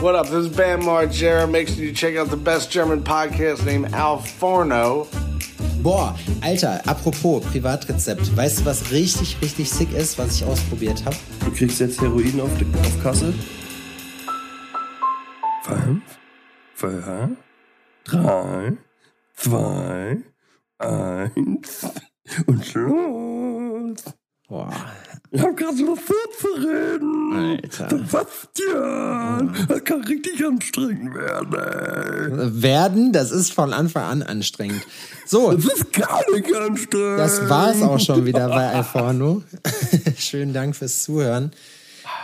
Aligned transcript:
What 0.00 0.14
up? 0.14 0.26
This 0.26 0.46
is 0.46 0.48
Bam 0.54 0.82
Margera. 0.82 1.50
Make 1.50 1.68
sure 1.68 1.78
you 1.82 1.90
check 1.90 2.16
out 2.16 2.28
the 2.28 2.36
best 2.36 2.70
German 2.70 3.02
podcast 3.02 3.64
named 3.64 3.94
Al 3.94 4.18
Forno. 4.18 5.08
Boah, 5.82 6.14
Alter, 6.42 6.82
apropos 6.86 7.42
Privatrezept. 7.46 8.36
Weißt 8.36 8.60
du, 8.60 8.66
was 8.66 8.90
richtig, 8.90 9.38
richtig 9.40 9.70
sick 9.70 9.92
ist, 9.94 10.18
was 10.18 10.36
ich 10.36 10.44
ausprobiert 10.44 11.02
habe? 11.06 11.16
Du 11.44 11.50
kriegst 11.50 11.80
jetzt 11.80 11.98
Heroin 12.02 12.40
auf, 12.42 12.50
die, 12.58 12.66
auf 12.78 13.02
Kasse. 13.02 13.32
Fünf, 15.62 16.02
vier, 16.74 17.36
drei, 18.04 18.76
zwei, 19.34 20.18
eins 20.78 21.86
und 22.46 22.66
Schluss. 22.66 24.04
Boah. 24.48 24.72
Ich 25.32 25.42
hab 25.42 25.56
gerade 25.56 25.76
Lust 25.82 26.02
zu 26.40 26.46
reden. 26.56 27.32
Alter. 27.34 27.88
Sebastian, 27.90 29.66
das 29.68 29.84
kann 29.84 30.04
richtig 30.04 30.44
anstrengend 30.46 31.14
werden. 31.14 32.38
Ey. 32.38 32.62
Werden, 32.62 33.12
das 33.12 33.32
ist 33.32 33.52
von 33.52 33.72
Anfang 33.72 34.04
an 34.04 34.22
anstrengend. 34.22 34.82
So, 35.26 35.52
Das 35.52 35.64
ist 35.64 35.92
gar 35.92 36.22
nicht 36.32 36.54
anstrengend. 36.54 37.18
das 37.18 37.48
war's 37.48 37.82
auch 37.82 37.98
schon 37.98 38.24
wieder 38.24 38.48
bei 38.48 38.68
Alforno. 38.70 39.42
Schönen 40.16 40.52
Dank 40.52 40.76
fürs 40.76 41.02
Zuhören. 41.02 41.50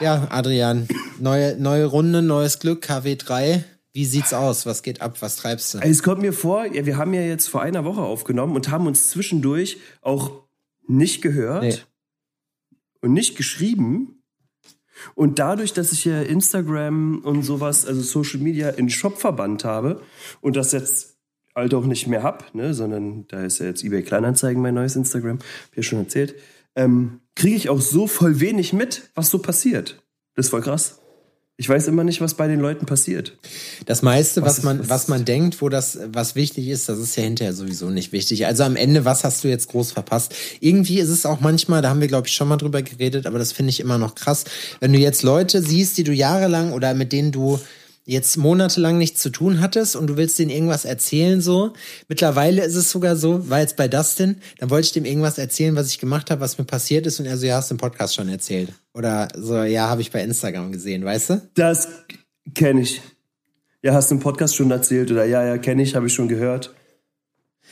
Ja, 0.01 0.29
Adrian, 0.31 0.87
neue, 1.19 1.57
neue 1.57 1.87
Runde, 1.87 2.23
neues 2.23 2.61
Glück, 2.61 2.85
KW3. 2.85 3.65
Wie 3.93 4.05
sieht's 4.07 4.33
aus? 4.33 4.65
Was 4.65 4.83
geht 4.83 5.03
ab? 5.03 5.17
Was 5.21 5.37
treibst 5.37 5.75
du? 5.75 5.79
Es 5.81 6.03
kommt 6.03 6.23
mir 6.23 6.33
vor, 6.33 6.65
ja, 6.67 6.87
wir 6.87 6.97
haben 6.97 7.13
ja 7.15 7.21
jetzt 7.23 7.49
vor 7.49 7.63
einer 7.63 7.85
Woche 7.85 8.01
aufgenommen 8.01 8.55
und 8.57 8.71
haben 8.71 8.87
uns 8.87 9.09
zwischendurch 9.11 9.79
auch 10.01 10.31
nicht 10.87 11.21
gehört 11.21 11.63
Nee. 11.63 11.77
Und 13.03 13.13
nicht 13.13 13.37
geschrieben. 13.37 14.23
Und 15.15 15.39
dadurch, 15.39 15.73
dass 15.73 15.93
ich 15.93 16.05
ja 16.05 16.23
Instagram 16.23 17.19
und 17.25 17.43
sowas, 17.43 17.85
also 17.85 18.01
Social 18.01 18.41
Media 18.41 18.71
in 18.71 18.89
Shop 18.89 19.19
verbannt 19.19 19.65
habe 19.65 20.01
und 20.41 20.57
das 20.57 20.73
jetzt 20.73 21.19
halt 21.55 21.75
auch 21.75 21.85
nicht 21.85 22.07
mehr 22.07 22.23
hab, 22.23 22.55
ne, 22.55 22.73
sondern 22.73 23.27
da 23.29 23.45
ist 23.45 23.59
ja 23.59 23.67
jetzt 23.67 23.85
eBay 23.85 24.03
Kleinanzeigen 24.03 24.63
mein 24.63 24.75
neues 24.75 24.97
Instagram, 24.97 25.39
ich 25.73 25.77
ja 25.77 25.83
schon 25.83 25.99
erzählt, 25.99 26.35
ähm, 26.77 27.21
kriege 27.35 27.57
ich 27.57 27.69
auch 27.69 27.81
so 27.81 28.07
voll 28.07 28.41
wenig 28.41 28.73
mit, 28.73 29.11
was 29.15 29.29
so 29.29 29.39
passiert. 29.39 30.03
Das 30.35 30.47
ist 30.47 30.51
voll 30.51 30.63
krass. 30.63 31.02
Ich 31.59 31.69
weiß 31.69 31.87
immer 31.87 32.03
nicht, 32.03 32.21
was 32.21 32.35
bei 32.35 32.49
den 32.49 32.61
Leuten 32.61 32.87
passiert. 32.87 33.37
Das 33.85 34.01
meiste, 34.01 34.41
was, 34.41 34.59
Was 34.59 34.63
man, 34.65 34.89
was 34.89 35.09
man 35.09 35.25
denkt, 35.25 35.61
wo 35.61 35.69
das, 35.69 35.99
was 36.07 36.35
wichtig 36.35 36.69
ist, 36.69 36.89
das 36.89 36.99
ist 36.99 37.15
ja 37.17 37.25
hinterher 37.25 37.53
sowieso 37.53 37.91
nicht 37.91 38.11
wichtig. 38.13 38.47
Also 38.47 38.65
am 38.65 38.75
Ende, 38.75 39.05
was 39.05 39.23
hast 39.23 39.45
du 39.45 39.49
jetzt 39.49 39.69
groß 39.69 39.93
verpasst? 39.93 40.35
Irgendwie 40.61 40.99
ist 40.99 41.11
es 41.11 41.27
auch 41.27 41.41
manchmal, 41.41 41.83
da 41.83 41.91
haben 41.91 42.01
wir, 42.01 42.09
glaube 42.09 42.27
ich, 42.27 42.35
schon 42.35 42.49
mal 42.49 42.57
drüber 42.57 42.83
geredet, 42.83 43.27
aber 43.27 43.39
das 43.39 43.53
finde 43.53 43.71
ich 43.71 43.81
immer 43.81 43.99
noch 43.99 44.15
krass. 44.15 44.45
Wenn 44.81 44.95
du 44.95 44.99
jetzt 44.99 45.23
Leute 45.23 45.63
siehst, 45.63 45.99
die 45.99 46.05
du 46.05 46.13
jahrelang 46.13 46.73
oder 46.73 46.95
mit 46.95 47.13
denen 47.13 47.33
du 47.33 47.61
jetzt 48.05 48.37
monatelang 48.37 48.99
nichts 48.99 49.21
zu 49.21 49.31
tun 49.31 49.61
hattest 49.61 49.95
und 49.97 50.09
du 50.09 50.17
willst 50.17 50.39
denen 50.39 50.51
irgendwas 50.51 50.85
erzählen, 50.85 51.41
so. 51.41 51.73
Mittlerweile 52.09 52.65
ist 52.65 52.75
es 52.75 52.91
sogar 52.91 53.17
so, 53.17 53.49
war 53.49 53.61
jetzt 53.61 53.77
bei 53.77 53.89
Dustin, 53.89 54.37
dann 54.59 54.71
wollte 54.71 54.87
ich 54.87 54.93
dem 54.93 55.05
irgendwas 55.05 55.39
erzählen, 55.39 55.77
was 55.77 55.89
ich 55.89 55.99
gemacht 55.99 56.31
habe, 56.31 56.41
was 56.41 56.59
mir 56.59 56.65
passiert 56.65 57.07
ist 57.07 57.21
und 57.21 57.27
er 57.27 57.37
so, 57.37 57.47
ja, 57.47 57.57
hast 57.57 57.71
du 57.71 57.75
im 57.75 57.79
Podcast 57.79 58.15
schon 58.15 58.29
erzählt. 58.29 58.73
Oder 58.95 59.29
so, 59.37 59.63
ja, 59.63 59.89
habe 59.89 60.01
ich 60.01 60.11
bei 60.11 60.23
Instagram 60.23 60.73
gesehen, 60.73 61.05
weißt 61.05 61.31
du? 61.31 61.43
Das 61.55 61.89
kenne 62.55 62.83
ich. 62.83 63.01
Ja, 63.83 63.95
hast 63.95 64.11
du 64.11 64.17
im 64.17 64.21
Podcast 64.21 64.57
schon 64.57 64.71
erzählt 64.71 65.11
oder 65.11 65.25
ja, 65.25 65.45
ja, 65.45 65.59
kenne 65.59 65.83
ich, 65.83 65.95
habe 65.95 66.07
ich 66.07 66.15
schon 66.15 66.29
gehört. 66.29 66.75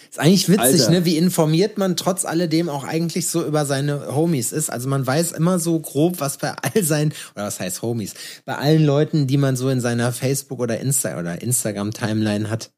Ist 0.09 0.19
eigentlich 0.19 0.49
witzig, 0.49 0.61
Alter. 0.83 0.91
ne? 0.91 1.05
Wie 1.05 1.17
informiert 1.17 1.79
man 1.79 1.97
trotz 1.97 2.25
alledem 2.25 2.69
auch 2.69 2.85
eigentlich 2.85 3.29
so 3.29 3.45
über 3.45 3.67
seine 3.67 4.15
Homies 4.15 4.51
ist. 4.53 4.71
Also 4.71 4.89
man 4.89 5.07
weiß 5.07 5.33
immer 5.33 5.59
so 5.59 5.79
grob, 5.79 6.21
was 6.21 6.39
bei 6.39 6.53
all 6.53 6.83
seinen, 6.83 7.13
oder 7.35 7.45
was 7.47 7.61
heißt 7.61 7.83
Homies, 7.83 8.15
bei 8.45 8.57
allen 8.57 8.85
Leuten, 8.85 9.27
die 9.27 9.37
man 9.37 9.57
so 9.57 9.69
in 9.69 9.81
seiner 9.81 10.13
Facebook 10.13 10.59
oder 10.61 10.81
Insta 10.81 11.19
oder 11.19 11.43
Instagram 11.43 11.93
Timeline 11.93 12.51
hat, 12.51 12.73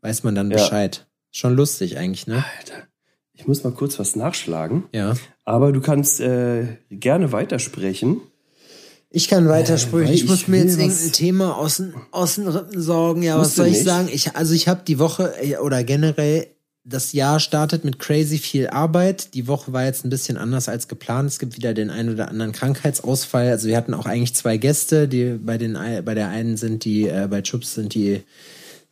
weiß 0.00 0.22
man 0.22 0.34
dann 0.34 0.50
Ja. 0.50 0.56
Bescheid. 0.58 1.06
Schon 1.30 1.56
lustig 1.56 1.98
eigentlich, 1.98 2.26
ne? 2.26 2.44
Alter, 2.58 2.86
ich 3.34 3.46
muss 3.46 3.64
mal 3.64 3.72
kurz 3.72 3.98
was 3.98 4.16
nachschlagen. 4.16 4.84
Ja. 4.92 5.14
Aber 5.44 5.72
du 5.72 5.80
kannst 5.80 6.20
äh, 6.20 6.76
gerne 6.90 7.32
weitersprechen. 7.32 8.20
Ich 9.12 9.28
kann 9.28 9.48
weitersprechen. 9.48 10.08
weil 10.08 10.14
ich 10.14 10.26
muss 10.26 10.42
ich 10.42 10.48
mir 10.48 10.58
will 10.62 10.68
jetzt 10.70 10.78
irgendein 10.78 11.12
Thema 11.12 11.56
aus 11.58 11.76
den, 11.76 11.94
aus 12.10 12.34
den 12.36 12.48
Rippen 12.48 12.80
sorgen. 12.80 13.22
Ja, 13.22 13.38
was 13.38 13.54
soll 13.56 13.66
ich 13.66 13.72
nicht. 13.74 13.84
sagen? 13.84 14.08
Ich, 14.12 14.34
also 14.36 14.54
ich 14.54 14.68
habe 14.68 14.82
die 14.86 14.98
Woche 14.98 15.34
äh, 15.42 15.56
oder 15.58 15.84
generell 15.84 16.46
das 16.84 17.12
Jahr 17.12 17.38
startet 17.38 17.84
mit 17.84 17.98
crazy 18.00 18.38
viel 18.38 18.66
Arbeit. 18.68 19.34
Die 19.34 19.46
Woche 19.46 19.72
war 19.72 19.84
jetzt 19.84 20.04
ein 20.04 20.10
bisschen 20.10 20.36
anders 20.36 20.68
als 20.68 20.88
geplant. 20.88 21.28
Es 21.30 21.38
gibt 21.38 21.56
wieder 21.56 21.74
den 21.74 21.90
einen 21.90 22.08
oder 22.12 22.28
anderen 22.28 22.50
Krankheitsausfall. 22.52 23.48
Also 23.50 23.68
wir 23.68 23.76
hatten 23.76 23.94
auch 23.94 24.06
eigentlich 24.06 24.34
zwei 24.34 24.56
Gäste, 24.56 25.06
die 25.06 25.38
bei 25.40 25.58
den 25.58 25.76
ei- 25.76 26.00
bei 26.02 26.14
der 26.14 26.28
einen 26.28 26.56
sind 26.56 26.84
die 26.84 27.06
äh, 27.08 27.28
bei 27.30 27.40
Chups 27.42 27.74
sind 27.74 27.94
die 27.94 28.22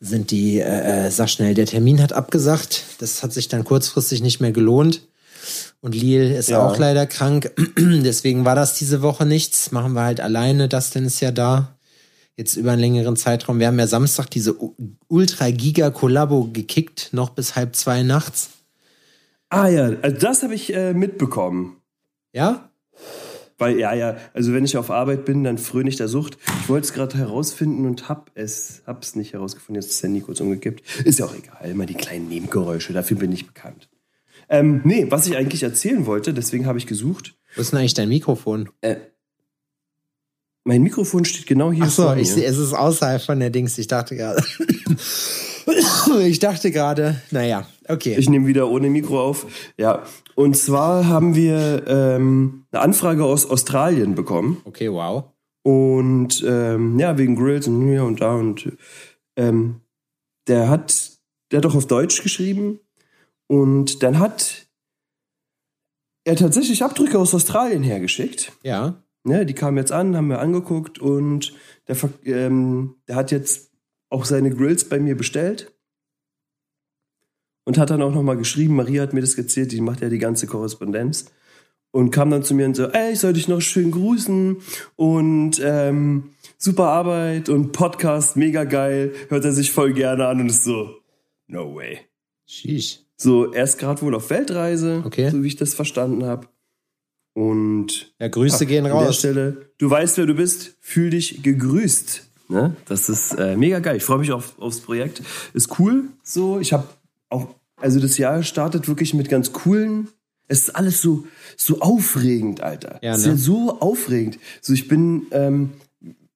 sind 0.01 0.31
die 0.31 0.61
äh, 0.61 1.07
äh, 1.07 1.11
sag 1.11 1.29
schnell, 1.31 1.55
der 1.55 1.67
Termin 1.67 2.01
hat 2.01 2.13
abgesagt. 2.13 2.85
Das 3.01 3.23
hat 3.23 3.33
sich 3.33 3.49
dann 3.49 3.65
kurzfristig 3.65 4.23
nicht 4.23 4.41
mehr 4.41 4.53
gelohnt. 4.53 5.03
Und 5.81 5.95
Lil 5.95 6.31
ist 6.31 6.51
Ja. 6.51 6.67
auch 6.67 6.77
leider 6.79 7.07
krank. 7.07 7.53
Deswegen 7.79 8.45
war 8.45 8.55
das 8.55 8.75
diese 8.79 9.01
Woche 9.03 9.25
nichts. 9.25 9.73
Machen 9.73 9.95
wir 9.95 10.03
halt 10.03 10.21
alleine. 10.21 10.69
Dustin 10.69 11.05
ist 11.07 11.21
ja 11.21 11.31
da. 11.31 11.77
Jetzt 12.37 12.57
über 12.57 12.73
einen 12.73 12.81
längeren 12.81 13.17
Zeitraum. 13.17 13.59
Wir 13.59 13.67
haben 13.67 13.79
ja 13.79 13.87
Samstag 13.87 14.31
diese 14.31 14.55
Ultra-Giga-Kollabo 15.09 16.51
gekickt, 16.53 17.11
noch 17.13 17.31
bis 17.31 17.57
halb 17.57 17.77
zwei 17.77 18.03
nachts. 18.03 18.51
Ah 19.49 19.69
ja, 19.69 19.91
also 20.03 20.17
das 20.19 20.43
habe 20.43 20.55
ich 20.55 20.73
äh, 20.75 20.95
mitbekommen. 20.95 21.77
Ja? 22.33 22.71
Weil, 23.59 23.79
ja, 23.79 23.93
ja, 23.93 24.17
also 24.33 24.55
wenn 24.55 24.65
ich 24.65 24.77
auf 24.79 24.91
Arbeit 24.91 25.25
bin, 25.27 25.45
dann 25.45 25.59
fröne 25.59 25.89
ich 25.91 25.97
der 25.97 26.09
Sucht. 26.09 26.39
Ich 26.63 26.69
wollte 26.69 26.87
es 26.87 26.93
gerade 26.95 27.19
herausfinden 27.19 27.85
und 27.85 28.09
hab 28.09 28.31
es, 28.35 28.83
hab's 28.87 29.17
nicht 29.17 29.35
herausgefunden. 29.35 29.83
Jetzt 29.83 29.91
ist 29.91 30.03
der 30.03 30.09
Handy 30.09 30.21
kurz 30.23 30.41
umgekippt. 30.41 30.83
Ist 31.05 31.19
ja 31.19 31.27
auch 31.27 31.35
egal, 31.35 31.69
immer 31.71 31.85
die 31.85 31.95
kleinen 31.95 32.29
Nebengeräusche, 32.29 32.93
dafür 32.95 33.19
bin 33.19 33.33
ich 33.33 33.47
bekannt. 33.47 33.89
Ähm, 34.51 34.81
nee, 34.85 35.07
was 35.09 35.29
ich 35.29 35.37
eigentlich 35.37 35.63
erzählen 35.63 36.07
wollte, 36.07 36.35
deswegen 36.35 36.67
habe 36.67 36.77
ich 36.77 36.87
gesucht. 36.87 37.37
Wo 37.55 37.61
ist 37.61 37.73
denn 37.73 37.79
eigentlich 37.79 37.95
dein 37.95 38.09
Mikrofon? 38.09 38.69
Mein 40.65 40.83
Mikrofon 40.83 41.25
steht 41.25 41.47
genau 41.47 41.71
hier 41.71 41.85
Ach 41.85 41.91
so, 41.91 42.13
ich 42.15 42.37
es 42.37 42.59
ist 42.59 42.75
außerhalb 42.75 43.23
von 43.23 43.39
der 43.39 43.51
Dings. 43.51 43.79
Ich 43.79 43.87
dachte 43.87 44.17
gerade. 44.17 44.43
ich 46.27 46.39
dachte 46.41 46.73
gerade, 46.73 47.23
naja, 47.31 47.67
okay. 47.89 48.17
Ich 48.19 48.29
nehme 48.29 48.49
wieder 48.49 48.69
ohne 48.69 48.91
Mikro 48.91 49.23
auf. 49.23 49.47
Ja, 49.79 50.03
und 50.35 50.57
zwar 50.57 51.07
haben 51.07 51.37
wir 51.37 51.85
ähm, 51.87 52.67
eine 52.73 52.83
Anfrage 52.83 53.25
aus 53.25 53.49
Australien 53.49 54.17
bekommen. 54.17 54.61
okay, 54.65 54.91
wow. 54.91 55.25
Und 55.63 56.43
ähm, 56.47 56.99
ja, 56.99 57.17
wegen 57.19 57.37
Grills 57.37 57.69
und 57.69 57.87
hier 57.87 58.05
und 58.05 58.21
da 58.21 58.35
und 58.35 58.73
ähm, 59.37 59.83
der 60.49 60.69
hat, 60.69 61.13
der 61.53 61.59
hat 61.59 61.65
doch 61.65 61.75
auf 61.77 61.87
Deutsch 61.87 62.23
geschrieben 62.23 62.81
und 63.51 64.05
dann 64.05 64.21
hat 64.21 64.69
er 66.23 66.37
tatsächlich 66.37 66.85
Abdrücke 66.85 67.19
aus 67.19 67.35
Australien 67.35 67.83
hergeschickt. 67.83 68.53
Ja. 68.63 69.03
Ne, 69.25 69.45
die 69.45 69.55
kamen 69.55 69.77
jetzt 69.77 69.91
an, 69.91 70.17
haben 70.17 70.29
wir 70.29 70.39
angeguckt 70.39 71.01
und 71.01 71.53
der, 71.89 71.97
ähm, 72.27 72.95
der 73.09 73.17
hat 73.17 73.33
jetzt 73.33 73.73
auch 74.09 74.25
seine 74.25 74.55
Grills 74.55 74.89
bei 74.89 75.01
mir 75.01 75.17
bestellt 75.17 75.73
und 77.65 77.77
hat 77.77 77.91
dann 77.91 78.03
auch 78.03 78.15
nochmal 78.15 78.37
geschrieben, 78.37 78.77
Maria 78.77 79.03
hat 79.03 79.15
mir 79.15 79.21
das 79.21 79.35
erzählt, 79.35 79.73
die 79.73 79.81
macht 79.81 80.01
ja 80.01 80.11
die 80.11 80.19
ganze 80.19 80.47
Korrespondenz 80.47 81.33
und 81.91 82.13
kam 82.13 82.31
dann 82.31 82.45
zu 82.45 82.55
mir 82.55 82.67
und 82.67 82.77
so, 82.77 82.87
ey, 82.87 83.15
ich 83.15 83.19
soll 83.19 83.33
dich 83.33 83.49
noch 83.49 83.61
schön 83.61 83.91
grüßen 83.91 84.59
und 84.95 85.61
ähm, 85.61 86.35
super 86.57 86.87
Arbeit 86.87 87.49
und 87.49 87.73
Podcast, 87.73 88.37
mega 88.37 88.63
geil, 88.63 89.13
hört 89.29 89.45
er 89.45 89.53
sich 89.53 89.73
voll 89.73 89.93
gerne 89.93 90.29
an 90.29 90.41
und 90.41 90.51
ist 90.51 90.63
so, 90.63 90.95
no 91.49 91.75
way. 91.75 91.99
Sheesh. 92.47 93.10
So, 93.23 93.53
er 93.53 93.65
ist 93.65 93.77
gerade 93.77 94.01
wohl 94.01 94.15
auf 94.15 94.31
Weltreise, 94.31 95.03
Okay. 95.05 95.29
so 95.31 95.43
wie 95.43 95.47
ich 95.49 95.57
das 95.57 95.75
verstanden 95.75 96.25
habe. 96.25 96.47
Und 97.35 98.13
Ja, 98.19 98.29
Grüße 98.29 98.65
gehen 98.65 98.87
an 98.87 98.93
der 98.93 99.09
raus. 99.09 99.19
Stelle, 99.19 99.67
du 99.77 99.91
weißt, 99.91 100.17
wer 100.17 100.25
du 100.25 100.35
bist, 100.35 100.77
fühl 100.81 101.11
dich 101.11 101.43
gegrüßt. 101.43 102.23
Ne? 102.49 102.75
Das 102.87 103.11
ist 103.11 103.33
äh, 103.35 103.57
mega 103.57 103.79
geil. 103.81 103.99
Ich 103.99 104.05
freue 104.05 104.19
mich 104.19 104.33
auf, 104.33 104.59
aufs 104.59 104.81
Projekt. 104.81 105.23
Ist 105.53 105.79
cool. 105.79 106.05
So, 106.25 106.61
ich 106.61 106.73
habe 106.73 106.87
auch, 107.29 107.49
also 107.77 108.01
das 108.01 108.17
Jahr 108.17 108.43
startet 108.43 108.89
wirklich 108.89 109.13
mit 109.13 109.29
ganz 109.29 109.53
coolen. 109.53 110.09
Es 110.49 110.61
ist 110.63 110.71
alles 110.71 111.03
so 111.03 111.25
so 111.59 111.81
aufregend, 111.81 112.63
Alter. 112.63 112.99
Ja, 113.03 113.13
es 113.13 113.19
ist 113.19 113.27
ne? 113.27 113.33
ja 113.33 113.37
so 113.39 113.81
aufregend. 113.81 114.39
So, 114.63 114.73
ich 114.73 114.89
bin 114.89 115.27
ähm, 115.31 115.71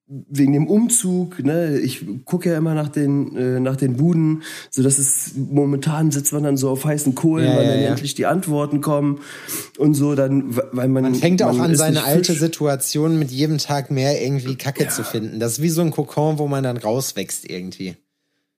wegen 0.07 0.53
dem 0.53 0.67
Umzug, 0.67 1.43
ne, 1.43 1.79
ich 1.79 2.05
gucke 2.27 2.51
ja 2.51 2.59
immer 2.59 2.75
nach 2.75 2.89
den, 2.89 3.35
äh, 3.37 3.59
nach 3.59 3.77
den 3.77 3.97
Buden, 3.97 4.43
so 4.71 4.83
dass 4.83 4.99
es 4.99 5.33
momentan 5.35 6.11
sitzt 6.11 6.33
man 6.35 6.43
dann 6.43 6.59
so 6.59 6.69
auf 6.69 6.85
heißen 6.85 7.15
Kohlen, 7.15 7.47
Ja, 7.47 7.57
weil 7.57 7.65
ja, 7.65 7.71
dann 7.73 7.81
ja. 7.83 7.89
endlich 7.89 8.15
die 8.15 8.27
Antworten 8.27 8.83
kommen 8.83 9.21
und 9.79 9.95
so, 9.95 10.15
dann, 10.15 10.55
weil 10.73 10.89
man. 10.89 11.05
Man 11.05 11.15
fängt 11.15 11.43
auch 11.43 11.53
man 11.55 11.67
an, 11.67 11.71
ist 11.73 11.79
seine 11.79 12.05
alte 12.05 12.33
Fisch. 12.33 12.41
Situation 12.41 13.19
mit 13.19 13.31
jedem 13.31 13.57
Tag 13.59 13.91
mehr 13.91 14.23
irgendwie 14.23 14.57
Kacke 14.57 14.89
zu 14.89 15.05
finden. 15.05 15.41
Das 15.41 15.53
ist 15.53 15.63
wie 15.63 15.71
so 15.71 15.81
ein 15.81 15.91
Kokon, 15.91 16.39
wo 16.39 16.49
man 16.49 16.63
dann 16.65 16.77
rauswächst 16.77 17.49
irgendwie. 17.49 17.97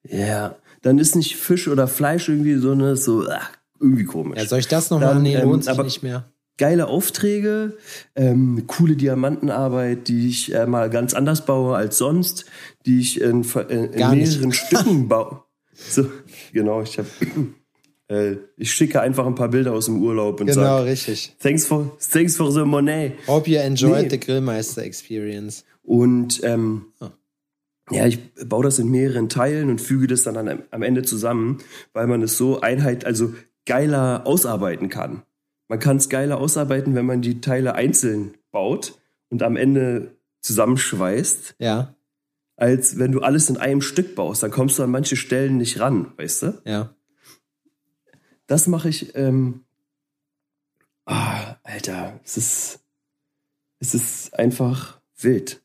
Ja, 0.08 0.56
dann 0.82 0.98
ist 0.98 1.14
nicht 1.14 1.36
Fisch 1.36 1.68
oder 1.68 1.86
Fleisch 1.86 2.28
irgendwie 2.28 2.56
so 2.56 2.72
eine, 2.72 2.96
so, 2.96 3.24
ach, 3.30 3.50
irgendwie 3.80 4.04
komisch. 4.04 4.38
Ja, 4.38 4.46
soll 4.46 4.58
ich 4.58 4.68
das 4.68 4.90
nochmal? 4.90 5.20
Nee, 5.20 5.34
ähm, 5.36 5.48
lohnt 5.48 5.62
sich 5.64 5.72
aber- 5.72 5.84
nicht 5.84 6.02
mehr. 6.02 6.28
Geile 6.58 6.86
Aufträge, 6.88 7.76
ähm, 8.14 8.64
coole 8.66 8.96
Diamantenarbeit, 8.96 10.08
die 10.08 10.28
ich 10.28 10.54
äh, 10.54 10.66
mal 10.66 10.88
ganz 10.90 11.14
anders 11.14 11.44
baue 11.44 11.76
als 11.76 11.98
sonst, 11.98 12.46
die 12.86 13.00
ich 13.00 13.20
in, 13.20 13.42
in, 13.68 13.84
in 13.92 14.10
mehreren 14.10 14.52
Stücken 14.52 15.08
baue. 15.08 15.42
So, 15.74 16.06
genau, 16.52 16.82
ich 16.82 16.98
habe 16.98 17.08
äh, 18.08 18.36
ich 18.56 18.72
schicke 18.72 19.00
einfach 19.00 19.26
ein 19.26 19.34
paar 19.34 19.48
Bilder 19.50 19.72
aus 19.72 19.86
dem 19.86 20.02
Urlaub 20.02 20.40
und 20.40 20.46
Genau, 20.46 20.60
sage, 20.62 20.86
richtig. 20.90 21.36
thanks 21.38 21.66
for, 21.66 21.96
thanks 22.10 22.36
for 22.36 22.50
the 22.50 22.64
money. 22.64 23.12
Hope 23.26 23.50
you 23.50 23.58
enjoyed 23.58 24.04
Nee. 24.04 24.08
the 24.10 24.20
Grillmeister 24.20 24.82
Experience. 24.82 25.64
Und 25.82 26.40
ähm, 26.42 26.86
Ah. 27.00 27.10
ja, 27.90 28.06
ich 28.06 28.18
baue 28.46 28.64
das 28.64 28.78
in 28.80 28.88
mehreren 28.90 29.28
Teilen 29.28 29.68
und 29.70 29.80
füge 29.80 30.06
das 30.06 30.22
dann 30.24 30.36
am, 30.36 30.62
am 30.70 30.82
Ende 30.82 31.02
zusammen, 31.02 31.58
weil 31.92 32.06
man 32.06 32.22
es 32.22 32.36
so 32.36 32.60
einheit, 32.60 33.04
also 33.04 33.34
geiler 33.66 34.22
ausarbeiten 34.26 34.88
kann. 34.88 35.22
Man 35.68 35.78
kann 35.78 35.96
es 35.96 36.08
geiler 36.08 36.38
ausarbeiten, 36.38 36.94
wenn 36.94 37.06
man 37.06 37.22
die 37.22 37.40
Teile 37.40 37.74
einzeln 37.74 38.34
baut 38.52 38.98
und 39.30 39.42
am 39.42 39.56
Ende 39.56 40.16
zusammenschweißt, 40.40 41.56
Ja, 41.58 41.94
als 42.56 42.98
wenn 42.98 43.12
du 43.12 43.20
alles 43.20 43.50
in 43.50 43.56
einem 43.58 43.82
Stück 43.82 44.14
baust. 44.14 44.42
Dann 44.42 44.50
kommst 44.50 44.78
du 44.78 44.82
an 44.82 44.90
manche 44.90 45.16
Stellen 45.16 45.56
nicht 45.56 45.80
ran, 45.80 46.12
weißt 46.16 46.42
du? 46.42 46.62
ja. 46.64 46.94
Das 48.48 48.68
mache 48.68 48.88
ich. 48.88 49.16
Ähm, 49.16 49.64
ah, 51.04 51.56
Alter, 51.64 52.20
es 52.24 52.36
ist, 52.36 52.80
es 53.80 53.92
ist 53.92 54.38
einfach 54.38 55.00
wild. 55.18 55.60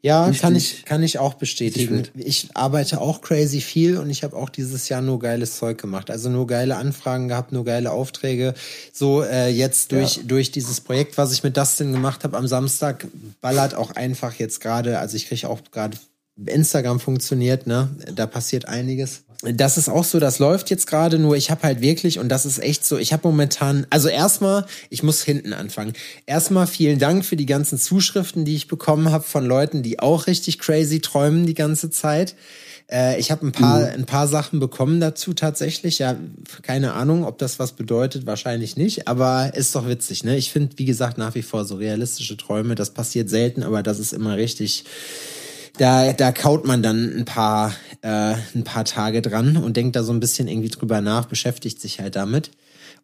Ja, 0.00 0.26
Richtig- 0.26 0.40
kann 0.42 0.54
ich, 0.56 0.84
kann 0.84 1.02
ich 1.02 1.18
auch 1.18 1.34
bestätigen. 1.34 2.06
Ich 2.14 2.50
arbeite 2.54 3.00
auch 3.00 3.20
crazy 3.20 3.60
viel 3.60 3.96
und 3.98 4.10
ich 4.10 4.22
habe 4.22 4.36
auch 4.36 4.48
dieses 4.48 4.88
Jahr 4.88 5.02
nur 5.02 5.18
geiles 5.18 5.56
Zeug 5.58 5.78
gemacht. 5.80 6.10
Also 6.10 6.28
nur 6.30 6.46
geile 6.46 6.76
Anfragen 6.76 7.26
gehabt, 7.28 7.50
nur 7.52 7.64
geile 7.64 7.90
Aufträge. 7.90 8.54
So 8.92 9.22
äh, 9.22 9.48
jetzt 9.48 9.90
durch, 9.92 10.16
Ja. 10.18 10.22
durch 10.24 10.52
dieses 10.52 10.80
Projekt, 10.80 11.18
was 11.18 11.32
ich 11.32 11.42
mit 11.42 11.56
Dustin 11.56 11.92
gemacht 11.92 12.22
habe 12.22 12.36
am 12.36 12.46
Samstag, 12.46 13.08
ballert 13.40 13.74
auch 13.74 13.90
einfach 13.90 14.34
jetzt 14.34 14.60
gerade, 14.60 14.98
also 15.00 15.16
ich 15.16 15.26
kriege 15.26 15.48
auch 15.48 15.60
gerade 15.72 15.96
Instagram 16.46 17.00
funktioniert, 17.00 17.66
ne? 17.66 17.88
Da 18.14 18.26
passiert 18.26 18.66
einiges. 18.66 19.22
Das 19.42 19.78
ist 19.78 19.88
auch 19.88 20.02
so, 20.02 20.18
das 20.18 20.40
läuft 20.40 20.68
jetzt 20.68 20.88
gerade, 20.88 21.16
nur 21.16 21.36
ich 21.36 21.52
habe 21.52 21.62
halt 21.62 21.80
wirklich, 21.80 22.18
und 22.18 22.28
das 22.28 22.44
ist 22.44 22.58
echt 22.58 22.84
so, 22.84 22.98
ich 22.98 23.12
habe 23.12 23.28
momentan, 23.28 23.86
also 23.88 24.08
erstmal, 24.08 24.66
ich 24.90 25.04
muss 25.04 25.22
hinten 25.22 25.52
anfangen. 25.52 25.92
Erstmal 26.26 26.66
vielen 26.66 26.98
Dank 26.98 27.24
für 27.24 27.36
die 27.36 27.46
ganzen 27.46 27.78
Zuschriften, 27.78 28.44
die 28.44 28.56
ich 28.56 28.66
bekommen 28.66 29.12
habe 29.12 29.22
von 29.22 29.46
Leuten, 29.46 29.84
die 29.84 30.00
auch 30.00 30.26
richtig 30.26 30.58
crazy 30.58 30.98
träumen 30.98 31.46
die 31.46 31.54
ganze 31.54 31.88
Zeit. 31.90 32.34
Äh, 32.90 33.20
ich 33.20 33.30
habe 33.30 33.46
ein 33.46 33.52
paar, 33.52 33.86
ein 33.86 34.06
paar 34.06 34.26
Sachen 34.26 34.58
bekommen 34.58 34.98
dazu 34.98 35.34
tatsächlich. 35.34 36.00
Ja, 36.00 36.16
keine 36.62 36.94
Ahnung, 36.94 37.24
ob 37.24 37.38
das 37.38 37.60
was 37.60 37.72
bedeutet, 37.72 38.26
wahrscheinlich 38.26 38.76
nicht, 38.76 39.06
aber 39.06 39.54
ist 39.54 39.72
doch 39.76 39.86
witzig, 39.86 40.24
ne? 40.24 40.36
Ich 40.36 40.50
finde, 40.50 40.76
wie 40.78 40.84
gesagt, 40.84 41.16
nach 41.16 41.36
wie 41.36 41.42
vor 41.42 41.64
so 41.64 41.76
realistische 41.76 42.36
Träume, 42.36 42.74
das 42.74 42.90
passiert 42.90 43.30
selten, 43.30 43.62
aber 43.62 43.84
das 43.84 44.00
ist 44.00 44.12
immer 44.12 44.36
richtig 44.36 44.84
da, 45.78 46.12
da 46.12 46.32
kaut 46.32 46.66
man 46.66 46.82
dann 46.82 47.16
ein 47.16 47.24
paar, 47.24 47.72
äh, 48.02 48.34
ein 48.54 48.64
paar 48.64 48.84
Tage 48.84 49.22
dran 49.22 49.56
und 49.56 49.76
denkt 49.76 49.96
da 49.96 50.02
so 50.02 50.12
ein 50.12 50.20
bisschen 50.20 50.48
irgendwie 50.48 50.68
drüber 50.68 51.00
nach, 51.00 51.26
beschäftigt 51.26 51.80
sich 51.80 52.00
halt 52.00 52.16
damit. 52.16 52.50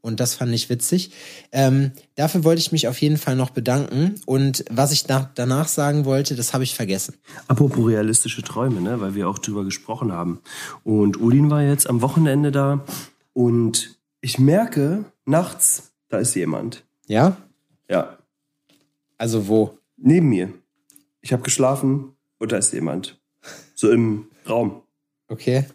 Und 0.00 0.20
das 0.20 0.34
fand 0.34 0.52
ich 0.52 0.68
witzig. 0.68 1.12
Ähm, 1.50 1.92
dafür 2.14 2.44
wollte 2.44 2.60
ich 2.60 2.72
mich 2.72 2.88
auf 2.88 3.00
jeden 3.00 3.16
Fall 3.16 3.36
noch 3.36 3.48
bedanken. 3.48 4.16
Und 4.26 4.62
was 4.70 4.92
ich 4.92 5.08
nach, 5.08 5.30
danach 5.34 5.66
sagen 5.66 6.04
wollte, 6.04 6.34
das 6.36 6.52
habe 6.52 6.62
ich 6.62 6.74
vergessen. 6.74 7.14
Apropos 7.48 7.86
realistische 7.88 8.42
Träume, 8.42 8.82
ne? 8.82 9.00
weil 9.00 9.14
wir 9.14 9.28
auch 9.30 9.38
drüber 9.38 9.64
gesprochen 9.64 10.12
haben. 10.12 10.40
Und 10.82 11.18
Udin 11.18 11.50
war 11.50 11.62
jetzt 11.62 11.88
am 11.88 12.02
Wochenende 12.02 12.52
da 12.52 12.84
und 13.32 13.96
ich 14.20 14.38
merke, 14.38 15.06
nachts, 15.24 15.94
da 16.10 16.18
ist 16.18 16.34
jemand. 16.34 16.84
Ja? 17.06 17.38
Ja, 17.88 18.18
Also 19.16 19.48
wo? 19.48 19.78
neben 19.96 20.28
mir. 20.28 20.52
Ich 21.22 21.32
habe 21.32 21.42
geschlafen 21.42 22.13
und 22.44 22.52
da 22.52 22.56
ist 22.58 22.73
jemand. 22.73 23.20
So 23.75 23.91
im 23.91 24.29
Raum. 24.49 24.82
Okay. 25.29 25.67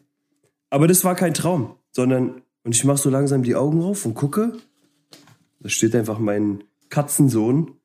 Aber 0.70 0.88
das 0.88 1.04
war 1.04 1.16
kein 1.16 1.34
Traum, 1.34 1.76
sondern, 1.92 2.42
und 2.64 2.76
ich 2.76 2.84
mache 2.86 2.98
so 2.98 3.10
langsam 3.10 3.44
die 3.44 3.56
Augen 3.56 3.82
auf 3.84 4.06
und 4.06 4.14
gucke. 4.16 4.54
Da 5.60 5.70
steht 5.70 5.96
einfach 5.96 6.20
mein 6.20 6.64
Katzensohn, 6.90 7.76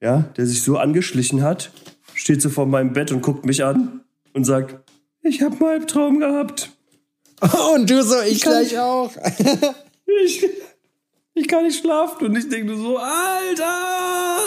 ja, 0.00 0.22
der 0.36 0.46
sich 0.46 0.62
so 0.62 0.76
angeschlichen 0.78 1.42
hat, 1.42 1.72
steht 2.14 2.40
so 2.40 2.50
vor 2.50 2.66
meinem 2.66 2.92
Bett 2.92 3.10
und 3.12 3.22
guckt 3.22 3.44
mich 3.44 3.64
an 3.64 4.04
und 4.32 4.44
sagt, 4.44 4.76
ich 5.22 5.42
habe 5.42 5.56
einen 5.56 5.80
Albtraum 5.80 6.20
gehabt. 6.20 6.70
Und 7.74 7.88
du 7.88 8.02
so, 8.02 8.20
ich 8.22 8.40
kann 8.40 8.52
gleich 8.52 8.70
nicht- 8.72 8.78
auch. 8.80 9.12
Ich, 10.24 10.44
ich 11.34 11.46
kann 11.46 11.64
nicht 11.64 11.80
schlafen. 11.80 12.26
Und 12.26 12.36
ich 12.36 12.48
denke 12.48 12.76
so, 12.76 12.96
Alter! 12.98 14.38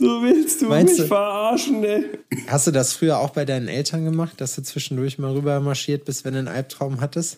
So 0.00 0.22
willst 0.22 0.62
du 0.62 0.66
Meinst 0.68 0.94
mich 0.94 1.02
du- 1.02 1.08
verarschen, 1.08 1.84
ey. 1.84 2.04
Hast 2.46 2.66
du 2.66 2.70
das 2.70 2.94
früher 2.94 3.18
auch 3.18 3.30
bei 3.30 3.44
deinen 3.44 3.68
Eltern 3.68 4.04
gemacht, 4.06 4.40
dass 4.40 4.54
du 4.54 4.62
zwischendurch 4.62 5.18
mal 5.18 5.32
rüber 5.32 5.60
marschiert 5.60 6.06
bist, 6.06 6.24
wenn 6.24 6.32
du 6.32 6.38
einen 6.38 6.48
Albtraum 6.48 7.02
hattest? 7.02 7.36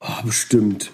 Oh, 0.00 0.22
bestimmt. 0.24 0.90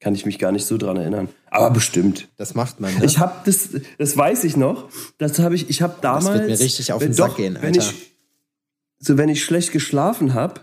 Kann 0.00 0.14
ich 0.14 0.24
mich 0.24 0.38
gar 0.38 0.50
nicht 0.50 0.64
so 0.64 0.78
dran 0.78 0.96
erinnern. 0.96 1.28
Aber 1.50 1.68
bestimmt. 1.70 2.28
Das 2.38 2.54
macht 2.54 2.80
man, 2.80 2.96
ne? 2.98 3.04
Ich 3.04 3.18
habe 3.18 3.34
das, 3.44 3.68
das 3.98 4.16
weiß 4.16 4.44
ich 4.44 4.56
noch. 4.56 4.88
Das 5.18 5.38
habe 5.40 5.54
ich, 5.54 5.68
ich 5.68 5.82
habe 5.82 5.96
damals. 6.00 6.38
wird 6.38 6.46
mir 6.48 6.58
richtig 6.58 6.90
auf 6.94 7.00
den 7.00 7.08
wenn 7.08 7.12
Sack 7.14 7.30
doch, 7.32 7.36
gehen, 7.36 7.54
Wenn 7.60 7.74
Alter. 7.78 7.80
ich, 7.80 8.12
so 8.98 9.18
wenn 9.18 9.28
ich 9.28 9.44
schlecht 9.44 9.72
geschlafen 9.72 10.32
habe, 10.32 10.62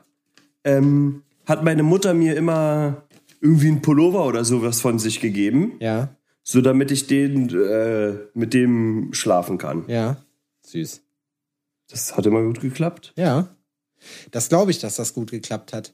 ähm, 0.63 1.21
hat 1.45 1.63
meine 1.63 1.83
Mutter 1.83 2.15
mir 2.15 2.35
immer 2.35 3.03
irgendwie 3.41 3.67
einen 3.67 3.83
Pullover 3.83 4.25
oder 4.25 4.43
sowas 4.43 4.81
von 4.81 4.97
sich 4.97 5.19
gegeben, 5.19 5.73
ja, 5.79 6.09
so 6.49 6.61
damit 6.61 6.91
ich 6.91 7.07
den 7.07 7.49
äh, 7.49 8.13
mit 8.33 8.53
dem 8.53 9.09
schlafen 9.11 9.57
kann. 9.57 9.83
ja. 9.87 10.23
Süß. 10.65 11.01
Das 11.89 12.17
hat 12.17 12.25
immer 12.25 12.41
gut 12.41 12.59
geklappt. 12.59 13.13
Ja, 13.15 13.47
das 14.31 14.49
glaube 14.49 14.71
ich, 14.71 14.79
dass 14.79 14.97
das 14.97 15.13
gut 15.13 15.31
geklappt 15.31 15.71
hat. 15.71 15.93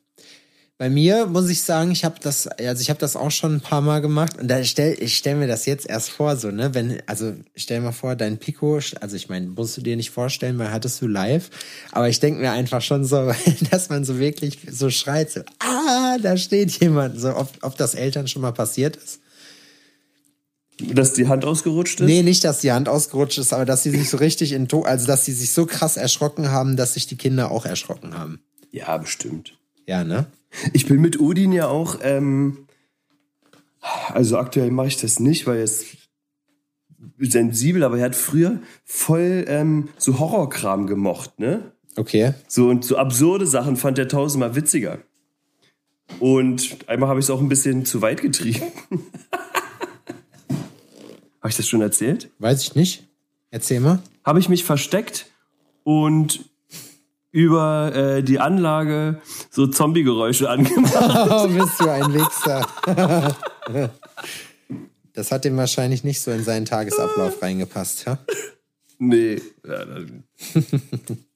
Bei 0.79 0.89
mir 0.89 1.27
muss 1.27 1.49
ich 1.49 1.61
sagen, 1.61 1.91
ich 1.91 2.03
habe 2.03 2.15
das, 2.19 2.47
also 2.47 2.81
ich 2.81 2.89
habe 2.89 2.99
das 2.99 3.15
auch 3.15 3.29
schon 3.29 3.55
ein 3.55 3.61
paar 3.61 3.81
Mal 3.81 4.01
gemacht 4.01 4.39
und 4.39 4.47
da 4.47 4.63
stell, 4.63 4.95
ich 4.99 5.17
stelle 5.17 5.37
mir 5.37 5.47
das 5.47 5.67
jetzt 5.67 5.87
erst 5.87 6.09
vor, 6.09 6.35
so 6.35 6.49
ne, 6.49 6.73
wenn, 6.73 7.01
also 7.05 7.33
stell 7.55 7.81
mal 7.81 7.91
vor, 7.91 8.15
dein 8.15 8.39
Pico, 8.39 8.79
also 8.99 9.15
ich 9.15 9.29
meine, 9.29 9.47
musst 9.47 9.77
du 9.77 9.81
dir 9.81 9.95
nicht 9.95 10.09
vorstellen, 10.09 10.57
weil 10.57 10.71
hattest 10.71 10.99
du 11.01 11.07
live, 11.07 11.51
aber 11.91 12.09
ich 12.09 12.19
denke 12.19 12.41
mir 12.41 12.51
einfach 12.51 12.81
schon 12.81 13.05
so, 13.05 13.31
dass 13.71 13.89
man 13.89 14.03
so 14.03 14.17
wirklich 14.17 14.59
so 14.69 14.89
schreit, 14.89 15.31
so, 15.31 15.41
ah, 15.59 16.17
da 16.21 16.37
steht 16.37 16.71
jemand, 16.79 17.19
so, 17.19 17.35
ob, 17.35 17.49
ob 17.61 17.77
das 17.77 17.93
Eltern 17.93 18.27
schon 18.27 18.41
mal 18.41 18.53
passiert 18.53 18.95
ist. 18.97 19.22
Dass 20.79 21.13
die 21.13 21.27
Hand 21.27 21.45
ausgerutscht 21.45 21.99
ist? 22.01 22.07
Nee, 22.07 22.23
nicht, 22.23 22.43
dass 22.43 22.59
die 22.59 22.71
Hand 22.71 22.89
ausgerutscht 22.89 23.37
ist, 23.37 23.53
aber 23.53 23.65
dass 23.65 23.83
sie 23.83 23.91
sich 23.91 24.09
so 24.09 24.17
richtig 24.17 24.51
in, 24.53 24.67
To- 24.67 24.83
also 24.83 25.05
dass 25.05 25.23
sie 25.25 25.31
sich 25.33 25.51
so 25.51 25.65
krass 25.65 25.97
erschrocken 25.97 26.49
haben, 26.51 26.75
dass 26.77 26.95
sich 26.95 27.05
die 27.07 27.15
Kinder 27.15 27.51
auch 27.51 27.65
erschrocken 27.65 28.17
haben. 28.17 28.41
Ja, 28.71 28.97
bestimmt. 28.97 29.57
Ja, 29.85 30.03
ne? 30.03 30.25
Ich 30.73 30.87
bin 30.87 30.99
mit 30.99 31.19
Odin 31.19 31.51
ja 31.51 31.67
auch, 31.67 31.99
ähm, 32.01 32.67
also 34.09 34.37
aktuell 34.37 34.71
mache 34.71 34.87
ich 34.87 34.97
das 34.97 35.19
nicht, 35.19 35.45
weil 35.45 35.57
er 35.57 35.63
ist 35.63 35.85
sensibel, 37.19 37.83
aber 37.83 37.97
er 37.99 38.05
hat 38.05 38.15
früher 38.15 38.59
voll 38.83 39.45
ähm, 39.47 39.89
so 39.97 40.19
Horrorkram 40.19 40.87
gemocht, 40.87 41.39
ne? 41.39 41.71
Okay. 41.95 42.33
So 42.47 42.69
und 42.69 42.83
so 42.83 42.97
absurde 42.97 43.45
Sachen 43.45 43.75
fand 43.77 43.99
er 43.99 44.07
tausendmal 44.07 44.55
witziger. 44.55 44.99
Und 46.19 46.77
einmal 46.87 47.09
habe 47.09 47.19
ich 47.19 47.25
es 47.25 47.29
auch 47.29 47.39
ein 47.39 47.49
bisschen 47.49 47.85
zu 47.85 48.01
weit 48.01 48.21
getrieben. 48.21 48.61
habe 51.43 51.49
ich 51.49 51.57
das 51.57 51.67
schon 51.67 51.81
erzählt? 51.81 52.29
Weiß 52.39 52.63
ich 52.63 52.73
nicht. 52.75 53.03
Erzähl 53.51 53.79
mal. 53.81 53.99
Habe 54.23 54.39
ich 54.39 54.49
mich 54.49 54.63
versteckt 54.63 55.25
und 55.83 56.45
über 57.31 57.93
äh, 57.93 58.23
die 58.23 58.39
Anlage 58.39 59.21
so 59.51 59.67
Zombie-Geräusche 59.67 60.49
angemacht. 60.49 60.93
Oh, 61.29 61.47
bist 61.49 61.79
du 61.79 61.89
ein 61.89 62.13
Wichser. 62.13 62.65
Das 65.15 65.31
hat 65.31 65.45
dem 65.45 65.55
wahrscheinlich 65.57 66.03
nicht 66.03 66.21
so 66.21 66.31
in 66.31 66.43
seinen 66.43 66.65
Tagesablauf 66.65 67.39
reingepasst, 67.39 68.05
ja? 68.05 68.17
nee. 68.97 69.39
Ja, 69.63 69.85
dann- 69.85 70.23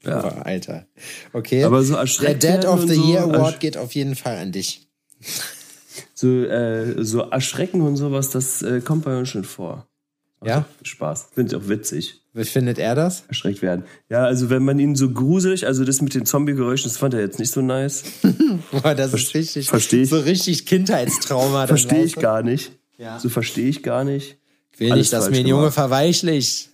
Oh, 0.05 0.09
Alter. 0.43 0.87
Okay. 1.33 1.63
Aber 1.63 1.83
so 1.83 1.93
Der 2.21 2.41
werden 2.41 2.65
of 2.69 2.81
the 2.87 2.95
so, 2.95 3.03
Year 3.07 3.21
Award 3.23 3.59
geht 3.59 3.77
auf 3.77 3.91
jeden 3.93 4.15
Fall 4.15 4.37
an 4.37 4.51
dich. 4.51 4.87
So, 6.15 6.27
äh, 6.45 7.03
so 7.03 7.19
erschrecken 7.21 7.81
und 7.81 7.97
sowas, 7.97 8.31
das 8.31 8.63
äh, 8.63 8.81
kommt 8.81 9.05
bei 9.05 9.15
uns 9.17 9.29
schon 9.29 9.43
vor. 9.43 9.87
Ja? 10.43 10.65
Spaß. 10.83 11.29
Finde 11.33 11.55
ich 11.55 11.61
auch 11.61 11.67
witzig. 11.67 12.21
Wie 12.33 12.43
findet 12.43 12.77
er 12.77 12.93
das? 12.93 13.23
Erschreckt 13.27 13.61
werden. 13.63 13.83
Ja, 14.09 14.25
also 14.25 14.49
wenn 14.51 14.63
man 14.63 14.77
ihn 14.77 14.95
so 14.95 15.09
gruselig, 15.09 15.65
also 15.65 15.83
das 15.83 16.01
mit 16.01 16.13
den 16.13 16.25
Zombie-Geräuschen, 16.25 16.89
das 16.89 16.97
fand 16.97 17.15
er 17.15 17.21
jetzt 17.21 17.39
nicht 17.39 17.51
so 17.51 17.61
nice. 17.61 18.03
Boah, 18.71 18.93
das 18.93 19.13
ist 19.13 19.33
richtig, 19.33 19.69
versteh 19.69 20.03
ich. 20.03 20.09
so 20.09 20.19
richtig 20.19 20.67
Kindheitstrauma. 20.67 21.65
Verstehe 21.65 22.03
ich 22.03 22.15
gar 22.15 22.43
nicht. 22.43 22.71
Ja. 22.97 23.19
So 23.19 23.29
verstehe 23.29 23.67
ich 23.67 23.81
gar 23.81 24.03
nicht. 24.03 24.37
Ich 24.71 24.79
will 24.79 24.91
Alles 24.91 25.05
nicht, 25.05 25.13
dass 25.13 25.29
mir 25.31 25.39
ein 25.39 25.47
Junge 25.47 25.71
verweichlicht. 25.71 26.69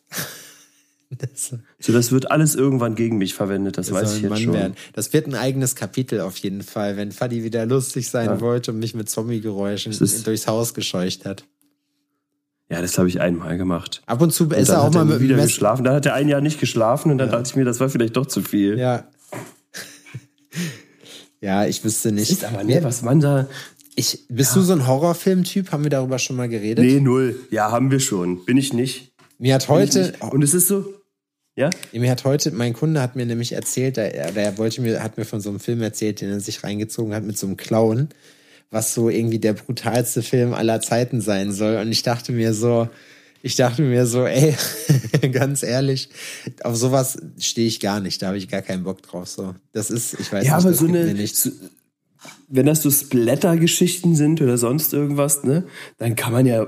Das 1.18 1.54
So, 1.80 1.94
das 1.94 2.12
wird 2.12 2.32
alles 2.32 2.56
irgendwann 2.56 2.96
gegen 2.96 3.18
mich 3.18 3.34
verwendet, 3.34 3.78
das, 3.78 3.92
weiß 3.92 4.10
soll 4.10 4.18
ich 4.18 4.24
jetzt 4.24 4.30
Mann 4.32 4.42
schon. 4.42 4.54
werden. 4.54 4.76
Das 4.94 5.14
wird 5.14 5.28
ein 5.28 5.36
eigenes 5.36 5.76
Kapitel 5.76 6.22
auf 6.22 6.38
jeden 6.38 6.64
Fall, 6.64 6.98
wenn 6.98 7.12
Fadi 7.12 7.44
wieder 7.44 7.66
lustig 7.66 8.10
sein 8.10 8.42
wollte 8.42 8.72
und 8.72 8.80
mich 8.80 8.96
mit 8.96 9.10
Zombie-Geräuschen 9.10 9.94
durchs 10.24 10.48
Haus 10.48 10.74
gescheucht 10.74 11.26
hat. 11.26 11.46
Ja, 12.74 12.82
das 12.82 12.98
habe 12.98 13.08
ich 13.08 13.22
einmal 13.22 13.56
gemacht. 13.56 14.02
Ab 14.08 14.20
und 14.22 14.34
zu 14.34 14.50
ist 14.50 14.70
er 14.70 14.82
auch 14.82 14.86
hat 14.86 14.94
mal 14.96 15.02
er 15.02 15.06
mit 15.06 15.20
wieder 15.20 15.36
Messer. 15.36 15.46
geschlafen. 15.46 15.84
Dann 15.84 15.94
hat 15.94 16.08
er 16.08 16.16
ein 16.16 16.28
Jahr 16.28 16.42
nicht 16.42 16.60
geschlafen 16.60 17.12
und 17.12 17.20
dann 17.20 17.30
dachte 17.30 17.48
ich 17.48 17.56
mir, 17.56 17.66
das 17.66 17.80
war 17.80 17.88
vielleicht 17.88 18.18
doch 18.18 18.26
zu 18.26 18.42
viel. 18.42 18.80
Ja. 18.80 19.08
ja, 21.40 21.68
ich 21.68 21.84
wüsste 21.84 22.12
nicht. 22.12 22.32
Ist 22.32 22.44
aber 22.44 22.64
ne, 22.64 22.84
was 22.84 23.04
man 23.04 23.20
da. 23.20 23.48
Ich, 23.94 24.26
bist 24.28 24.56
du 24.56 24.62
so 24.62 24.74
ein 24.74 24.88
Horrorfilm-Typ? 24.88 25.72
Haben 25.72 25.84
wir 25.84 25.92
darüber 25.92 26.18
schon 26.18 26.36
mal 26.36 26.50
geredet? 26.50 26.84
Nee, 26.84 27.00
null. 27.00 27.36
Ja, 27.52 27.72
haben 27.72 27.92
wir 27.92 28.00
schon. 28.00 28.44
Bin 28.44 28.58
ich 28.58 28.74
nicht. 28.74 29.14
Mir 29.38 29.54
hat 29.54 29.70
heute, 29.70 30.00
nicht. 30.00 30.24
Und 30.24 30.44
es 30.44 30.56
ist 30.56 30.68
so. 30.68 30.96
Ja? 31.56 31.70
mir 31.92 32.10
hat 32.10 32.26
heute, 32.26 32.50
mein 32.50 32.74
Kunde 32.74 33.02
hat 33.02 33.16
mir 33.16 33.28
nämlich 33.28 33.52
erzählt, 33.52 33.98
der, 33.98 34.32
der 34.32 34.58
wollte 34.58 34.82
mir, 34.82 35.04
hat 35.04 35.20
mir 35.20 35.26
von 35.26 35.42
so 35.42 35.52
einem 35.52 35.60
Film 35.60 35.84
erzählt, 35.84 36.22
den 36.22 36.32
er 36.32 36.40
sich 36.40 36.64
reingezogen 36.64 37.14
hat 37.14 37.24
mit 37.24 37.38
so 37.38 37.46
einem 37.46 37.56
Clown, 37.56 38.10
was 38.74 38.94
so 38.94 39.10
irgendwie 39.10 39.40
der 39.40 39.54
brutalste 39.54 40.24
Film 40.24 40.54
aller 40.54 40.82
Zeiten 40.82 41.22
sein 41.22 41.52
soll. 41.52 41.78
Und 41.78 41.92
ich 41.92 42.02
dachte 42.02 42.32
mir 42.32 42.54
so, 42.54 42.90
ich 43.44 43.56
dachte 43.56 43.84
mir 43.84 44.08
so, 44.08 44.26
ey, 44.26 44.56
ganz 45.32 45.64
ehrlich, 45.64 46.10
auf 46.64 46.76
sowas 46.76 47.18
stehe 47.38 47.68
ich 47.68 47.80
gar 47.80 48.00
nicht. 48.00 48.22
Da 48.22 48.28
habe 48.28 48.38
ich 48.38 48.48
gar 48.48 48.64
keinen 48.64 48.84
Bock 48.84 49.04
drauf. 49.04 49.30
So, 49.30 49.54
das 49.74 49.92
ist, 49.92 50.20
ich 50.20 50.32
weiß 50.32 50.46
Ja, 50.46 50.58
nicht, 50.58 50.66
aber 50.66 50.74
so 50.74 50.88
eine. 50.88 51.28
So, 51.28 51.52
wenn 52.48 52.66
das 52.66 52.82
so 52.82 52.90
Splatter-Geschichten 52.90 54.16
sind 54.16 54.42
oder 54.42 54.58
sonst 54.58 54.94
irgendwas, 54.94 55.44
ne, 55.44 55.66
dann 55.98 56.16
kann 56.16 56.34
man 56.34 56.46
ja. 56.46 56.66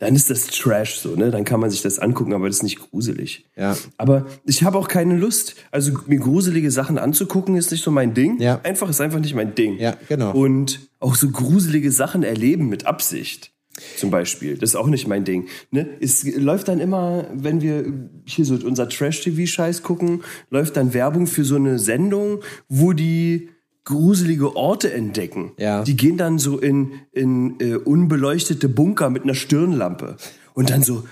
Dann 0.00 0.16
ist 0.16 0.30
das 0.30 0.46
Trash 0.46 0.96
so, 0.96 1.14
ne? 1.14 1.30
Dann 1.30 1.44
kann 1.44 1.60
man 1.60 1.68
sich 1.68 1.82
das 1.82 1.98
angucken, 1.98 2.32
aber 2.32 2.46
das 2.46 2.56
ist 2.56 2.62
nicht 2.62 2.80
gruselig. 2.80 3.44
Ja, 3.54 3.76
Aber 3.98 4.26
ich 4.46 4.62
habe 4.62 4.78
auch 4.78 4.88
keine 4.88 5.14
Lust. 5.14 5.56
Also 5.70 5.92
mir 6.06 6.18
gruselige 6.18 6.70
Sachen 6.70 6.96
anzugucken 6.96 7.54
ist 7.54 7.70
nicht 7.70 7.84
so 7.84 7.90
mein 7.90 8.14
Ding. 8.14 8.40
Ja. 8.40 8.60
Einfach 8.62 8.88
ist 8.88 9.02
einfach 9.02 9.20
nicht 9.20 9.34
mein 9.34 9.54
Ding. 9.54 9.78
Ja, 9.78 9.96
genau. 10.08 10.32
Und 10.32 10.80
auch 11.00 11.14
so 11.14 11.28
gruselige 11.28 11.92
Sachen 11.92 12.22
erleben 12.22 12.70
mit 12.70 12.86
Absicht. 12.86 13.52
Zum 13.98 14.10
Beispiel. 14.10 14.56
Das 14.56 14.70
ist 14.70 14.76
auch 14.76 14.86
nicht 14.86 15.06
mein 15.06 15.24
Ding. 15.24 15.48
Ne? 15.70 15.86
Es 16.00 16.24
läuft 16.24 16.68
dann 16.68 16.80
immer, 16.80 17.26
wenn 17.34 17.60
wir 17.60 18.10
hier 18.24 18.46
so 18.46 18.54
unser 18.54 18.88
Trash-TV-Scheiß 18.88 19.82
gucken, 19.82 20.22
läuft 20.48 20.78
dann 20.78 20.94
Werbung 20.94 21.26
für 21.26 21.44
so 21.44 21.56
eine 21.56 21.78
Sendung, 21.78 22.40
wo 22.68 22.94
die 22.94 23.50
gruselige 23.84 24.56
Orte 24.56 24.92
entdecken. 24.92 25.52
Ja. 25.58 25.82
Die 25.82 25.96
gehen 25.96 26.16
dann 26.16 26.38
so 26.38 26.58
in, 26.58 26.92
in 27.12 27.58
äh, 27.60 27.76
unbeleuchtete 27.76 28.68
Bunker 28.68 29.10
mit 29.10 29.24
einer 29.24 29.34
Stirnlampe. 29.34 30.16
Und 30.54 30.70
dann 30.70 30.82
so, 30.82 31.04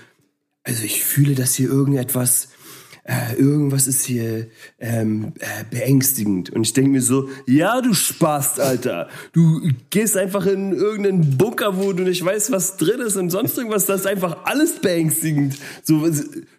also 0.63 0.83
ich 0.83 1.03
fühle, 1.03 1.33
dass 1.33 1.55
hier 1.55 1.69
irgendetwas, 1.69 2.49
äh, 3.03 3.35
irgendwas 3.37 3.87
ist 3.87 4.05
hier 4.05 4.47
ähm, 4.77 5.33
äh, 5.39 5.63
beängstigend. 5.71 6.51
Und 6.51 6.61
ich 6.61 6.73
denke 6.73 6.91
mir 6.91 7.01
so, 7.01 7.27
ja, 7.47 7.81
du 7.81 7.93
Spast, 7.95 8.59
Alter. 8.59 9.09
Du 9.33 9.71
gehst 9.89 10.15
einfach 10.15 10.45
in 10.45 10.73
irgendeinen 10.73 11.37
Bunker, 11.37 11.77
wo 11.77 11.91
du 11.93 12.03
nicht 12.03 12.23
weißt, 12.23 12.51
was 12.51 12.77
drin 12.77 12.99
ist 12.99 13.15
und 13.15 13.31
sonst 13.31 13.57
irgendwas. 13.57 13.87
Das 13.87 14.01
ist 14.01 14.07
einfach 14.07 14.45
alles 14.45 14.79
beängstigend. 14.79 15.55
So, 15.83 16.07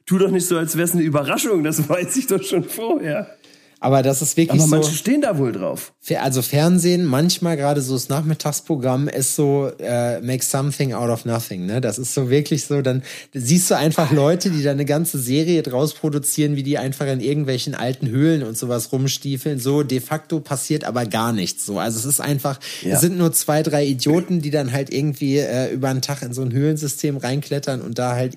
tu 0.07 0.19
doch 0.19 0.31
nicht 0.31 0.47
so, 0.47 0.59
als 0.59 0.75
wäre 0.75 0.87
es 0.87 0.93
eine 0.93 1.03
Überraschung. 1.03 1.63
Das 1.63 1.89
weiß 1.89 2.17
ich 2.17 2.27
doch 2.27 2.43
schon 2.43 2.65
vorher. 2.65 3.37
Aber 3.83 4.03
das 4.03 4.21
ist 4.21 4.37
wirklich 4.37 4.61
Aber 4.61 4.69
so. 4.69 4.77
manche 4.77 4.95
stehen 4.95 5.23
da 5.23 5.39
wohl 5.39 5.53
drauf. 5.53 5.95
Also 6.19 6.43
Fernsehen, 6.43 7.05
manchmal 7.07 7.57
gerade 7.57 7.81
so 7.81 7.95
das 7.95 8.09
Nachmittagsprogramm 8.11 9.09
ist 9.09 9.35
so 9.37 9.71
äh, 9.79 10.21
make 10.21 10.45
something 10.45 10.93
out 10.93 11.09
of 11.09 11.25
nothing, 11.25 11.65
ne? 11.67 11.81
Das 11.81 11.99
ist 11.99 12.13
so 12.13 12.29
wirklich 12.29 12.67
so, 12.67 12.83
dann 12.83 13.03
siehst 13.33 13.71
du 13.71 13.77
einfach 13.77 14.13
Leute, 14.13 14.51
die 14.51 14.63
da 14.63 14.71
eine 14.73 14.85
ganze 14.85 15.19
Serie 15.19 15.63
draus 15.63 15.95
produzieren, 15.95 16.57
wie 16.57 16.63
die 16.63 16.77
einfach 16.79 17.07
in 17.07 17.21
irgendwelchen 17.21 17.75
alten 17.75 18.09
Höhlen 18.09 18.43
und 18.43 18.59
sowas 18.59 18.93
rumstiefeln. 18.93 19.59
So 19.59 19.83
de 19.83 20.01
facto 20.01 20.41
passiert 20.41 20.85
aber 20.85 21.07
gar 21.07 21.33
nichts. 21.33 21.65
So, 21.65 21.79
also 21.79 21.99
es 21.99 22.05
ist 22.05 22.21
einfach, 22.21 22.61
Ja. 22.83 22.95
es 22.97 23.01
sind 23.01 23.17
nur 23.17 23.33
zwei, 23.33 23.63
drei 23.63 23.87
Idioten, 23.87 24.43
die 24.43 24.51
dann 24.51 24.73
halt 24.73 24.93
irgendwie 24.93 25.39
äh, 25.39 25.73
über 25.73 25.89
einen 25.89 26.03
Tag 26.03 26.21
in 26.23 26.35
so 26.35 26.43
ein 26.43 26.53
Höhlensystem 26.53 27.17
reinklettern 27.17 27.81
und 27.81 27.99
da 27.99 28.15
halt 28.15 28.37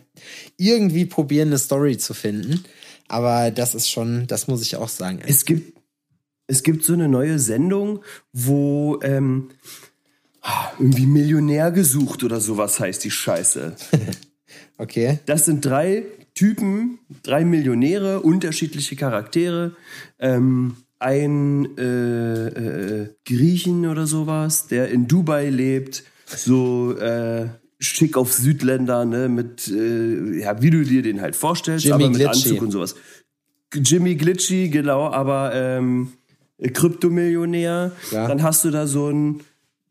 irgendwie 0.57 1.05
probieren, 1.05 1.49
eine 1.49 1.57
Story 1.57 1.97
zu 1.97 2.13
finden. 2.13 2.63
Aber 3.07 3.51
das 3.51 3.75
ist 3.75 3.89
schon, 3.89 4.27
das 4.27 4.47
muss 4.47 4.61
ich 4.61 4.75
auch 4.75 4.89
sagen. 4.89 5.19
Es 5.25 5.45
gibt, 5.45 5.77
es 6.47 6.63
gibt 6.63 6.83
so 6.83 6.93
eine 6.93 7.07
neue 7.07 7.39
Sendung, 7.39 8.03
wo 8.31 8.99
ähm, 9.01 9.49
irgendwie 10.79 11.05
Millionär 11.05 11.71
gesucht 11.71 12.23
oder 12.23 12.39
sowas 12.39 12.79
heißt 12.79 13.03
die 13.03 13.11
Scheiße. 13.11 13.75
Okay. 14.77 15.19
Das 15.27 15.45
sind 15.45 15.63
drei 15.63 16.03
Typen, 16.33 16.99
drei 17.21 17.45
Millionäre, 17.45 18.21
unterschiedliche 18.21 18.95
Charaktere. 18.95 19.75
Ähm, 20.19 20.77
ein 20.99 21.77
äh, 21.77 22.47
äh, 22.47 23.09
Griechen 23.25 23.85
oder 23.85 24.07
sowas, 24.07 24.67
der 24.67 24.89
in 24.89 25.07
Dubai 25.07 25.49
lebt, 25.49 26.03
so 26.25 26.97
äh, 26.97 27.49
schick 27.83 28.17
auf 28.17 28.33
Südländer, 28.33 29.05
ne, 29.05 29.29
mit, 29.29 29.67
äh, 29.67 30.39
ja, 30.39 30.61
wie 30.61 30.69
du 30.69 30.83
dir 30.83 31.01
den 31.01 31.21
halt 31.21 31.35
vorstellst, 31.35 31.85
Jimmy 31.85 32.05
aber 32.05 32.09
mit 32.09 32.19
Glitchy. 32.19 32.49
Anzug 32.49 32.61
und 32.61 32.71
sowas. 32.71 32.95
Jimmy 33.73 34.15
Glitchy, 34.15 34.69
genau, 34.69 35.11
aber 35.11 35.53
ähm, 35.53 36.13
Kryptomillionär. 36.61 37.91
Ja. 38.11 38.27
Dann 38.27 38.43
hast 38.43 38.63
du 38.65 38.71
da 38.71 38.87
so 38.87 39.07
einen 39.07 39.41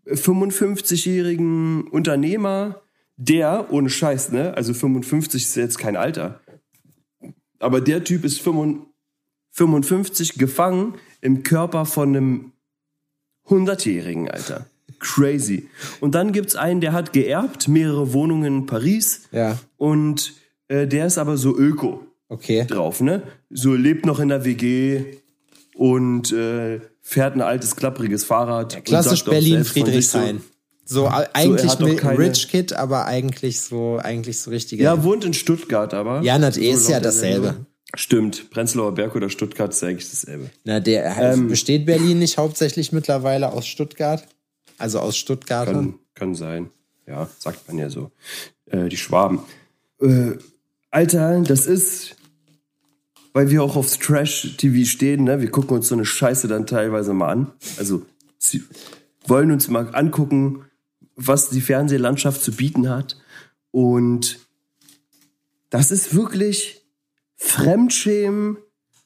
55-jährigen 0.07 1.89
Unternehmer, 1.89 2.83
der, 3.17 3.71
ohne 3.71 3.91
Scheiß, 3.91 4.33
ne, 4.33 4.55
also 4.55 4.75
55 4.75 5.43
ist 5.43 5.55
jetzt 5.57 5.79
kein 5.79 5.97
Alter, 5.97 6.41
aber 7.59 7.81
der 7.81 8.03
Typ 8.05 8.25
ist 8.25 8.41
55 8.41 8.93
55 9.53 10.39
gefangen 10.39 10.95
im 11.21 11.43
Körper 11.43 11.85
von 11.85 12.09
einem 12.17 12.53
100-jährigen, 13.47 14.31
Alter. 14.31 14.67
Crazy. 15.03 15.69
Und 16.01 16.15
dann 16.15 16.33
gibt's 16.33 16.57
einen, 16.57 16.81
der 16.81 16.93
hat 16.93 17.13
geerbt, 17.13 17.69
mehrere 17.69 18.13
Wohnungen 18.13 18.61
in 18.61 18.67
Paris 18.67 19.23
Ja. 19.33 19.59
und 19.77 20.33
äh, 20.69 20.87
der 20.87 21.07
ist 21.07 21.19
aber 21.19 21.37
so 21.37 21.57
öko 21.57 22.07
Okay. 22.29 22.65
drauf, 22.67 23.01
ne? 23.03 23.23
So 23.51 23.75
lebt 23.75 24.07
noch 24.07 24.19
in 24.21 24.29
der 24.29 24.45
WG 24.47 25.05
und 25.75 26.33
äh, 26.33 26.81
fährt 27.01 27.35
ein 27.35 27.41
altes, 27.43 27.77
klappriges 27.77 28.25
Fahrrad. 28.25 28.77
und 28.77 28.85
Klassisch 28.85 29.19
sagt 29.21 29.29
auch 29.29 29.33
Berlin, 29.33 29.65
selbst 29.65 29.73
von 29.73 29.87
sich 29.87 30.09
Friedrichshain. 30.11 30.41
So, 30.85 31.07
a- 31.07 31.27
eigentlich 31.33 31.79
mit 31.79 31.99
keine- 31.99 32.19
Rich 32.19 32.49
Kid, 32.49 32.73
aber 32.73 33.07
eigentlich 33.07 33.61
so, 33.61 33.99
eigentlich 34.03 34.39
so 34.41 34.51
richtige. 34.51 34.83
So, 34.83 34.85
ja, 34.85 35.05
wohnt 35.05 35.25
in 35.25 35.33
Stuttgart 35.35 35.95
aber. 35.95 36.23
Ja, 36.23 36.39
nat- 36.39 36.57
ist 36.57 36.89
ja 36.89 37.01
dasselbe. 37.01 37.67
Stimmt. 37.95 38.51
Prenzlauer 38.51 38.95
Berg 38.95 39.15
oder 39.15 39.29
Stuttgart 39.29 39.71
ist 39.73 39.83
eigentlich 39.85 40.09
dasselbe. 40.11 40.51
Na, 40.65 40.81
der 40.81 41.05
Ähm, 41.35 41.49
besteht 41.49 41.85
Berlin 41.87 42.19
nicht 42.19 42.39
hauptsächlich 42.39 42.91
mittlerweile 42.93 43.53
aus 43.53 43.67
Stuttgart? 43.67 44.27
Also 44.83 44.99
aus 44.99 45.17
Stuttgart. 45.17 45.69
Kann, 45.69 45.95
kann 46.15 46.35
sein. 46.35 46.71
Ja, 47.07 47.31
sagt 47.39 47.69
man 47.69 47.79
ja 47.79 47.89
so. 47.89 48.11
Äh, 48.67 48.89
die 48.89 48.97
Schwaben. 48.97 49.39
Äh, 50.01 50.33
Alter, 50.91 51.41
das 51.43 51.67
ist, 51.67 52.17
weil 53.33 53.49
wir 53.51 53.63
auch 53.63 53.77
aufs 53.77 54.01
Trash-TV 54.01 54.85
stehen, 54.85 55.23
ne? 55.23 55.41
Wir 55.41 55.53
gucken 55.53 55.77
uns 55.77 55.87
so 55.87 55.95
eine 55.95 56.05
Scheiße 56.05 56.49
dann 56.49 56.67
teilweise 56.67 57.15
mal 57.15 57.29
an. 57.29 57.53
Also, 57.79 58.05
sie 58.39 58.65
wollen 59.25 59.53
uns 59.53 59.69
mal 59.69 59.95
angucken, 59.95 60.65
was 61.15 61.51
die 61.51 61.61
Fernsehlandschaft 61.61 62.43
zu 62.43 62.51
bieten 62.51 62.89
hat. 62.89 63.21
Und 63.71 64.41
das 65.71 65.93
ist 65.93 66.17
wirklich 66.17 66.85
Fremdschämen 67.37 68.57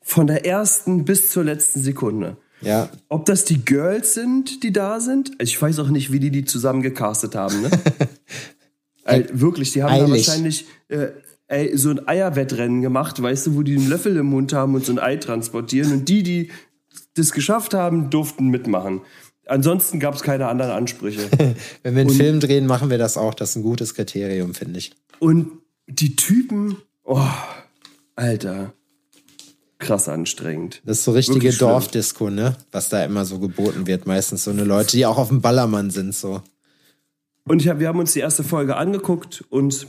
von 0.00 0.26
der 0.26 0.46
ersten 0.46 1.04
bis 1.04 1.30
zur 1.30 1.44
letzten 1.44 1.82
Sekunde. 1.82 2.38
Ja. 2.66 2.88
Ob 3.08 3.26
das 3.26 3.44
die 3.44 3.64
Girls 3.64 4.14
sind, 4.14 4.64
die 4.64 4.72
da 4.72 4.98
sind? 4.98 5.30
Ich 5.38 5.60
weiß 5.60 5.78
auch 5.78 5.88
nicht, 5.88 6.10
wie 6.10 6.18
die 6.18 6.30
die 6.30 6.44
zusammen 6.44 6.82
gecastet 6.82 7.36
haben. 7.36 7.62
Ne? 7.62 7.70
Ey, 9.04 9.26
wirklich, 9.32 9.72
die 9.72 9.84
haben 9.84 9.96
da 9.96 10.04
Eilig. 10.04 10.26
wahrscheinlich 10.26 10.66
äh, 10.88 11.10
ey, 11.46 11.76
so 11.76 11.90
ein 11.90 12.08
Eierwettrennen 12.08 12.82
gemacht, 12.82 13.22
weißt 13.22 13.46
du, 13.46 13.54
wo 13.54 13.62
die 13.62 13.76
einen 13.76 13.88
Löffel 13.88 14.16
im 14.16 14.26
Mund 14.26 14.52
haben 14.52 14.74
und 14.74 14.84
so 14.84 14.90
ein 14.90 14.98
Ei 14.98 15.14
transportieren. 15.14 15.92
Und 15.92 16.08
die, 16.08 16.24
die 16.24 16.50
das 17.14 17.30
geschafft 17.30 17.72
haben, 17.72 18.10
durften 18.10 18.48
mitmachen. 18.48 19.02
Ansonsten 19.46 20.00
gab 20.00 20.14
es 20.14 20.22
keine 20.22 20.48
anderen 20.48 20.72
Ansprüche. 20.72 21.30
Wenn 21.84 21.94
wir 21.94 22.00
einen 22.00 22.10
Film 22.10 22.40
drehen, 22.40 22.66
machen 22.66 22.90
wir 22.90 22.98
das 22.98 23.16
auch. 23.16 23.34
Das 23.34 23.50
ist 23.50 23.56
ein 23.56 23.62
gutes 23.62 23.94
Kriterium, 23.94 24.54
finde 24.54 24.80
ich. 24.80 24.90
Und 25.20 25.52
die 25.86 26.16
Typen, 26.16 26.78
oh, 27.04 27.22
Alter, 28.16 28.72
krass 29.78 30.08
anstrengend. 30.08 30.82
Das 30.84 30.98
ist 30.98 31.04
so 31.04 31.12
richtige. 31.12 31.52
Dorfdisco, 31.52 32.30
ne? 32.30 32.56
Was 32.72 32.88
da 32.88 33.04
immer 33.04 33.24
so 33.24 33.38
geboten 33.38 33.86
wird. 33.86 34.06
Meistens 34.06 34.44
so 34.44 34.50
eine 34.50 34.64
Leute, 34.64 34.92
die 34.96 35.06
auch 35.06 35.18
auf 35.18 35.28
dem 35.28 35.40
Ballermann 35.40 35.90
sind, 35.90 36.14
so. 36.14 36.42
Und 37.44 37.66
hab, 37.66 37.78
wir 37.78 37.88
haben 37.88 37.98
uns 38.00 38.12
die 38.12 38.20
erste 38.20 38.42
Folge 38.42 38.76
angeguckt 38.76 39.44
und 39.50 39.86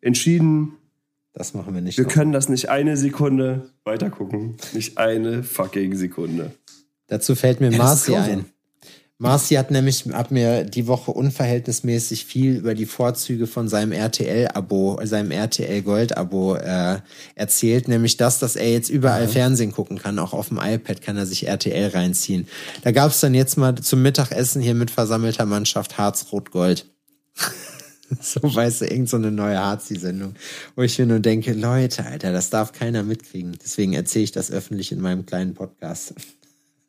entschieden, 0.00 0.72
Das 1.32 1.54
machen 1.54 1.74
wir 1.74 1.80
nicht. 1.80 1.98
Wir 1.98 2.04
noch. 2.04 2.12
können 2.12 2.32
das 2.32 2.48
nicht 2.48 2.68
eine 2.68 2.96
Sekunde 2.96 3.70
weitergucken. 3.84 4.56
Nicht 4.74 4.98
eine 4.98 5.42
fucking 5.42 5.96
Sekunde. 5.96 6.52
Dazu 7.08 7.34
fällt 7.34 7.60
mir 7.60 7.70
Marci 7.72 8.12
grausam. 8.12 8.30
ein. 8.30 8.44
Marci 9.20 9.56
hat 9.56 9.70
nämlich, 9.70 10.06
hat 10.14 10.30
mir 10.30 10.64
die 10.64 10.86
Woche 10.86 11.10
unverhältnismäßig 11.10 12.24
viel 12.24 12.56
über 12.56 12.74
die 12.74 12.86
Vorzüge 12.86 13.46
von 13.46 13.68
seinem 13.68 13.92
RTL-Abo, 13.92 14.98
seinem 15.04 15.30
RTL-Gold-Abo 15.30 16.54
äh, 16.54 17.00
erzählt, 17.34 17.86
nämlich 17.86 18.16
das, 18.16 18.38
dass 18.38 18.56
er 18.56 18.72
jetzt 18.72 18.88
überall 18.88 19.28
Fernsehen 19.28 19.72
gucken 19.72 19.98
kann, 19.98 20.18
auch 20.18 20.32
auf 20.32 20.48
dem 20.48 20.58
iPad 20.58 21.02
kann 21.02 21.18
er 21.18 21.26
sich 21.26 21.46
RTL 21.46 21.88
reinziehen. 21.88 22.48
Da 22.80 22.92
gab's 22.92 23.20
dann 23.20 23.34
jetzt 23.34 23.58
mal 23.58 23.74
zum 23.74 24.00
Mittagessen 24.00 24.62
hier 24.62 24.74
mit 24.74 24.90
versammelter 24.90 25.44
Mannschaft 25.44 25.98
Harz-Rot-Gold. 25.98 26.86
so 28.22 28.40
weißt 28.42 28.80
du, 28.80 28.86
irgend 28.86 29.10
so 29.10 29.18
eine 29.18 29.30
neue 29.30 29.58
Harzi-Sendung, 29.58 30.34
wo 30.76 30.82
ich 30.82 30.98
mir 30.98 31.04
nur 31.04 31.20
denke, 31.20 31.52
Leute, 31.52 32.06
Alter, 32.06 32.32
das 32.32 32.48
darf 32.48 32.72
keiner 32.72 33.02
mitkriegen. 33.02 33.58
Deswegen 33.62 33.92
erzähle 33.92 34.24
ich 34.24 34.32
das 34.32 34.50
öffentlich 34.50 34.92
in 34.92 35.02
meinem 35.02 35.26
kleinen 35.26 35.52
Podcast. 35.52 36.14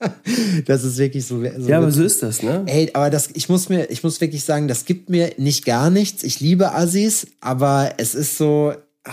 das 0.66 0.84
ist 0.84 0.98
wirklich 0.98 1.26
so. 1.26 1.42
so 1.42 1.68
ja, 1.68 1.78
aber 1.78 1.92
so 1.92 2.04
ist 2.04 2.24
das, 2.24 2.42
ne? 2.42 2.64
Ey, 2.68 2.90
aber 2.94 3.10
das, 3.10 3.30
ich 3.34 3.50
muss 3.50 3.70
mir, 3.70 3.90
ich 3.90 4.04
muss 4.04 4.22
wirklich 4.22 4.44
sagen, 4.44 4.68
das 4.68 4.86
gibt 4.86 5.10
mir 5.10 5.34
nicht 5.38 5.66
gar 5.66 5.90
nichts. 5.90 6.24
Ich 6.24 6.40
liebe 6.40 6.74
Assis, 6.74 7.28
aber 7.40 7.94
es 7.98 8.16
ist 8.16 8.38
so, 8.38 8.74
ah, 9.04 9.12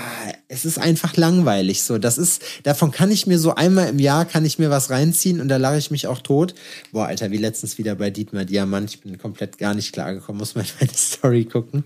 es 0.48 0.64
ist 0.64 0.78
einfach 0.78 1.16
langweilig. 1.16 1.82
So, 1.82 1.98
das 1.98 2.16
ist, 2.18 2.42
davon 2.62 2.90
kann 2.90 3.10
ich 3.10 3.26
mir 3.26 3.38
so 3.38 3.54
einmal 3.54 3.88
im 3.88 3.98
Jahr 3.98 4.24
kann 4.24 4.44
ich 4.44 4.58
mir 4.58 4.70
was 4.70 4.90
reinziehen 4.90 5.40
und 5.40 5.48
da 5.48 5.58
lache 5.58 5.78
ich 5.78 5.90
mich 5.90 6.06
auch 6.06 6.20
tot. 6.20 6.54
Boah, 6.92 7.06
Alter, 7.06 7.30
wie 7.30 7.36
letztens 7.36 7.78
wieder 7.78 7.94
bei 7.94 8.10
Dietmar 8.10 8.44
Diamant. 8.44 8.90
Ich 8.90 9.00
bin 9.00 9.18
komplett 9.18 9.58
gar 9.58 9.74
nicht 9.74 9.92
klargekommen. 9.92 10.38
Muss 10.38 10.54
mal 10.54 10.62
in 10.62 10.68
meine 10.80 10.92
Story 10.96 11.44
gucken. 11.44 11.84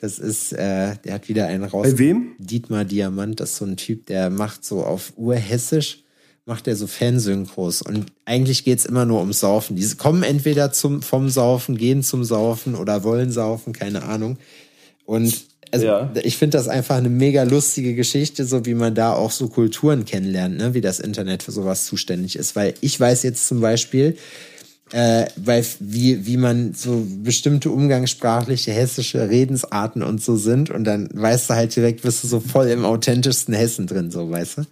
Das 0.00 0.18
ist, 0.18 0.52
äh, 0.52 0.96
der 1.04 1.14
hat 1.14 1.28
wieder 1.28 1.46
einen 1.46 1.64
raus. 1.64 1.86
Bei 1.92 1.98
wem? 1.98 2.32
Dietmar 2.38 2.84
Diamant. 2.84 3.40
Das 3.40 3.52
ist 3.52 3.56
so 3.56 3.64
ein 3.64 3.78
Typ, 3.78 4.06
der 4.06 4.28
macht 4.28 4.64
so 4.64 4.84
auf 4.84 5.14
Urhessisch 5.16 6.03
macht 6.46 6.68
er 6.68 6.76
so 6.76 6.86
Fansynchros 6.86 7.80
und 7.82 8.06
eigentlich 8.26 8.64
geht's 8.64 8.84
immer 8.84 9.06
nur 9.06 9.20
ums 9.20 9.40
Saufen. 9.40 9.76
Die 9.76 9.88
kommen 9.96 10.22
entweder 10.22 10.72
zum, 10.72 11.00
vom 11.02 11.30
Saufen, 11.30 11.76
gehen 11.76 12.02
zum 12.02 12.22
Saufen 12.24 12.74
oder 12.74 13.02
wollen 13.02 13.30
saufen, 13.32 13.72
keine 13.72 14.02
Ahnung. 14.02 14.36
Und 15.06 15.46
also 15.70 15.86
Ja. 15.86 16.12
ich 16.22 16.36
finde 16.36 16.58
das 16.58 16.68
einfach 16.68 16.96
eine 16.96 17.08
mega 17.08 17.44
lustige 17.44 17.94
Geschichte, 17.94 18.44
so 18.44 18.66
wie 18.66 18.74
man 18.74 18.94
da 18.94 19.14
auch 19.14 19.30
so 19.30 19.48
Kulturen 19.48 20.04
kennenlernt, 20.04 20.58
ne? 20.58 20.74
wie 20.74 20.82
das 20.82 21.00
Internet 21.00 21.42
für 21.42 21.52
sowas 21.52 21.86
zuständig 21.86 22.36
ist. 22.36 22.54
Weil 22.56 22.74
ich 22.82 23.00
weiß 23.00 23.22
jetzt 23.22 23.48
zum 23.48 23.60
Beispiel, 23.60 24.16
äh, 24.92 25.26
weil 25.36 25.64
wie, 25.80 26.26
wie 26.26 26.36
man 26.36 26.74
so 26.74 27.06
bestimmte 27.22 27.70
umgangssprachliche 27.70 28.70
hessische 28.70 29.30
Redensarten 29.30 30.02
und 30.02 30.22
so 30.22 30.36
sind 30.36 30.68
und 30.70 30.84
dann 30.84 31.08
weißt 31.12 31.50
du 31.50 31.54
halt 31.54 31.74
direkt, 31.74 32.02
bist 32.02 32.22
du 32.22 32.28
so 32.28 32.38
voll 32.38 32.68
im 32.68 32.84
authentischsten 32.84 33.54
Hessen 33.54 33.86
drin, 33.86 34.10
so 34.10 34.30
weißt 34.30 34.58
du. 34.58 34.62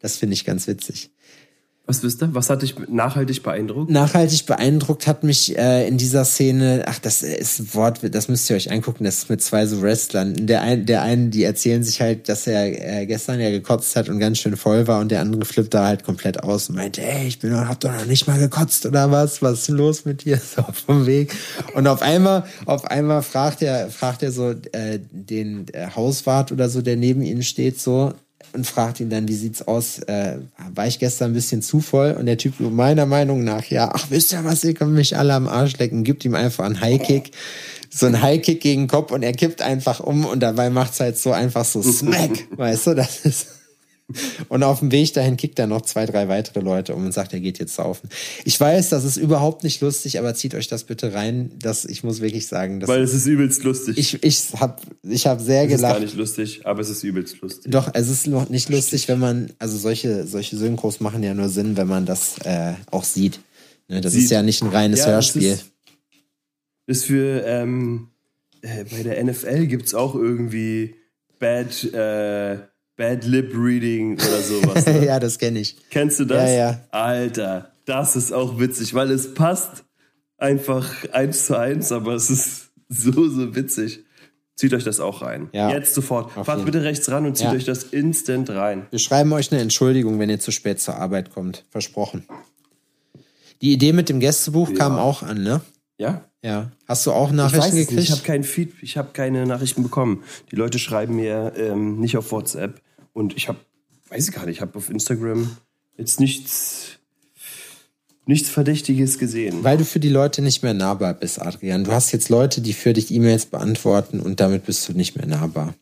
Das 0.00 0.16
finde 0.16 0.34
ich 0.34 0.44
ganz 0.44 0.68
witzig. 0.68 1.10
Was 1.86 2.02
wisst 2.02 2.20
ihr? 2.20 2.34
Was 2.34 2.50
hat 2.50 2.62
dich 2.62 2.74
nachhaltig 2.88 3.44
beeindruckt? 3.44 3.92
Nachhaltig 3.92 4.44
beeindruckt 4.46 5.06
hat 5.06 5.22
mich 5.22 5.56
äh, 5.56 5.86
in 5.86 5.98
dieser 5.98 6.24
Szene, 6.24 6.82
ach, 6.86 6.98
das 6.98 7.22
ist 7.22 7.60
ein 7.60 7.74
Wort, 7.74 8.00
das 8.02 8.26
müsst 8.26 8.50
ihr 8.50 8.56
euch 8.56 8.72
angucken, 8.72 9.04
das 9.04 9.18
ist 9.18 9.30
mit 9.30 9.40
zwei 9.40 9.66
so 9.66 9.80
Wrestlern. 9.82 10.34
Der, 10.48 10.62
ein, 10.62 10.84
der 10.84 11.02
eine, 11.02 11.28
die 11.28 11.44
erzählen 11.44 11.84
sich 11.84 12.00
halt, 12.00 12.28
dass 12.28 12.48
er 12.48 13.02
äh, 13.02 13.06
gestern 13.06 13.38
ja 13.38 13.50
gekotzt 13.50 13.94
hat 13.94 14.08
und 14.08 14.18
ganz 14.18 14.38
schön 14.38 14.56
voll 14.56 14.88
war 14.88 15.00
und 15.00 15.12
der 15.12 15.20
andere 15.20 15.44
flippt 15.44 15.74
da 15.74 15.86
halt 15.86 16.02
komplett 16.02 16.42
aus 16.42 16.68
und 16.68 16.74
meinte, 16.74 17.02
ey, 17.02 17.28
ich 17.28 17.38
bin 17.38 17.56
hab 17.56 17.78
doch 17.78 17.92
noch 17.92 18.06
nicht 18.06 18.26
mal 18.26 18.38
gekotzt 18.38 18.84
oder 18.84 19.12
was? 19.12 19.40
Was 19.40 19.60
ist 19.60 19.68
denn 19.68 19.76
los 19.76 20.04
mit 20.04 20.24
dir? 20.24 20.40
So 20.56 20.62
vom 20.86 21.06
Weg. 21.06 21.34
Und 21.74 21.86
auf 21.86 22.02
einmal, 22.02 22.44
auf 22.64 22.84
einmal 22.86 23.22
fragt 23.22 23.62
er, 23.62 23.90
fragt 23.90 24.22
er 24.22 24.32
so 24.32 24.50
äh, 24.72 25.00
den 25.10 25.66
äh, 25.72 25.88
Hauswart 25.94 26.50
oder 26.50 26.68
so, 26.68 26.82
der 26.82 26.96
neben 26.96 27.20
ihnen 27.20 27.42
steht, 27.42 27.78
so, 27.78 28.14
und 28.56 28.66
fragt 28.66 29.00
ihn 29.00 29.10
dann, 29.10 29.28
wie 29.28 29.34
sieht's 29.34 29.66
aus? 29.66 29.98
Äh, 30.00 30.38
war 30.74 30.86
ich 30.86 30.98
gestern 30.98 31.30
ein 31.30 31.34
bisschen 31.34 31.62
zu 31.62 31.80
voll? 31.80 32.16
Und 32.18 32.26
der 32.26 32.38
Typ, 32.38 32.58
meiner 32.58 33.06
Meinung 33.06 33.44
nach, 33.44 33.64
ja, 33.66 33.90
ach, 33.94 34.06
wisst 34.10 34.32
ihr 34.32 34.44
was, 34.44 34.64
ihr 34.64 34.74
könnt 34.74 34.92
mich 34.92 35.16
alle 35.16 35.34
am 35.34 35.46
Arsch 35.46 35.76
lecken, 35.78 36.04
gibt 36.04 36.24
ihm 36.24 36.34
einfach 36.34 36.64
einen 36.64 36.80
Highkick, 36.80 37.32
so 37.90 38.06
einen 38.06 38.22
Highkick 38.22 38.60
gegen 38.60 38.82
den 38.82 38.88
Kopf 38.88 39.12
und 39.12 39.22
er 39.22 39.32
kippt 39.32 39.62
einfach 39.62 40.00
um 40.00 40.24
und 40.24 40.40
dabei 40.40 40.70
macht's 40.70 41.00
halt 41.00 41.18
so 41.18 41.32
einfach 41.32 41.64
so 41.64 41.82
Smack, 41.96 42.46
weißt 42.56 42.88
du, 42.88 42.94
das 42.94 43.20
ist. 43.20 43.55
Und 44.48 44.62
auf 44.62 44.78
dem 44.78 44.92
Weg 44.92 45.12
dahin 45.14 45.36
kickt 45.36 45.58
er 45.58 45.66
noch 45.66 45.80
zwei, 45.82 46.06
drei 46.06 46.28
weitere 46.28 46.60
Leute 46.60 46.94
um 46.94 47.04
und 47.06 47.12
sagt, 47.12 47.32
er 47.32 47.40
geht 47.40 47.58
jetzt 47.58 47.74
saufen. 47.74 48.08
Ich 48.44 48.58
weiß, 48.58 48.88
das 48.90 49.04
ist 49.04 49.16
überhaupt 49.16 49.64
nicht 49.64 49.80
lustig, 49.80 50.18
aber 50.20 50.32
zieht 50.34 50.54
euch 50.54 50.68
das 50.68 50.84
bitte 50.84 51.12
rein. 51.12 51.50
Das, 51.58 51.84
ich 51.84 52.04
muss 52.04 52.20
wirklich 52.20 52.46
sagen, 52.46 52.78
das 52.78 52.88
Weil 52.88 53.02
es 53.02 53.12
ist 53.14 53.26
übelst 53.26 53.64
lustig. 53.64 53.98
ich, 53.98 54.22
ich 54.22 54.52
hab, 54.60 54.80
ich 55.02 55.26
hab 55.26 55.40
sehr 55.40 55.64
es 55.64 55.72
ist 55.72 55.80
gar 55.80 55.88
gelacht. 55.94 56.02
nicht 56.02 56.16
lustig, 56.16 56.60
aber 56.64 56.80
es 56.82 56.88
ist 56.88 57.02
übelst 57.02 57.40
lustig. 57.40 57.72
Doch, 57.72 57.90
es 57.94 58.08
ist 58.08 58.28
noch 58.28 58.48
nicht 58.48 58.68
lustig, 58.68 59.08
wenn 59.08 59.18
man, 59.18 59.52
also 59.58 59.76
solche, 59.76 60.24
solche 60.26 60.56
Synchros 60.56 61.00
machen 61.00 61.24
ja 61.24 61.34
nur 61.34 61.48
Sinn, 61.48 61.76
wenn 61.76 61.88
man 61.88 62.06
das 62.06 62.38
äh, 62.44 62.74
auch 62.92 63.04
sieht. 63.04 63.40
Ne, 63.88 64.00
das 64.00 64.12
Sieht. 64.12 64.24
ist 64.24 64.30
ja 64.30 64.42
nicht 64.42 64.62
ein 64.62 64.68
reines 64.70 65.00
Ja, 65.00 65.06
Hörspiel. 65.08 65.52
Ist, 65.52 65.66
ist 66.86 67.04
für, 67.06 67.44
ähm, 67.44 68.08
äh, 68.62 68.84
bei 68.84 69.02
der 69.02 69.22
NFL 69.24 69.66
gibt's 69.66 69.94
auch 69.94 70.14
irgendwie 70.14 70.94
Bad, 71.40 71.82
äh, 71.92 72.58
Bad 72.96 73.24
Lip 73.24 73.52
Reading 73.54 74.14
oder 74.14 74.40
sowas. 74.42 74.86
Ne? 74.86 75.04
ja, 75.06 75.20
das 75.20 75.38
kenne 75.38 75.60
ich. 75.60 75.76
Kennst 75.90 76.18
du 76.20 76.24
das? 76.24 76.48
Ja, 76.50 76.56
ja. 76.56 76.80
Alter, 76.90 77.72
das 77.84 78.16
ist 78.16 78.32
auch 78.32 78.58
witzig, 78.58 78.94
weil 78.94 79.10
es 79.10 79.34
passt 79.34 79.84
einfach 80.38 80.90
eins 81.12 81.46
zu 81.46 81.58
eins, 81.58 81.92
aber 81.92 82.14
es 82.14 82.30
ist 82.30 82.70
so, 82.88 83.28
so 83.28 83.54
witzig. 83.54 84.00
Zieht 84.54 84.72
euch 84.72 84.84
das 84.84 85.00
auch 85.00 85.20
rein. 85.20 85.50
Ja. 85.52 85.70
Jetzt 85.70 85.94
sofort. 85.94 86.34
Auf 86.36 86.46
Fahrt 86.46 86.60
jeden. 86.60 86.64
bitte 86.72 86.82
rechts 86.82 87.10
ran 87.10 87.26
und 87.26 87.36
zieht 87.36 87.48
Ja. 87.48 87.52
euch 87.52 87.64
das 87.66 87.82
instant 87.84 88.48
rein. 88.48 88.86
Wir 88.90 88.98
schreiben 88.98 89.30
euch 89.34 89.52
eine 89.52 89.60
Entschuldigung, 89.60 90.18
wenn 90.18 90.30
ihr 90.30 90.40
zu 90.40 90.50
spät 90.50 90.80
zur 90.80 90.94
Arbeit 90.96 91.30
kommt. 91.34 91.66
Versprochen. 91.68 92.24
Die 93.60 93.72
Idee 93.72 93.92
mit 93.92 94.08
dem 94.08 94.18
Gästebuch 94.20 94.72
kam 94.74 94.96
auch 94.96 95.22
an, 95.22 95.42
ne? 95.42 95.60
Ja? 95.98 96.24
Ja. 96.42 96.70
Hast 96.86 97.04
du 97.06 97.12
auch 97.12 97.28
Ich 97.30 97.34
Nachrichten 97.36 97.74
nicht. 97.76 97.88
gekriegt? 97.88 98.04
Ich 98.08 98.10
habe 98.12 98.22
kein 98.22 98.44
Feed, 98.44 98.72
ich 98.80 98.96
habe 98.96 99.10
keine 99.12 99.44
Nachrichten 99.46 99.82
bekommen. 99.82 100.22
Die 100.50 100.56
Leute 100.56 100.78
schreiben 100.78 101.16
mir 101.16 101.52
ähm, 101.56 101.98
nicht 102.00 102.16
auf 102.16 102.32
WhatsApp 102.32 102.80
und 103.16 103.34
ich 103.34 103.48
habe, 103.48 103.58
weiß 104.10 104.28
ich 104.28 104.34
gar 104.34 104.44
nicht, 104.44 104.56
ich 104.56 104.60
habe 104.60 104.76
auf 104.76 104.90
Instagram 104.90 105.56
jetzt 105.96 106.20
nichts, 106.20 106.98
nichts 108.26 108.50
Verdächtiges 108.50 109.18
gesehen. 109.18 109.64
Weil 109.64 109.78
du 109.78 109.86
für 109.86 110.00
die 110.00 110.10
Leute 110.10 110.42
nicht 110.42 110.62
mehr 110.62 110.74
nahbar 110.74 111.14
bist, 111.14 111.40
Adrian. 111.40 111.84
Du 111.84 111.92
hast 111.92 112.12
jetzt 112.12 112.28
Leute, 112.28 112.60
die 112.60 112.74
für 112.74 112.92
dich 112.92 113.10
E-Mails 113.10 113.46
beantworten 113.46 114.20
und 114.20 114.40
damit 114.40 114.66
bist 114.66 114.86
du 114.86 114.92
nicht 114.92 115.16
mehr 115.16 115.26
nahbar. 115.26 115.74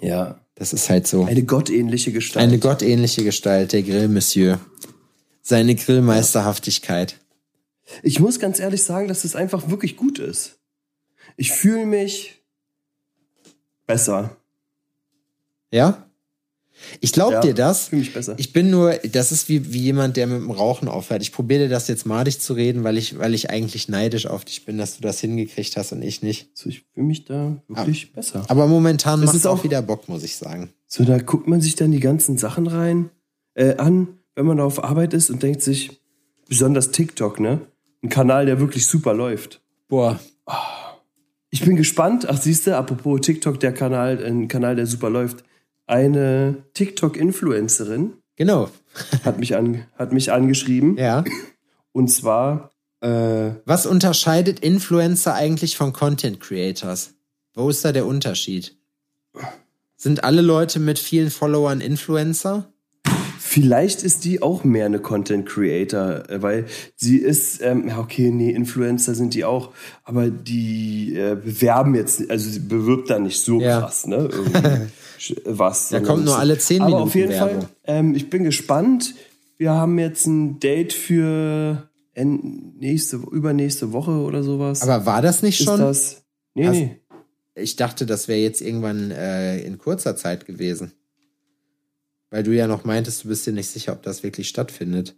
Ja. 0.00 0.38
Das 0.54 0.72
ist 0.72 0.88
halt 0.90 1.06
so. 1.06 1.24
Eine 1.24 1.42
gottähnliche 1.44 2.12
Gestalt. 2.12 2.44
Eine 2.44 2.58
gottähnliche 2.58 3.24
Gestalt, 3.24 3.72
der 3.72 3.82
Grillmonsieur. 3.82 4.60
Seine 5.42 5.74
Grillmeisterhaftigkeit. 5.74 7.16
Ich 8.02 8.20
muss 8.20 8.38
ganz 8.38 8.58
ehrlich 8.60 8.82
sagen, 8.82 9.08
dass 9.08 9.24
es 9.24 9.34
einfach 9.34 9.70
wirklich 9.70 9.96
gut 9.96 10.18
ist. 10.18 10.58
Ich 11.36 11.52
fühle 11.52 11.86
mich 11.86 12.42
besser. 13.86 14.36
Ja? 15.70 16.07
Ich 17.00 17.12
glaub 17.12 17.32
Ja, 17.32 17.40
dir 17.40 17.54
das. 17.54 17.90
Mich 17.92 18.12
besser. 18.14 18.34
Ich 18.38 18.52
bin 18.52 18.70
nur, 18.70 18.94
das 19.12 19.32
ist 19.32 19.48
wie, 19.48 19.72
wie 19.72 19.78
jemand, 19.80 20.16
der 20.16 20.26
mit 20.26 20.38
dem 20.40 20.50
Rauchen 20.50 20.88
aufhört. 20.88 21.22
Ich 21.22 21.32
probiere 21.32 21.64
dir 21.64 21.68
das 21.68 21.88
jetzt 21.88 22.06
madig 22.06 22.40
zu 22.40 22.52
reden, 22.54 22.84
weil 22.84 22.96
ich, 22.98 23.18
weil 23.18 23.34
ich 23.34 23.50
eigentlich 23.50 23.88
neidisch 23.88 24.26
auf 24.26 24.44
dich 24.44 24.64
bin, 24.64 24.78
dass 24.78 24.96
du 24.96 25.02
das 25.02 25.20
hingekriegt 25.20 25.76
hast 25.76 25.92
und 25.92 26.02
ich 26.02 26.22
nicht. 26.22 26.50
so, 26.56 26.68
ich 26.68 26.84
fühle 26.94 27.06
mich 27.06 27.24
da 27.24 27.56
wirklich 27.68 28.12
besser. 28.12 28.44
Aber 28.48 28.66
momentan 28.66 29.20
macht 29.20 29.30
ist 29.34 29.40
es 29.40 29.46
auch 29.46 29.58
auch- 29.60 29.64
wieder 29.64 29.82
Bock, 29.82 30.08
muss 30.08 30.22
ich 30.22 30.36
sagen. 30.36 30.70
So, 30.86 31.04
da 31.04 31.18
guckt 31.18 31.46
man 31.48 31.60
sich 31.60 31.74
dann 31.74 31.90
die 31.92 32.00
ganzen 32.00 32.38
Sachen 32.38 32.66
rein, 32.66 33.10
äh, 33.54 33.76
an, 33.76 34.08
wenn 34.34 34.46
man 34.46 34.56
da 34.58 34.64
auf 34.64 34.82
Arbeit 34.82 35.14
ist 35.14 35.30
und 35.30 35.42
denkt 35.42 35.62
sich, 35.62 35.90
besonders 36.48 36.92
TikTok, 36.92 37.40
ne? 37.40 37.60
Ein 38.02 38.08
Kanal, 38.08 38.46
der 38.46 38.60
wirklich 38.60 38.86
super 38.86 39.12
läuft. 39.12 39.60
Boah. 39.88 40.20
Ich 41.50 41.64
bin 41.64 41.76
gespannt. 41.76 42.26
Ach, 42.28 42.40
siehst 42.40 42.66
du, 42.66 42.76
apropos 42.76 43.20
TikTok, 43.22 43.58
der 43.60 43.72
Kanal, 43.72 44.22
ein 44.24 44.48
Kanal, 44.48 44.76
der 44.76 44.86
super 44.86 45.10
läuft. 45.10 45.44
Eine 45.88 46.56
TikTok-Influencerin 46.74 48.12
Genau. 48.36 48.68
hat 49.24 49.40
mich, 49.40 49.56
an, 49.56 49.84
hat 49.96 50.12
mich 50.12 50.30
angeschrieben. 50.30 50.96
Ja. 50.96 51.24
Und 51.92 52.08
zwar, 52.08 52.70
äh, 53.00 53.50
Was 53.64 53.86
unterscheidet 53.86 54.60
Influencer 54.60 55.34
eigentlich 55.34 55.76
von 55.76 55.92
Content 55.92 56.38
Creators? 56.40 57.14
Wo 57.54 57.68
ist 57.70 57.84
da 57.84 57.90
der 57.92 58.06
Unterschied? 58.06 58.76
Sind 59.96 60.22
alle 60.22 60.42
Leute 60.42 60.78
mit 60.78 60.98
vielen 61.00 61.30
Followern 61.30 61.80
Influencer? 61.80 62.70
Vielleicht 63.40 64.02
ist 64.02 64.24
die 64.24 64.42
auch 64.42 64.62
mehr 64.62 64.86
eine 64.86 64.98
Content 65.00 65.46
Creator, 65.48 66.28
äh, 66.28 66.42
weil 66.42 66.66
sie 66.96 67.16
ist, 67.16 67.60
ähm, 67.62 67.88
ja 67.88 67.98
okay, 67.98 68.30
nee, 68.30 68.50
Influencer 68.50 69.14
sind 69.14 69.32
die 69.34 69.44
auch, 69.44 69.72
aber 70.04 70.28
die 70.28 71.14
äh, 71.16 71.34
bewerben 71.34 71.94
jetzt, 71.94 72.30
also 72.30 72.50
sie 72.50 72.60
bewirbt 72.60 73.08
da 73.10 73.18
nicht 73.18 73.40
so 73.40 73.58
Ja. 73.60 73.80
krass, 73.80 74.06
ne? 74.06 74.28
Was. 75.44 75.88
Da 75.90 75.96
sondern 75.98 76.14
kommt 76.14 76.24
nur 76.26 76.38
alle 76.38 76.58
10 76.58 76.80
aber 76.82 76.86
Minuten 76.90 77.02
auf 77.08 77.14
jeden 77.14 77.30
Werbung. 77.30 77.60
Fall, 77.62 77.68
ähm, 77.84 78.14
ich 78.14 78.30
bin 78.30 78.44
gespannt. 78.44 79.14
Wir 79.56 79.72
haben 79.72 79.98
jetzt 79.98 80.26
ein 80.26 80.60
Date 80.60 80.92
für 80.92 81.88
nächste, 82.14 83.16
übernächste 83.16 83.92
Woche 83.92 84.10
oder 84.12 84.42
sowas. 84.42 84.82
Aber 84.82 85.06
war 85.06 85.22
das 85.22 85.42
nicht 85.42 85.60
ist 85.60 85.66
schon? 85.66 85.80
das? 85.80 86.22
Nee, 86.54 86.66
Hast- 86.66 86.74
nee. 86.74 87.00
Ich 87.54 87.74
dachte, 87.76 88.06
das 88.06 88.28
wäre 88.28 88.38
jetzt 88.38 88.60
irgendwann 88.60 89.10
äh, 89.10 89.58
in 89.60 89.78
kurzer 89.78 90.14
Zeit 90.16 90.46
gewesen. 90.46 90.92
Weil 92.30 92.42
du 92.44 92.54
ja 92.54 92.66
noch 92.68 92.84
meintest, 92.84 93.24
du 93.24 93.28
bist 93.28 93.46
dir 93.46 93.52
nicht 93.52 93.68
sicher, 93.68 93.92
ob 93.92 94.02
das 94.02 94.22
wirklich 94.22 94.48
stattfindet. 94.48 95.16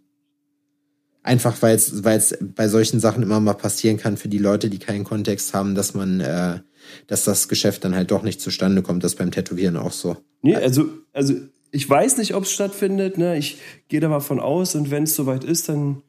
Einfach 1.23 1.61
weil 1.61 1.75
es 1.75 2.03
weil 2.03 2.17
es 2.17 2.37
bei 2.41 2.67
solchen 2.67 2.99
Sachen 2.99 3.21
immer 3.21 3.39
mal 3.39 3.53
passieren 3.53 3.97
kann 3.97 4.17
für 4.17 4.27
die 4.27 4.39
Leute, 4.39 4.69
die 4.69 4.79
keinen 4.79 5.03
Kontext 5.03 5.53
haben, 5.53 5.75
dass 5.75 5.93
man, 5.93 6.19
äh, 6.19 6.59
dass 7.07 7.25
das 7.25 7.47
Geschäft 7.47 7.83
dann 7.85 7.95
halt 7.95 8.09
doch 8.09 8.23
nicht 8.23 8.41
zustande 8.41 8.81
kommt. 8.81 9.03
Das 9.03 9.15
beim 9.15 9.31
Tätowieren 9.31 9.77
auch 9.77 9.91
so. 9.91 10.17
Nee, 10.41 10.55
also, 10.55 10.89
also 11.13 11.35
ich 11.71 11.87
weiß 11.89 12.17
nicht, 12.17 12.33
ob 12.33 12.43
es 12.43 12.51
stattfindet. 12.51 13.17
Ne? 13.17 13.37
Ich 13.37 13.59
gehe 13.87 13.99
da 13.99 14.09
mal 14.09 14.19
von 14.19 14.39
aus 14.39 14.73
und 14.73 14.89
wenn 14.89 15.03
es 15.03 15.15
soweit 15.15 15.43
ist, 15.43 15.69
dann 15.69 16.01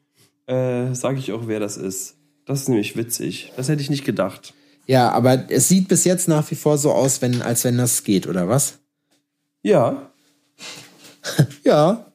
äh, 0.47 0.93
sage 0.93 1.19
ich 1.19 1.31
auch, 1.31 1.47
wer 1.47 1.59
das 1.59 1.77
ist. 1.77 2.15
Das 2.45 2.61
ist 2.61 2.69
nämlich 2.69 2.97
witzig. 2.97 3.53
Das 3.55 3.69
hätte 3.69 3.81
ich 3.81 3.89
nicht 3.89 4.05
gedacht. 4.05 4.53
Ja, 4.85 5.11
aber 5.11 5.49
es 5.49 5.69
sieht 5.69 5.87
bis 5.87 6.03
jetzt 6.03 6.27
nach 6.27 6.49
wie 6.51 6.55
vor 6.55 6.77
so 6.77 6.91
aus, 6.91 7.21
wenn, 7.21 7.41
als 7.41 7.63
wenn 7.63 7.77
das 7.77 8.03
geht, 8.03 8.27
oder 8.27 8.47
was? 8.47 8.79
Ja. 9.61 10.11
Ja. 11.63 12.12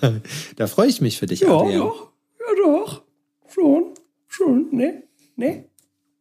da 0.56 0.66
freue 0.66 0.88
ich 0.88 1.00
mich 1.00 1.18
für 1.18 1.26
dich, 1.26 1.40
Ja, 1.40 1.56
Adrian. 1.56 1.80
doch. 1.80 2.12
Ja, 2.40 2.64
doch. 2.64 3.02
Schon. 3.48 3.94
Schon. 4.28 4.68
Ne? 4.72 5.02
Ne? 5.36 5.64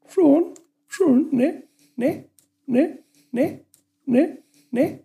Schon. 0.08 0.54
Schon. 0.88 1.28
Ne? 1.32 1.64
Ne? 1.96 2.26
Ne? 2.68 3.00
Ne? 3.32 3.60
Ne? 4.06 4.38
Ne? 4.72 5.00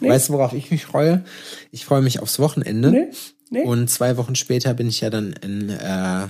Nee. 0.00 0.08
Weißt 0.10 0.28
du, 0.28 0.34
worauf 0.34 0.52
ich 0.52 0.70
mich 0.70 0.84
freue? 0.86 1.24
Ich 1.72 1.84
freue 1.84 2.02
mich 2.02 2.20
aufs 2.20 2.38
Wochenende. 2.38 2.90
Ne? 2.90 3.10
Ne? 3.50 3.62
Und 3.64 3.88
zwei 3.90 4.16
Wochen 4.16 4.34
später 4.36 4.74
bin 4.74 4.88
ich 4.88 5.00
ja 5.00 5.10
dann 5.10 5.32
in, 5.32 5.70
äh, 5.70 6.28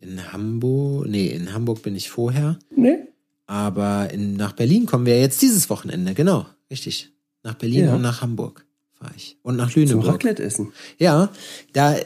in 0.00 0.32
Hamburg. 0.32 1.08
Nee, 1.08 1.26
in 1.28 1.52
Hamburg 1.52 1.82
bin 1.82 1.96
ich 1.96 2.10
vorher. 2.10 2.58
Ne? 2.74 3.08
Aber 3.46 4.10
in, 4.12 4.34
nach 4.36 4.52
Berlin 4.52 4.86
kommen 4.86 5.04
wir 5.06 5.20
jetzt 5.20 5.42
dieses 5.42 5.68
Wochenende. 5.70 6.14
Genau, 6.14 6.46
richtig. 6.70 7.10
Nach 7.42 7.54
Berlin 7.54 7.86
Ja. 7.86 7.94
und 7.96 8.02
nach 8.02 8.20
Hamburg 8.22 8.64
fahre 9.02 9.14
ich. 9.16 9.36
Und 9.42 9.56
nach 9.56 9.70
Zum 9.70 9.82
Lüneburg. 9.82 10.14
Raclette 10.14 10.42
essen. 10.42 10.72
Ja, 10.98 11.30
da 11.72 11.96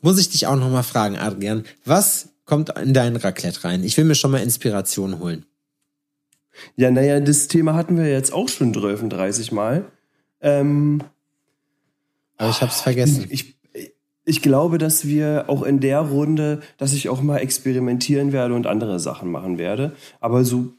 muss 0.00 0.18
ich 0.18 0.28
dich 0.28 0.46
auch 0.46 0.56
noch 0.56 0.70
mal 0.70 0.82
fragen, 0.82 1.16
Adrian. 1.18 1.64
Was 1.84 2.28
kommt 2.44 2.70
in 2.78 2.94
dein 2.94 3.16
Raclette 3.16 3.64
rein? 3.64 3.82
Ich 3.84 3.96
will 3.96 4.04
mir 4.04 4.14
schon 4.14 4.30
mal 4.30 4.42
Inspiration 4.42 5.18
holen. 5.18 5.44
Ja, 6.76 6.90
naja, 6.90 7.20
das 7.20 7.48
Thema 7.48 7.74
hatten 7.74 7.98
wir 7.98 8.08
jetzt 8.08 8.32
auch 8.32 8.48
schon 8.48 8.72
12, 8.72 9.08
30 9.10 9.52
Mal. 9.52 9.84
Ähm, 10.40 11.02
Aber 12.38 12.50
ich 12.50 12.62
hab's 12.62 12.80
vergessen. 12.80 13.26
ich, 13.28 13.56
ich 14.24 14.42
glaube, 14.42 14.78
dass 14.78 15.06
wir 15.06 15.46
auch 15.48 15.62
in 15.62 15.80
der 15.80 16.00
Runde, 16.00 16.60
dass 16.78 16.94
ich 16.94 17.08
auch 17.08 17.20
mal 17.20 17.38
experimentieren 17.38 18.32
werde 18.32 18.54
und 18.54 18.66
andere 18.66 19.00
Sachen 19.00 19.30
machen 19.30 19.58
werde. 19.58 19.92
Aber 20.20 20.44
so, 20.44 20.72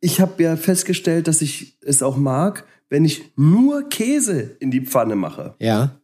ich 0.00 0.20
habe 0.20 0.42
ja 0.42 0.56
festgestellt, 0.56 1.28
dass 1.28 1.40
ich 1.40 1.76
es 1.82 2.02
auch 2.02 2.16
mag, 2.16 2.64
wenn 2.90 3.04
ich 3.04 3.30
nur 3.36 3.88
Käse 3.88 4.56
in 4.60 4.70
die 4.70 4.80
Pfanne 4.80 5.14
mache 5.16 5.54
Ja. 5.58 6.00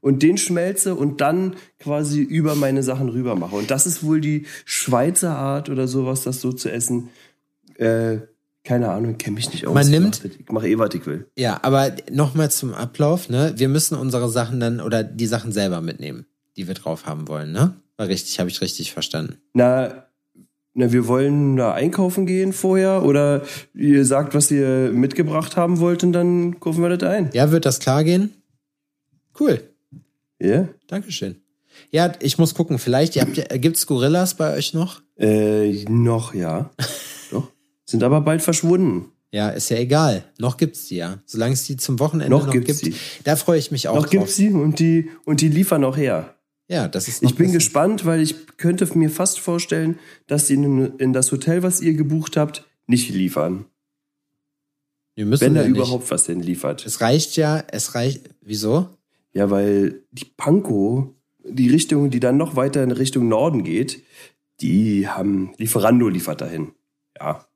und 0.00 0.22
den 0.22 0.38
schmelze 0.38 0.94
und 0.94 1.20
dann 1.20 1.56
quasi 1.78 2.20
über 2.20 2.54
meine 2.54 2.82
Sachen 2.82 3.08
rüber 3.08 3.34
mache. 3.36 3.56
Und 3.56 3.70
das 3.70 3.86
ist 3.86 4.02
wohl 4.02 4.20
die 4.20 4.46
Schweizer 4.64 5.36
Art 5.36 5.68
oder 5.68 5.86
sowas, 5.88 6.22
das 6.22 6.40
so 6.40 6.52
zu 6.52 6.70
essen. 6.70 7.08
Äh, 7.76 8.18
keine 8.64 8.90
Ahnung, 8.90 9.16
kenne 9.18 9.34
mich 9.36 9.50
nicht 9.52 9.66
aus. 9.66 9.72
Man 9.74 9.88
nimmt- 9.88 10.22
Ich 10.24 10.50
mache 10.50 10.68
eh, 10.68 10.78
was 10.78 10.94
ich 10.94 11.06
will. 11.06 11.26
Ja, 11.36 11.60
aber 11.62 11.92
nochmal 12.10 12.50
zum 12.50 12.74
Ablauf, 12.74 13.28
ne? 13.30 13.54
Wir 13.56 13.68
müssen 13.68 13.96
unsere 13.96 14.28
Sachen 14.28 14.60
dann 14.60 14.80
oder 14.80 15.02
die 15.04 15.26
Sachen 15.26 15.52
selber 15.52 15.80
mitnehmen, 15.80 16.26
die 16.56 16.66
wir 16.66 16.74
drauf 16.74 17.06
haben 17.06 17.28
wollen, 17.28 17.52
ne? 17.52 17.74
War 17.96 18.08
richtig, 18.08 18.38
habe 18.40 18.50
ich 18.50 18.60
richtig 18.60 18.92
verstanden. 18.92 19.36
Na, 19.54 20.07
na, 20.78 20.92
wir 20.92 21.08
wollen 21.08 21.56
da 21.56 21.72
einkaufen 21.74 22.24
gehen 22.24 22.52
vorher 22.52 23.02
oder 23.02 23.42
ihr 23.74 24.04
sagt, 24.04 24.32
was 24.34 24.48
ihr 24.50 24.90
mitgebracht 24.92 25.56
haben 25.56 25.80
wollt 25.80 26.04
und 26.04 26.12
dann 26.12 26.60
kaufen 26.60 26.82
wir 26.82 26.96
das 26.96 27.08
ein. 27.10 27.30
Ja, 27.32 27.50
wird 27.50 27.66
das 27.66 27.80
klar 27.80 28.04
gehen? 28.04 28.32
Cool. 29.38 29.60
Ja? 30.40 30.68
Dankeschön. 30.86 31.36
Ja, 31.90 32.12
ich 32.20 32.38
muss 32.38 32.54
gucken, 32.54 32.78
vielleicht, 32.78 33.16
ihr 33.16 33.22
habt, 33.22 33.36
ja- 33.36 33.56
gibt's 33.56 33.86
Gorillas 33.86 34.34
bei 34.34 34.54
euch 34.56 34.72
noch? 34.72 35.00
Äh, 35.18 35.84
noch, 35.88 36.32
ja. 36.34 36.70
Doch. 37.32 37.50
Sind 37.84 38.02
aber 38.04 38.20
bald 38.20 38.42
verschwunden. 38.42 39.06
Ja, 39.32 39.50
ist 39.50 39.68
ja 39.70 39.76
egal. 39.78 40.24
Noch 40.38 40.56
gibt's 40.56 40.86
die 40.86 40.96
ja. 40.96 41.18
Solange 41.26 41.54
es 41.54 41.64
die 41.64 41.76
zum 41.76 41.98
Wochenende 41.98 42.30
Noch 42.30 42.46
noch, 42.46 42.52
gibt's 42.52 42.80
gibt, 42.80 42.94
die. 42.94 43.00
da 43.24 43.36
freue 43.36 43.58
ich 43.58 43.70
mich 43.70 43.88
auch 43.88 43.96
noch 43.96 44.02
drauf. 44.02 44.10
gibt's 44.10 44.36
sie 44.36 44.50
und 44.50 44.78
die, 44.78 45.10
und 45.24 45.40
die 45.40 45.48
liefern 45.48 45.84
auch 45.84 45.96
her. 45.96 46.34
Ja, 46.68 46.86
das 46.86 47.08
ist 47.08 47.22
Ich 47.22 47.34
bin 47.34 47.52
gespannt, 47.52 48.04
weil 48.04 48.20
ich 48.20 48.56
könnte 48.58 48.86
mir 48.98 49.10
fast 49.10 49.40
vorstellen, 49.40 49.98
dass 50.26 50.46
sie 50.48 50.54
in, 50.54 50.96
in 50.98 51.12
das 51.12 51.32
Hotel, 51.32 51.62
was 51.62 51.80
ihr 51.80 51.94
gebucht 51.94 52.36
habt, 52.36 52.66
nicht 52.86 53.08
liefern. 53.10 53.64
Wir 55.14 55.26
müssen 55.26 55.40
Wenn 55.46 55.54
da 55.54 55.62
ja 55.62 55.68
nicht. 55.68 55.76
überhaupt 55.78 56.10
was 56.10 56.24
denn 56.24 56.40
liefert. 56.40 56.84
Es 56.86 57.00
reicht 57.00 57.36
ja, 57.36 57.64
es 57.72 57.94
reicht. 57.94 58.28
Wieso? 58.42 58.88
Ja, 59.32 59.50
weil 59.50 60.02
die 60.12 60.26
Pankow, 60.26 61.08
die 61.44 61.68
Richtung, 61.70 62.10
die 62.10 62.20
dann 62.20 62.36
noch 62.36 62.54
weiter 62.54 62.82
in 62.84 62.90
Richtung 62.92 63.28
Norden 63.28 63.64
geht, 63.64 64.02
die 64.60 65.08
haben, 65.08 65.52
Lieferando 65.56 66.08
liefert 66.08 66.40
dahin. 66.40 66.72
Ja, 67.18 67.46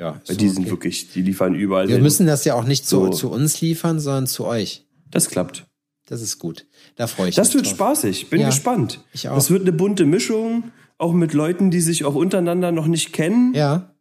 Ja, 0.00 0.20
weil 0.26 0.36
die 0.36 0.48
sind 0.48 0.62
okay. 0.62 0.70
wirklich, 0.70 1.12
die 1.12 1.22
liefern 1.22 1.54
überall 1.54 1.88
Wir 1.88 1.94
hin. 1.96 2.02
müssen 2.02 2.26
das 2.26 2.44
ja 2.44 2.54
auch 2.54 2.64
nicht 2.64 2.86
zu, 2.86 3.04
So. 3.06 3.10
zu 3.10 3.30
uns 3.30 3.60
liefern, 3.60 4.00
sondern 4.00 4.26
zu 4.26 4.44
euch. 4.46 4.86
das 5.10 5.28
klappt. 5.28 5.66
Das 6.06 6.22
ist 6.22 6.38
gut. 6.38 6.66
Da 6.96 7.06
freue 7.06 7.28
ich 7.30 7.34
Das 7.34 7.48
mich. 7.48 7.54
wird 7.56 7.66
drauf. 7.66 7.74
spaßig. 7.74 8.30
Bin 8.30 8.40
Ja, 8.40 8.46
gespannt. 8.48 9.04
ich 9.12 9.28
auch. 9.28 9.34
Das 9.34 9.50
wird 9.50 9.62
eine 9.62 9.72
bunte 9.72 10.04
Mischung, 10.04 10.70
auch 10.98 11.12
mit 11.12 11.32
Leuten, 11.34 11.70
die 11.70 11.80
sich 11.80 12.04
auch 12.04 12.14
untereinander 12.14 12.72
noch 12.72 12.86
nicht 12.86 13.12
kennen 13.12 13.52
Ja, 13.54 13.92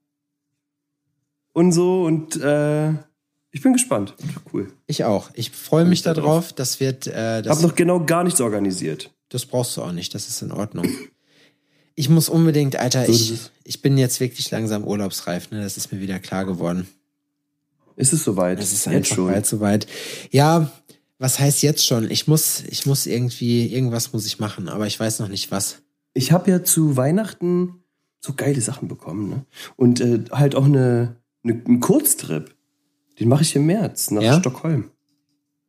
und 1.54 1.72
so. 1.72 2.04
Und 2.04 2.36
äh, 2.42 2.92
ich 3.52 3.62
bin 3.62 3.74
gespannt. 3.74 4.14
Cool. 4.54 4.72
ich 4.88 5.04
auch. 5.06 5.30
Ich 5.34 5.50
freue 5.52 5.86
mich 5.86 6.02
da 6.04 6.14
darauf. 6.14 6.54
Das 6.54 6.80
wird, 6.80 7.08
äh, 7.08 7.38
Hab 7.38 7.44
das, 7.44 7.62
noch 7.62 7.76
genau 7.76 8.04
gar 8.06 8.24
nichts 8.24 8.40
organisiert. 8.42 9.12
das 9.30 9.46
brauchst 9.46 9.76
du 9.78 9.82
auch 9.82 9.92
nicht. 9.92 10.14
Das 10.14 10.28
ist 10.28 10.42
in 10.42 10.52
Ordnung. 10.52 10.88
Ich 11.96 12.10
muss 12.10 12.28
unbedingt, 12.28 12.76
Alter, 12.76 13.06
So 13.06 13.12
ich, 13.14 13.40
ich 13.64 13.82
bin 13.82 13.98
jetzt 13.98 14.20
wirklich 14.20 14.52
langsam 14.52 14.84
urlaubsreif. 14.84 15.50
Ne? 15.52 15.64
Das 15.64 15.78
ist 15.78 15.92
mir 15.94 16.02
wieder 16.02 16.20
klar 16.20 16.46
geworden. 16.46 16.88
Ist 17.96 18.12
es 18.12 18.26
soweit? 18.26 18.60
Es 18.60 18.74
ist 18.74 18.86
Jetzt 18.88 19.08
schon. 19.14 19.28
bald 19.32 19.46
soweit. 19.46 19.88
Ja, 20.32 20.70
was 21.18 21.40
heißt 21.40 21.64
jetzt 21.64 21.86
schon? 21.86 22.10
Ich 22.12 22.28
muss, 22.28 22.64
ich 22.70 22.86
muss 22.86 23.06
irgendwie, 23.06 23.68
irgendwas 23.74 24.12
muss 24.14 24.26
ich 24.26 24.40
machen, 24.40 24.68
aber 24.70 24.88
ich 24.88 25.00
weiß 25.00 25.20
noch 25.20 25.28
nicht 25.30 25.52
was. 25.52 25.82
Ich 26.14 26.32
habe 26.32 26.50
ja 26.52 26.64
zu 26.64 26.98
Weihnachten 26.98 27.84
so 28.20 28.34
geile 28.34 28.60
Sachen 28.62 28.88
bekommen, 28.88 29.30
ne? 29.30 29.46
Und 29.76 30.02
äh, 30.02 30.24
halt 30.32 30.56
auch 30.56 30.66
eine, 30.66 31.16
eine, 31.44 31.62
einen 31.66 31.80
Kurztrip. 31.80 32.56
Den 33.20 33.30
mache 33.30 33.44
ich 33.44 33.56
im 33.56 33.66
März 33.66 34.12
nach 34.12 34.22
Ja? 34.22 34.40
Stockholm. 34.40 34.92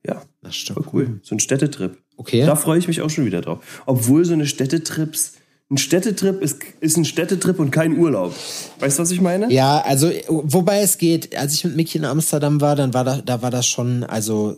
Ja, 0.04 0.22
Nach 0.42 0.50
voll 0.50 0.52
Stockholm. 0.52 0.86
cool. 0.92 1.20
So 1.22 1.34
ein 1.34 1.40
Städtetrip. 1.40 1.98
Okay. 2.16 2.46
Da 2.46 2.56
freue 2.56 2.78
ich 2.78 2.88
mich 2.88 3.02
auch 3.02 3.10
schon 3.10 3.26
wieder 3.26 3.40
drauf. 3.40 3.82
Obwohl 3.86 4.24
so 4.24 4.32
eine 4.32 4.46
Städtetrips, 4.46 5.32
ein 5.70 5.78
Städtetrip 5.78 6.40
ist, 6.40 6.58
ist 6.80 6.96
ein 6.96 7.04
Städtetrip 7.04 7.58
und 7.58 7.70
kein 7.72 7.98
Urlaub. 7.98 8.34
Weißt 8.78 8.98
du, 8.98 9.02
was 9.02 9.10
ich 9.10 9.20
meine? 9.20 9.52
Ja, 9.52 9.80
also 9.82 10.10
wobei 10.28 10.80
es 10.80 10.96
geht, 10.98 11.36
als 11.36 11.54
ich 11.54 11.64
mit 11.64 11.76
Mickey 11.76 11.98
in 11.98 12.04
Amsterdam 12.04 12.60
war, 12.60 12.74
dann 12.76 12.94
war 12.94 13.04
da, 13.04 13.20
da 13.20 13.42
war 13.42 13.50
das 13.50 13.66
schon, 13.66 14.04
also 14.04 14.56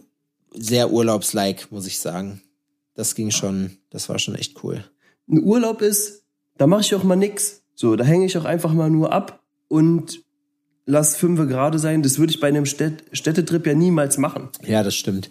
sehr 0.52 0.92
urlaubslike, 0.92 1.66
muss 1.70 1.86
ich 1.86 2.00
sagen. 2.00 2.42
Das 2.94 3.14
ging 3.14 3.30
schon, 3.30 3.78
das 3.90 4.08
war 4.08 4.18
schon 4.18 4.34
echt 4.34 4.62
cool. 4.64 4.84
Ein 5.28 5.42
Urlaub 5.42 5.82
ist, 5.82 6.24
da 6.56 6.66
mache 6.66 6.80
ich 6.80 6.94
auch 6.94 7.04
mal 7.04 7.16
nix. 7.16 7.62
So, 7.74 7.94
da 7.96 8.04
hänge 8.04 8.26
ich 8.26 8.36
auch 8.36 8.44
einfach 8.44 8.72
mal 8.72 8.90
nur 8.90 9.12
ab 9.12 9.42
und 9.68 10.22
lass 10.84 11.16
fünfe 11.16 11.46
gerade 11.46 11.78
sein. 11.78 12.02
Das 12.02 12.18
würde 12.18 12.32
ich 12.32 12.40
bei 12.40 12.48
einem 12.48 12.66
Städt 12.66 13.04
Städtetrip 13.12 13.66
ja 13.66 13.74
niemals 13.74 14.18
machen. 14.18 14.48
Ja, 14.66 14.82
das 14.82 14.96
stimmt. 14.96 15.30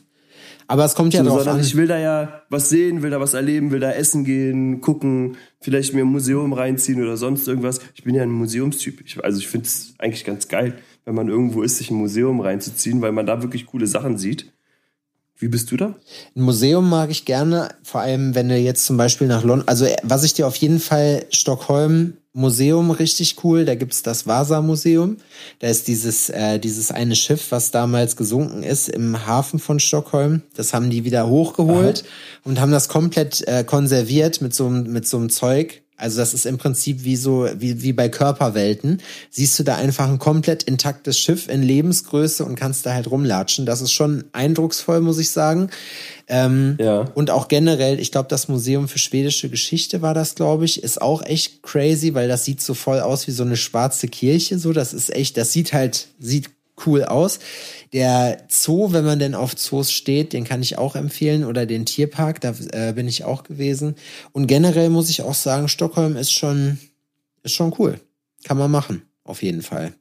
Aber 0.68 0.84
es 0.84 0.96
kommt 0.96 1.14
ja 1.14 1.24
so, 1.24 1.30
drauf 1.30 1.48
an. 1.48 1.60
ich 1.62 1.76
will 1.76 1.88
da 1.88 1.98
ja 1.98 2.44
was 2.50 2.70
sehen, 2.70 3.02
will 3.02 3.10
da 3.10 3.20
was 3.20 3.34
erleben, 3.34 3.72
will 3.72 3.80
da 3.80 3.92
essen 3.92 4.26
gehen, 4.26 4.82
gucken, 4.82 5.38
vielleicht 5.62 5.94
mir 5.94 6.02
ein 6.02 6.08
Museum 6.08 6.52
reinziehen 6.52 7.02
oder 7.02 7.16
sonst 7.16 7.48
irgendwas. 7.48 7.80
Ich 7.96 8.04
bin 8.04 8.16
ja 8.16 8.24
ein 8.24 8.32
Museumstyp. 8.32 9.02
Ich, 9.06 9.24
also 9.24 9.40
ich 9.40 9.48
finde 9.48 9.66
es 9.66 9.94
eigentlich 9.98 10.26
ganz 10.26 10.50
geil, 10.50 10.74
wenn 11.06 11.16
man 11.16 11.30
irgendwo 11.30 11.62
ist, 11.62 11.78
sich 11.78 11.90
ein 11.90 11.98
Museum 11.98 12.42
reinzuziehen, 12.42 13.02
weil 13.02 13.14
man 13.14 13.26
da 13.26 13.42
wirklich 13.42 13.66
coole 13.66 13.88
Sachen 13.88 14.18
sieht. 14.18 14.52
Wie 15.40 15.48
bist 15.48 15.72
du 15.72 15.78
da? 15.78 15.94
Ein 16.36 16.42
Museum 16.42 16.90
mag 16.90 17.12
ich 17.12 17.26
gerne, 17.26 17.70
vor 17.84 18.02
allem 18.02 18.34
wenn 18.34 18.50
du 18.50 18.58
jetzt 18.58 18.86
zum 18.86 18.98
Beispiel 18.98 19.28
nach 19.28 19.44
London, 19.44 19.68
also 19.68 19.86
was 20.02 20.24
ich 20.24 20.34
dir 20.34 20.48
auf 20.48 20.56
jeden 20.56 20.80
Fall, 20.80 21.26
Stockholm 21.30 22.14
Museum 22.34 22.92
richtig 22.92 23.44
cool, 23.44 23.66
da 23.66 23.76
gibt's 23.76 24.04
das 24.04 24.28
Vasa-Museum, 24.28 25.18
da 25.60 25.68
ist 25.68 25.88
dieses, 25.88 26.30
äh, 26.30 26.60
dieses 26.60 26.92
eine 26.92 27.16
Schiff, 27.16 27.52
was 27.52 27.72
damals 27.72 28.16
gesunken 28.16 28.64
ist 28.64 28.90
im 28.90 29.26
Hafen 29.26 29.60
von 29.60 29.80
Stockholm, 29.80 30.42
das 30.56 30.74
haben 30.74 30.90
die 30.90 31.04
wieder 31.04 31.28
hochgeholt 31.28 32.04
und 32.44 32.60
haben 32.60 32.72
das 32.72 32.90
komplett 32.90 33.48
äh, 33.48 33.64
konserviert 33.64 34.42
mit 34.42 34.56
so, 34.56 34.70
mit 34.70 35.08
so 35.08 35.18
einem 35.18 35.30
Zeug, 35.30 35.84
also 35.98 36.20
das 36.20 36.36
ist 36.36 36.46
im 36.46 36.60
Prinzip 36.60 37.04
wie 37.04 37.16
so, 37.16 37.50
wie, 37.58 37.82
wie 37.82 37.92
bei 37.92 38.08
Körperwelten. 38.08 39.02
Siehst 39.32 39.58
du 39.58 39.64
da 39.64 39.76
einfach 39.78 40.08
ein 40.08 40.20
komplett 40.20 40.62
intaktes 40.64 41.18
Schiff 41.18 41.50
in 41.50 41.64
Lebensgröße 41.64 42.46
und 42.46 42.56
kannst 42.56 42.86
da 42.86 42.94
halt 42.94 43.10
rumlatschen. 43.10 43.66
Das 43.66 43.82
ist 43.82 43.92
schon 43.92 44.26
eindrucksvoll, 44.32 45.02
muss 45.02 45.18
ich 45.18 45.32
sagen. 45.32 45.72
Ähm, 46.28 46.78
Ja. 46.80 47.00
Und 47.16 47.32
auch 47.32 47.48
generell, 47.48 48.00
ich 48.00 48.12
glaube, 48.12 48.30
das 48.30 48.48
Museum 48.48 48.88
für 48.88 49.00
schwedische 49.00 49.50
Geschichte 49.50 50.04
war 50.04 50.14
das, 50.14 50.36
glaube 50.36 50.66
ich, 50.66 50.84
ist 50.84 51.02
auch 51.02 51.24
echt 51.24 51.64
crazy, 51.64 52.14
weil 52.14 52.28
das 52.28 52.46
sieht 52.46 52.62
so 52.62 52.76
voll 52.76 53.00
aus 53.00 53.28
wie 53.28 53.32
so 53.32 53.44
eine 53.44 53.58
schwarze 53.58 54.08
Kirche. 54.08 54.60
So, 54.60 54.74
das 54.74 54.94
ist 54.94 55.14
echt, 55.14 55.36
das 55.36 55.52
sieht 55.52 55.74
halt, 55.74 56.10
sieht 56.20 56.50
cool 56.86 57.04
aus. 57.06 57.40
Der 57.94 58.44
Zoo, 58.50 58.92
wenn 58.92 59.06
man 59.06 59.20
denn 59.20 59.34
auf 59.36 59.56
Zoos 59.56 59.92
steht, 59.92 60.34
den 60.34 60.44
kann 60.44 60.62
ich 60.62 60.78
auch 60.78 60.96
empfehlen 60.96 61.44
oder 61.46 61.66
den 61.66 61.86
Tierpark, 61.86 62.42
da 62.42 62.54
äh, 62.72 62.94
bin 62.94 63.08
ich 63.08 63.24
auch 63.24 63.44
gewesen. 63.44 63.96
Und 64.32 64.48
generell 64.48 64.90
muss 64.90 65.10
ich 65.10 65.22
auch 65.22 65.34
sagen, 65.34 65.68
Stockholm 65.70 66.16
ist 66.16 66.32
schon, 66.32 66.78
ist 67.44 67.54
schon 67.56 67.74
cool. 67.80 68.00
Kann 68.44 68.58
man 68.58 68.70
machen, 68.72 69.02
auf 69.24 69.42
jeden 69.42 69.62
Fall. 69.62 69.94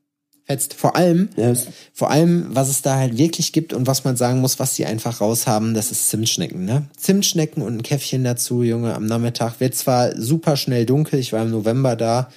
Fetzt. 0.44 0.74
Vor 0.74 0.94
allem, 0.94 1.28
Ja, 1.36 1.50
es- 1.50 1.66
vor 1.92 2.10
allem, 2.10 2.46
was 2.50 2.68
es 2.68 2.80
da 2.82 2.94
halt 2.96 3.18
wirklich 3.18 3.52
gibt 3.52 3.72
und 3.72 3.88
was 3.88 4.04
man 4.04 4.16
sagen 4.16 4.40
muss, 4.40 4.60
was 4.60 4.76
die 4.76 4.86
einfach 4.86 5.20
raushaben, 5.20 5.74
das 5.74 5.90
ist 5.90 6.08
Zimtschnecken, 6.08 6.64
ne? 6.64 6.86
Zimtschnecken 6.96 7.62
und 7.64 7.78
ein 7.78 7.82
Käffchen 7.82 8.22
dazu, 8.22 8.62
Junge, 8.62 8.94
am 8.94 9.06
Nachmittag. 9.06 9.58
Wird 9.58 9.74
zwar 9.74 10.14
super 10.20 10.56
schnell 10.56 10.86
dunkel, 10.86 11.18
ich 11.18 11.32
war 11.32 11.42
im 11.42 11.50
November 11.50 11.96
da, 11.96 12.30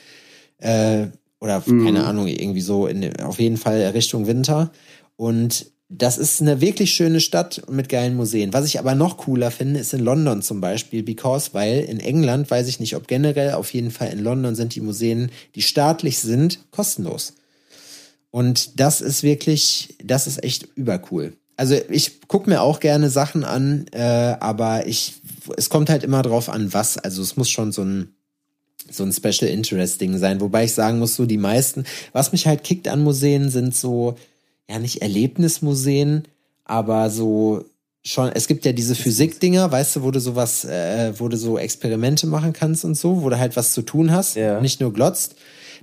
Äh, 0.62 1.08
oder 1.40 1.64
Mhm. 1.66 1.86
keine 1.86 2.06
Ahnung, 2.06 2.28
irgendwie 2.28 2.62
so 2.62 2.88
in, 2.88 3.16
auf 3.22 3.40
jeden 3.40 3.58
Fall 3.58 3.82
Richtung 3.94 4.28
Winter. 4.28 4.72
Und 5.16 5.68
das 5.92 6.18
ist 6.20 6.40
eine 6.40 6.62
wirklich 6.62 6.92
schöne 6.94 7.20
Stadt 7.20 7.64
mit 7.70 7.90
geilen 7.90 8.16
Museen. 8.16 8.54
Was 8.54 8.66
ich 8.66 8.78
aber 8.78 8.94
noch 8.94 9.18
cooler 9.18 9.50
finde, 9.50 9.80
ist 9.80 9.94
in 9.94 10.02
London 10.02 10.44
zum 10.44 10.62
Beispiel, 10.62 11.02
because, 11.02 11.50
weil 11.54 11.80
in 11.80 12.00
England, 12.00 12.52
weiß 12.52 12.68
ich 12.68 12.80
nicht, 12.80 12.96
ob 12.96 13.08
generell, 13.08 13.54
auf 13.54 13.74
jeden 13.74 13.90
Fall 13.90 14.10
in 14.10 14.20
London 14.20 14.54
sind 14.54 14.76
die 14.76 14.82
Museen, 14.82 15.32
die 15.56 15.64
staatlich 15.64 16.20
sind, 16.20 16.60
kostenlos. 16.70 17.34
Und 18.30 18.80
das 18.80 19.02
ist 19.02 19.24
wirklich, 19.24 19.96
das 20.04 20.28
ist 20.28 20.44
echt 20.44 20.68
übercool. 20.76 21.34
Also 21.58 21.76
ich 21.90 22.22
guck 22.28 22.46
mir 22.48 22.62
auch 22.62 22.80
gerne 22.80 23.10
Sachen 23.10 23.44
an, 23.44 23.88
äh, 23.92 24.00
aber 24.40 24.86
ich, 24.88 25.16
es 25.58 25.70
kommt 25.70 25.90
halt 25.90 26.04
immer 26.04 26.22
drauf 26.22 26.50
an, 26.50 26.72
was. 26.72 26.98
Also 26.98 27.22
es 27.24 27.36
muss 27.36 27.50
schon 27.50 27.72
so 27.72 27.82
ein 27.82 28.14
so 28.92 29.04
ein 29.04 29.12
Special 29.14 29.50
Interest 29.52 30.00
Ding 30.02 30.18
sein. 30.18 30.42
Wobei 30.42 30.66
ich 30.66 30.74
sagen 30.74 31.00
muss, 31.00 31.16
so 31.16 31.26
die 31.26 31.38
meisten, 31.38 31.86
was 32.14 32.32
mich 32.32 32.48
halt 32.48 32.64
kickt 32.64 32.88
an 32.88 33.04
Museen, 33.04 33.50
sind 33.50 33.76
so, 33.76 34.16
ja 34.70 34.80
nicht 34.80 35.02
Erlebnismuseen, 35.02 36.24
aber 36.66 37.10
so 37.10 37.66
schon, 38.04 38.30
es 38.34 38.48
gibt 38.48 38.66
ja 38.66 38.72
diese 38.72 38.96
Physik-Dinger, 38.96 39.72
weißt 39.72 39.98
du, 39.98 40.04
wo 40.04 40.12
du 40.12 40.20
sowas, 40.20 40.64
äh, 40.66 41.14
wo 41.20 41.28
du 41.28 41.38
so 41.38 41.58
Experimente 41.58 42.28
machen 42.28 42.54
kannst 42.54 42.86
und 42.86 42.96
so, 42.96 43.22
wo 43.24 43.30
du 43.30 43.38
halt 43.38 43.56
was 43.56 43.74
zu 43.74 43.82
tun 43.82 44.12
hast, 44.12 44.36
Ja. 44.36 44.62
nicht 44.62 44.80
nur 44.80 44.94
glotzt. 44.94 45.36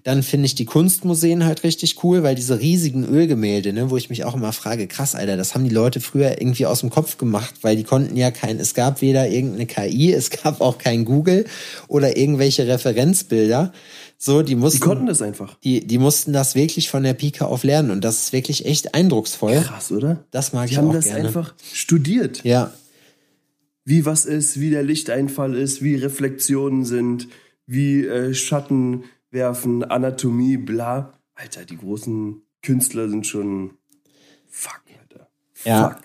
Dann 0.07 0.23
finde 0.23 0.47
ich 0.47 0.55
die 0.55 0.67
Kunstmuseen 0.67 1.45
halt 1.45 1.65
richtig 1.65 2.05
cool, 2.05 2.23
weil 2.23 2.37
diese 2.37 2.61
riesigen 2.61 3.05
Ölgemälde, 3.05 3.73
ne, 3.73 3.91
wo 3.91 3.97
ich 3.97 4.09
mich 4.09 4.23
auch 4.25 4.37
immer 4.37 4.53
frage, 4.53 4.87
krass, 4.87 5.17
Alter, 5.17 5.37
das 5.37 5.57
haben 5.57 5.65
die 5.65 5.75
Leute 5.75 5.99
früher 5.99 6.41
irgendwie 6.41 6.65
aus 6.65 6.79
dem 6.79 6.91
Kopf 6.91 7.19
gemacht, 7.19 7.57
weil 7.63 7.75
die 7.75 7.83
konnten 7.83 8.15
ja 8.17 8.31
kein, 8.31 8.61
es 8.61 8.75
gab 8.75 9.01
weder 9.01 9.29
irgendeine 9.29 9.67
KI, 9.67 10.13
es 10.15 10.31
gab 10.31 10.61
auch 10.61 10.79
kein 10.79 11.05
Google 11.05 11.45
oder 11.89 12.17
irgendwelche 12.17 12.69
Referenzbilder. 12.69 13.73
So, 14.17 14.43
die 14.43 14.55
mussten, 14.55 14.77
Die 14.79 14.85
konnten 14.85 15.07
das 15.07 15.23
einfach. 15.23 15.59
die, 15.65 15.85
die 15.85 15.99
mussten 15.99 16.33
das 16.33 16.55
wirklich 16.55 16.89
von 16.89 17.03
der 17.03 17.15
Pike 17.15 17.45
auf 17.45 17.65
lernen 17.65 17.91
und 17.91 18.05
das 18.05 18.19
ist 18.27 18.33
wirklich 18.33 18.65
echt 18.65 18.95
eindrucksvoll. 18.95 19.61
Krass, 19.61 19.91
oder? 19.91 20.25
Das 20.31 20.53
mag 20.53 20.69
Die 20.69 20.75
ich 20.75 20.79
haben 20.79 20.87
auch 20.89 20.93
das 20.93 21.07
gerne. 21.07 21.27
einfach 21.27 21.53
studiert. 21.73 22.45
Ja, 22.45 22.73
Wie 23.85 24.07
was 24.07 24.25
ist, 24.25 24.61
wie 24.61 24.71
der 24.71 24.85
Lichteinfall 24.85 25.57
ist, 25.57 25.83
wie 25.83 25.97
Reflexionen 25.97 26.85
sind, 26.85 27.27
wie 27.67 28.07
äh, 28.07 28.35
Schatten 28.35 29.03
werfen, 29.37 29.85
Anatomie, 29.85 30.57
bla. 30.57 31.13
Alter, 31.37 31.65
die 31.65 31.77
großen 31.77 32.43
Künstler 32.63 33.09
sind 33.09 33.27
schon. 33.27 33.77
Fuck, 34.49 34.81
Alter. 35.01 35.29
Ja. 35.65 35.91
Fuck. 35.91 36.03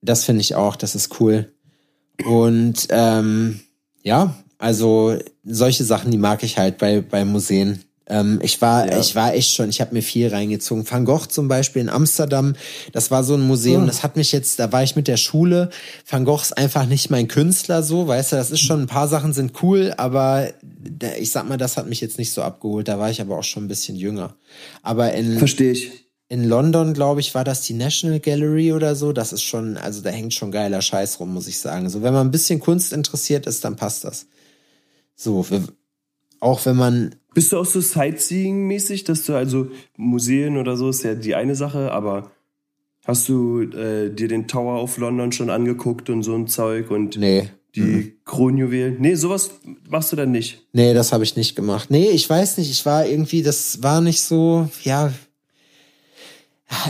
das 0.00 0.24
finde 0.24 0.40
ich 0.40 0.54
auch, 0.56 0.74
das 0.74 0.94
ist 0.94 1.20
cool. 1.20 1.52
Und 2.24 2.88
ähm, 2.90 3.60
ja, 4.02 4.34
also 4.58 5.18
solche 5.44 5.84
Sachen, 5.84 6.10
die 6.10 6.18
mag 6.18 6.42
ich 6.42 6.58
halt 6.58 6.78
bei, 6.78 7.02
bei 7.02 7.24
Museen. 7.24 7.84
Ähm, 8.08 8.38
ich 8.42 8.60
war, 8.62 8.86
Ja. 8.88 9.00
ich 9.00 9.14
war 9.16 9.34
echt 9.34 9.52
schon, 9.54 9.68
ich 9.68 9.80
habe 9.80 9.92
mir 9.94 10.02
viel 10.02 10.28
reingezogen. 10.28 10.88
Van 10.88 11.04
Gogh 11.04 11.26
zum 11.28 11.48
Beispiel 11.48 11.82
in 11.82 11.88
Amsterdam, 11.88 12.54
das 12.92 13.10
war 13.10 13.24
so 13.24 13.34
ein 13.34 13.40
Museum, 13.40 13.82
Ah. 13.82 13.86
das 13.86 14.02
hat 14.04 14.16
mich 14.16 14.30
jetzt, 14.30 14.58
da 14.60 14.70
war 14.70 14.82
ich 14.84 14.94
mit 14.94 15.08
der 15.08 15.16
Schule. 15.16 15.70
Van 16.08 16.24
Gogh 16.24 16.40
ist 16.42 16.56
einfach 16.56 16.86
nicht 16.86 17.10
mein 17.10 17.26
Künstler, 17.26 17.82
so, 17.82 18.06
weißt 18.06 18.32
du, 18.32 18.36
das 18.36 18.50
ist 18.52 18.60
schon, 18.60 18.82
ein 18.82 18.86
paar 18.86 19.08
Sachen 19.08 19.32
sind 19.32 19.60
cool, 19.62 19.92
aber 19.96 20.50
ich 21.18 21.32
sag 21.32 21.48
mal, 21.48 21.56
das 21.56 21.76
hat 21.76 21.88
mich 21.88 22.00
jetzt 22.00 22.16
nicht 22.18 22.32
so 22.32 22.42
abgeholt. 22.42 22.86
Da 22.86 22.98
war 23.00 23.10
ich 23.10 23.20
aber 23.20 23.36
auch 23.38 23.44
schon 23.44 23.64
ein 23.64 23.68
bisschen 23.68 23.96
jünger. 23.96 24.36
Aber 24.82 25.12
in, 25.12 25.38
Verstehe 25.38 25.72
ich. 25.72 25.90
in 26.28 26.44
London, 26.44 26.94
glaube 26.94 27.20
ich, 27.20 27.34
war 27.34 27.42
das 27.42 27.62
die 27.62 27.74
National 27.74 28.20
Gallery 28.20 28.72
oder 28.72 28.94
so. 28.94 29.12
Das 29.12 29.32
ist 29.32 29.42
schon, 29.42 29.76
also 29.76 30.00
da 30.00 30.10
hängt 30.10 30.32
schon 30.32 30.52
geiler 30.52 30.80
Scheiß 30.80 31.18
rum, 31.18 31.34
muss 31.34 31.48
ich 31.48 31.58
sagen. 31.58 31.88
So, 31.90 32.02
wenn 32.02 32.12
man 32.14 32.28
ein 32.28 32.30
bisschen 32.30 32.60
Kunst 32.60 32.92
interessiert 32.92 33.46
ist, 33.48 33.64
dann 33.64 33.74
passt 33.74 34.04
das. 34.04 34.26
So, 35.16 35.44
auch 36.38 36.64
wenn 36.66 36.76
man, 36.76 37.14
Bist 37.36 37.52
du 37.52 37.58
auch 37.58 37.66
so 37.66 37.80
Sightseeing-mäßig, 37.80 39.04
dass 39.04 39.24
du 39.26 39.34
also 39.34 39.68
Museen 39.98 40.56
oder 40.56 40.74
so 40.78 40.88
ist 40.88 41.02
ja 41.02 41.14
die 41.14 41.34
eine 41.34 41.54
Sache, 41.54 41.92
aber 41.92 42.30
hast 43.04 43.28
du 43.28 43.60
äh, 43.60 44.08
dir 44.08 44.26
den 44.26 44.48
Tower 44.48 44.82
of 44.82 44.96
London 44.96 45.32
schon 45.32 45.50
angeguckt 45.50 46.08
und 46.08 46.22
so 46.22 46.34
ein 46.34 46.46
Zeug 46.46 46.90
und 46.90 47.18
nee, 47.18 47.50
die 47.74 48.14
Kronjuwelen? 48.24 48.96
Nee, 49.00 49.16
sowas 49.16 49.50
machst 49.86 50.12
du 50.12 50.16
dann 50.16 50.30
nicht. 50.30 50.66
nee, 50.72 50.94
das 50.94 51.12
habe 51.12 51.24
ich 51.24 51.36
nicht 51.36 51.54
gemacht. 51.54 51.90
Nee, 51.90 52.08
ich 52.08 52.30
weiß 52.30 52.56
nicht, 52.56 52.70
ich 52.70 52.86
war 52.86 53.06
irgendwie, 53.06 53.42
das 53.42 53.82
war 53.82 54.00
nicht 54.00 54.22
so, 54.22 54.70
ja, 54.82 55.12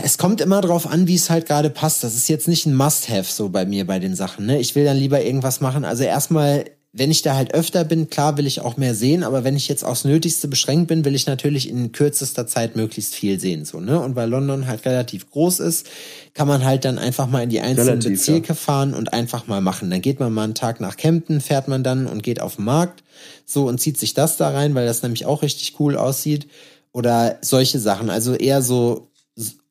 es 0.01 0.17
kommt 0.17 0.39
immer 0.39 0.61
drauf 0.61 0.87
an, 0.87 1.07
wie 1.07 1.15
es 1.15 1.29
halt 1.29 1.45
gerade 1.45 1.69
passt. 1.69 2.05
Das 2.05 2.15
ist 2.15 2.29
jetzt 2.29 2.47
nicht 2.47 2.65
ein 2.65 2.73
Must-Have 2.73 3.29
so 3.29 3.49
bei 3.49 3.65
mir 3.65 3.85
bei 3.85 3.99
den 3.99 4.15
Sachen. 4.15 4.45
Ne? 4.45 4.61
Ich 4.61 4.75
will 4.75 4.85
dann 4.85 4.95
lieber 4.95 5.21
irgendwas 5.21 5.59
machen. 5.59 5.83
Also 5.83 6.05
erstmal, 6.05 6.63
wenn 6.97 7.11
ich 7.11 7.21
da 7.21 7.35
halt 7.35 7.53
öfter 7.53 7.83
bin, 7.83 8.09
klar 8.09 8.37
will 8.37 8.47
ich 8.47 8.61
auch 8.61 8.75
mehr 8.75 8.95
sehen, 8.95 9.23
aber 9.23 9.43
wenn 9.43 9.55
ich 9.55 9.67
jetzt 9.67 9.83
aufs 9.83 10.03
Nötigste 10.03 10.47
beschränkt 10.47 10.87
bin, 10.87 11.05
will 11.05 11.13
ich 11.13 11.27
natürlich 11.27 11.69
in 11.69 11.91
kürzester 11.91 12.47
Zeit 12.47 12.75
möglichst 12.75 13.13
viel 13.13 13.39
sehen. 13.39 13.65
So, 13.65 13.79
ne? 13.79 13.99
Und 13.99 14.15
weil 14.15 14.27
London 14.27 14.65
halt 14.65 14.83
relativ 14.85 15.29
groß 15.29 15.59
ist, 15.59 15.87
kann 16.33 16.47
man 16.47 16.65
halt 16.65 16.85
dann 16.85 16.97
einfach 16.97 17.27
mal 17.27 17.43
in 17.43 17.49
die 17.49 17.61
einzelnen 17.61 18.01
Relativ, 18.01 18.11
Bezirke 18.11 18.55
fahren 18.55 18.95
und 18.95 19.13
einfach 19.13 19.45
mal 19.45 19.61
machen. 19.61 19.91
Dann 19.91 20.01
geht 20.01 20.19
man 20.19 20.33
mal 20.33 20.45
einen 20.45 20.55
Tag 20.55 20.81
nach 20.81 20.97
Kempten, 20.97 21.39
fährt 21.39 21.67
man 21.67 21.83
dann 21.83 22.07
und 22.07 22.23
geht 22.23 22.41
auf 22.41 22.55
den 22.55 22.65
Markt 22.65 23.03
so 23.45 23.67
und 23.67 23.79
zieht 23.79 23.99
sich 23.99 24.15
das 24.15 24.37
da 24.37 24.49
rein, 24.49 24.73
weil 24.73 24.87
das 24.87 25.03
nämlich 25.03 25.25
auch 25.25 25.43
richtig 25.43 25.79
cool 25.79 25.97
aussieht. 25.97 26.47
Oder 26.93 27.37
solche 27.41 27.79
Sachen. 27.79 28.09
Also 28.09 28.33
eher 28.33 28.63
so 28.63 29.07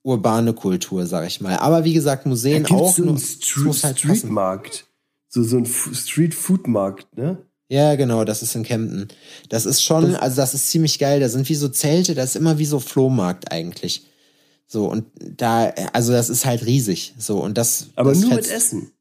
urbane 0.04 0.52
Kultur, 0.52 1.06
sag 1.06 1.26
ich 1.26 1.40
mal. 1.40 1.56
Aber 1.56 1.82
wie 1.82 1.92
gesagt, 1.92 2.24
Museen 2.24 2.64
auch. 2.66 2.96
einen 2.96 3.18
Street, 3.18 3.64
muss 3.64 3.82
halt. 3.82 3.98
Streetmarkt. 3.98 4.85
So, 5.36 5.42
so 5.42 5.58
ein 5.58 5.64
F- 5.64 5.90
Street-Food-Markt, 5.92 7.14
ne? 7.18 7.36
Ja, 7.68 7.94
genau, 7.96 8.24
das 8.24 8.42
ist 8.42 8.54
in 8.54 8.62
Kempten. 8.62 9.08
Das 9.50 9.66
ist 9.66 9.82
schon, 9.82 10.14
also 10.16 10.36
das 10.36 10.54
ist 10.54 10.70
ziemlich 10.70 10.98
geil. 10.98 11.20
Da 11.20 11.28
sind 11.28 11.46
wie 11.50 11.54
so 11.54 11.68
Zelte, 11.68 12.14
das 12.14 12.30
ist 12.30 12.36
immer 12.36 12.56
wie 12.56 12.64
so 12.64 12.80
Flohmarkt 12.80 13.52
eigentlich. 13.52 14.06
So, 14.66 14.86
und 14.90 15.04
da, 15.20 15.66
also 15.92 16.12
das 16.12 16.30
ist 16.30 16.46
halt 16.46 16.64
riesig. 16.64 17.12
So, 17.18 17.38
und 17.42 17.58
das. 17.58 17.88
Aber 17.96 18.10
das 18.12 18.20
nur 18.20 18.30
fetzt. 18.32 18.48
mit 18.48 18.56
Essen. 18.56 18.92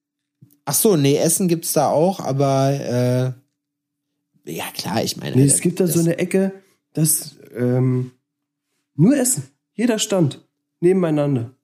Ach 0.66 0.74
so, 0.74 0.98
nee, 0.98 1.16
Essen 1.16 1.48
gibt's 1.48 1.72
da 1.72 1.88
auch, 1.90 2.20
aber 2.20 3.34
äh, 4.46 4.52
ja 4.52 4.66
klar, 4.74 5.02
ich 5.04 5.16
meine. 5.16 5.38
Nee, 5.38 5.46
es 5.46 5.62
gibt 5.62 5.80
da 5.80 5.86
das- 5.86 5.94
so 5.94 6.02
eine 6.02 6.18
Ecke, 6.18 6.52
das 6.94 7.36
ähm, 7.56 8.12
nur 8.96 9.16
Essen. 9.16 9.44
Jeder 9.74 10.00
Stand. 10.00 10.46
Nebeneinander. 10.82 11.55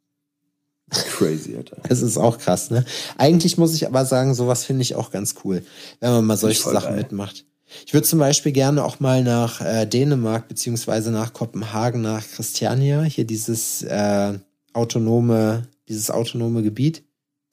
Crazy, 1.17 1.55
Alter. 1.55 1.77
Das 1.87 2.01
ist 2.01 2.17
auch 2.17 2.37
krass, 2.37 2.69
ne? 2.69 2.83
Eigentlich 3.17 3.57
muss 3.57 3.73
ich 3.73 3.87
aber 3.87 4.05
sagen, 4.05 4.33
sowas 4.33 4.65
finde 4.65 4.81
ich 4.81 4.95
auch 4.95 5.11
ganz 5.11 5.35
cool, 5.43 5.63
wenn 5.99 6.11
man 6.11 6.25
mal 6.25 6.37
solche 6.37 6.63
Sachen 6.63 6.89
geil. 6.89 6.97
mitmacht. 6.97 7.45
Ich 7.85 7.93
würde 7.93 8.05
zum 8.05 8.19
Beispiel 8.19 8.51
gerne 8.51 8.83
auch 8.83 8.99
mal 8.99 9.23
nach 9.23 9.61
äh, 9.61 9.85
Dänemark 9.85 10.49
beziehungsweise 10.49 11.11
nach 11.11 11.31
Kopenhagen, 11.31 12.01
nach 12.01 12.27
Christiania, 12.27 13.03
hier 13.03 13.23
dieses 13.23 13.81
äh, 13.83 14.33
autonome, 14.73 15.67
dieses 15.87 16.11
autonome 16.11 16.63
Gebiet. 16.63 17.03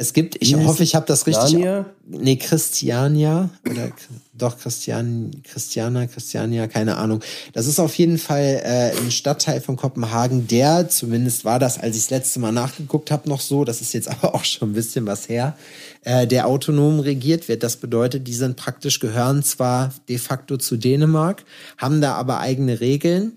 Es 0.00 0.12
gibt, 0.12 0.36
ich 0.38 0.56
Wie 0.56 0.64
hoffe, 0.64 0.84
ich 0.84 0.94
habe 0.94 1.06
das 1.06 1.26
richtig. 1.26 1.54
Narnia? 1.54 1.86
Nee, 2.06 2.36
Christiania 2.36 3.50
oder 3.68 3.90
doch 4.32 4.56
Christian, 4.56 5.32
Christiana, 5.42 6.06
Christiania, 6.06 6.68
keine 6.68 6.98
Ahnung. 6.98 7.20
Das 7.52 7.66
ist 7.66 7.80
auf 7.80 7.96
jeden 7.96 8.16
Fall 8.18 8.62
äh, 8.62 8.96
ein 8.96 9.10
Stadtteil 9.10 9.60
von 9.60 9.74
Kopenhagen, 9.74 10.46
der, 10.46 10.88
zumindest 10.88 11.44
war 11.44 11.58
das, 11.58 11.80
als 11.80 11.96
ich 11.96 12.02
das 12.02 12.10
letzte 12.10 12.38
Mal 12.38 12.52
nachgeguckt 12.52 13.10
habe, 13.10 13.28
noch 13.28 13.40
so, 13.40 13.64
das 13.64 13.80
ist 13.80 13.92
jetzt 13.92 14.08
aber 14.22 14.36
auch 14.36 14.44
schon 14.44 14.70
ein 14.70 14.74
bisschen 14.74 15.04
was 15.04 15.28
her, 15.28 15.58
äh, 16.04 16.28
der 16.28 16.46
autonom 16.46 17.00
regiert 17.00 17.48
wird. 17.48 17.64
Das 17.64 17.76
bedeutet, 17.78 18.28
die 18.28 18.34
sind 18.34 18.54
praktisch, 18.54 19.00
gehören 19.00 19.42
zwar 19.42 19.92
de 20.08 20.18
facto 20.18 20.58
zu 20.58 20.76
Dänemark, 20.76 21.42
haben 21.76 22.00
da 22.00 22.14
aber 22.14 22.38
eigene 22.38 22.78
Regeln 22.78 23.32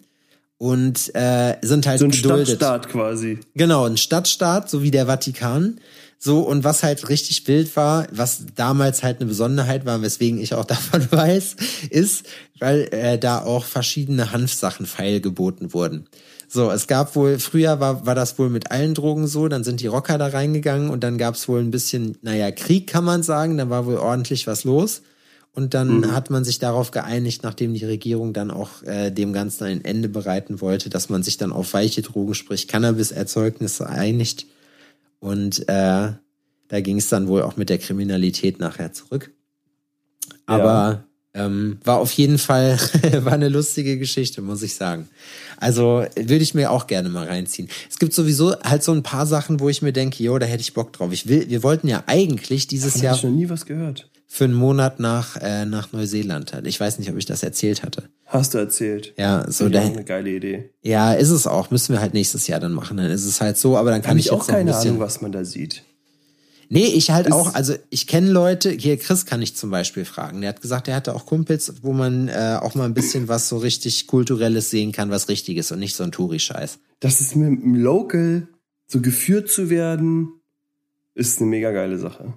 und 0.60 1.16
äh, 1.16 1.56
sind 1.64 1.88
halt 1.88 1.98
So 1.98 2.06
ein 2.06 2.12
geduldet. 2.12 2.50
Stadtstaat 2.50 2.90
quasi. 2.90 3.40
Genau, 3.56 3.88
ein 3.88 3.98
Stadtstaat, 3.98 4.70
so 4.70 4.84
wie 4.84 4.92
der 4.92 5.08
Vatikan. 5.08 5.80
So, 6.24 6.42
und 6.42 6.64
was 6.64 6.84
halt 6.84 7.10
richtig 7.10 7.48
wild 7.48 7.76
war, 7.76 8.06
was 8.12 8.46
damals 8.54 9.02
halt 9.02 9.20
eine 9.20 9.28
Besonderheit 9.28 9.88
war, 9.88 10.04
weswegen 10.04 10.40
ich 10.40 10.54
auch 10.54 10.66
davon 10.66 11.12
weiß, 11.12 11.56
ist, 11.90 12.28
weil 12.60 12.88
äh, 12.92 13.18
da 13.18 13.42
auch 13.42 13.66
verschiedene 13.66 14.32
Hanfsachen 14.32 14.86
feilgeboten 14.86 15.74
wurden. 15.74 16.08
So, 16.48 16.70
es 16.70 16.86
gab 16.86 17.16
wohl, 17.16 17.40
früher 17.40 17.80
war, 17.80 18.06
war 18.06 18.14
das 18.14 18.38
wohl 18.38 18.52
mit 18.52 18.70
allen 18.70 18.94
Drogen 18.94 19.26
so, 19.26 19.48
dann 19.48 19.64
sind 19.64 19.82
die 19.82 19.88
Rocker 19.88 20.20
da 20.20 20.28
reingegangen 20.28 20.92
und 20.92 21.04
dann 21.04 21.18
gab 21.18 21.34
es 21.34 21.48
wohl 21.48 21.60
ein 21.60 21.72
bisschen, 21.72 22.20
naja, 22.22 22.52
Krieg 22.52 22.86
kann 22.86 23.04
man 23.04 23.24
sagen, 23.24 23.58
da 23.58 23.72
war 23.72 23.88
wohl 23.88 23.98
ordentlich 23.98 24.46
was 24.46 24.64
los. 24.64 25.02
Und 25.54 25.74
dann 25.74 26.14
hat 26.14 26.30
man 26.30 26.46
sich 26.46 26.60
darauf 26.60 26.92
geeinigt, 26.92 27.44
nachdem 27.44 27.74
die 27.74 27.84
Regierung 27.84 28.32
dann 28.32 28.52
auch 28.52 28.84
äh, 28.84 29.12
dem 29.12 29.34
Ganzen 29.34 29.66
ein 29.66 29.84
Ende 29.84 30.08
bereiten 30.08 30.62
wollte, 30.62 30.90
dass 30.90 31.10
man 31.10 31.24
sich 31.24 31.38
dann 31.38 31.52
auf 31.52 31.74
weiche 31.74 32.04
Drogen, 32.04 32.36
sprich 32.36 32.70
Cannabis-Erzeugnisse 32.70 33.90
einigt. 33.90 34.46
Und 35.22 35.70
äh, 35.70 36.12
da 36.68 36.82
ging 36.82 36.98
es 36.98 37.08
dann 37.08 37.28
wohl 37.28 37.44
auch 37.44 37.56
mit 37.56 37.70
der 37.70 37.78
Kriminalität 37.78 38.60
nachher 38.60 38.92
zurück. 38.92 39.32
Aber 40.46 41.06
ähm, 41.34 41.78
war 41.84 42.00
auf 42.00 42.12
jeden 42.12 42.38
Fall 42.38 42.78
war 43.24 43.34
eine 43.34 43.48
lustige 43.48 43.98
Geschichte, 43.98 44.42
muss 44.42 44.64
ich 44.64 44.76
sagen. 44.76 45.08
Also 45.58 46.06
würde 46.16 46.44
ich 46.44 46.54
mir 46.54 46.72
auch 46.72 46.88
gerne 46.88 47.08
mal 47.10 47.28
reinziehen. 47.28 47.70
Es 47.90 48.00
gibt 48.00 48.14
sowieso 48.14 48.60
halt 48.62 48.84
so 48.84 48.92
ein 48.92 49.04
paar 49.04 49.26
Sachen, 49.26 49.60
wo 49.60 49.70
ich 49.70 49.82
mir 49.82 49.94
denke, 49.94 50.24
jo, 50.24 50.38
da 50.40 50.46
hätte 50.46 50.62
ich 50.62 50.74
Bock 50.74 50.92
drauf. 50.92 51.14
Ich 51.14 51.28
will, 51.28 51.50
wir 51.50 51.64
wollten 51.64 51.88
ja 51.88 52.04
eigentlich 52.08 52.68
dieses 52.68 52.94
Davon 52.94 53.04
Jahr 53.04 53.14
hab 53.14 53.20
ich 53.20 53.24
noch 53.24 53.32
nie 53.32 53.50
was 53.50 53.66
gehört. 53.66 54.11
Für 54.34 54.46
einen 54.46 54.54
Monat 54.54 55.02
nach, 55.02 55.36
äh, 55.42 55.66
nach 55.66 55.92
Neuseeland. 55.92 56.54
Ich 56.64 56.80
weiß 56.80 57.00
nicht, 57.00 57.12
ob 57.12 57.18
ich 57.18 57.26
das 57.26 57.44
erzählt 57.44 57.84
hatte. 57.84 58.04
Hast 58.28 58.54
du 58.54 58.60
erzählt. 58.60 59.14
Ja, 59.18 59.46
so 59.52 59.68
dahin. 59.68 59.92
eine 59.92 60.06
geile 60.06 60.30
Idee. 60.30 60.70
Ja, 60.82 61.12
ist 61.14 61.32
es 61.32 61.48
auch. 61.48 61.70
Müssen 61.70 61.92
wir 61.94 62.00
halt 62.00 62.14
nächstes 62.14 62.48
Jahr 62.48 62.62
dann 62.62 62.72
machen. 62.72 62.96
Dann 62.96 63.12
ist 63.12 63.26
es 63.26 63.42
halt 63.42 63.58
so, 63.58 63.76
aber 63.76 63.92
dann 63.92 64.02
kann 64.02 64.12
Habe 64.12 64.20
ich, 64.20 64.28
ich 64.28 64.32
jetzt 64.32 64.42
auch 64.42 64.48
ein 64.48 64.56
keine 64.56 64.72
bisschen. 64.72 64.92
Ahnung, 64.92 65.00
was 65.02 65.20
man 65.22 65.34
da 65.34 65.44
sieht. 65.44 65.84
Nee, 66.70 66.86
ich 66.86 67.12
halt 67.12 67.28
Ist- 67.28 67.34
auch, 67.34 67.54
also 67.56 67.76
ich 67.90 68.08
kenne 68.08 68.32
Leute, 68.32 68.70
hier 68.72 68.96
Chris 68.98 69.26
kann 69.26 69.42
ich 69.42 69.58
zum 69.58 69.70
Beispiel 69.70 70.06
fragen. 70.06 70.40
Der 70.40 70.52
hat 70.52 70.62
gesagt, 70.62 70.88
er 70.88 70.96
hatte 70.96 71.14
auch 71.14 71.26
Kumpels, 71.26 71.74
wo 71.82 71.92
man 71.92 72.30
äh, 72.30 72.58
auch 72.62 72.74
mal 72.74 72.86
ein 72.86 72.94
bisschen 72.94 73.28
was 73.28 73.50
so 73.50 73.58
richtig 73.58 74.08
Kulturelles 74.08 74.70
sehen 74.70 74.94
kann, 74.94 75.10
was 75.12 75.28
Richtiges 75.28 75.74
und 75.74 75.80
nicht 75.80 75.98
so 75.98 76.06
ein 76.06 76.14
Touri-Scheiß. 76.14 76.80
Das 77.02 77.20
ist 77.20 77.36
mit 77.36 77.48
dem 77.50 77.76
Local 77.76 78.48
so 78.88 79.02
geführt 79.02 79.50
zu 79.52 79.70
werden, 79.70 80.30
ist 81.16 81.42
eine 81.42 81.50
mega 81.50 81.72
geile 81.72 81.98
Sache. 81.98 82.34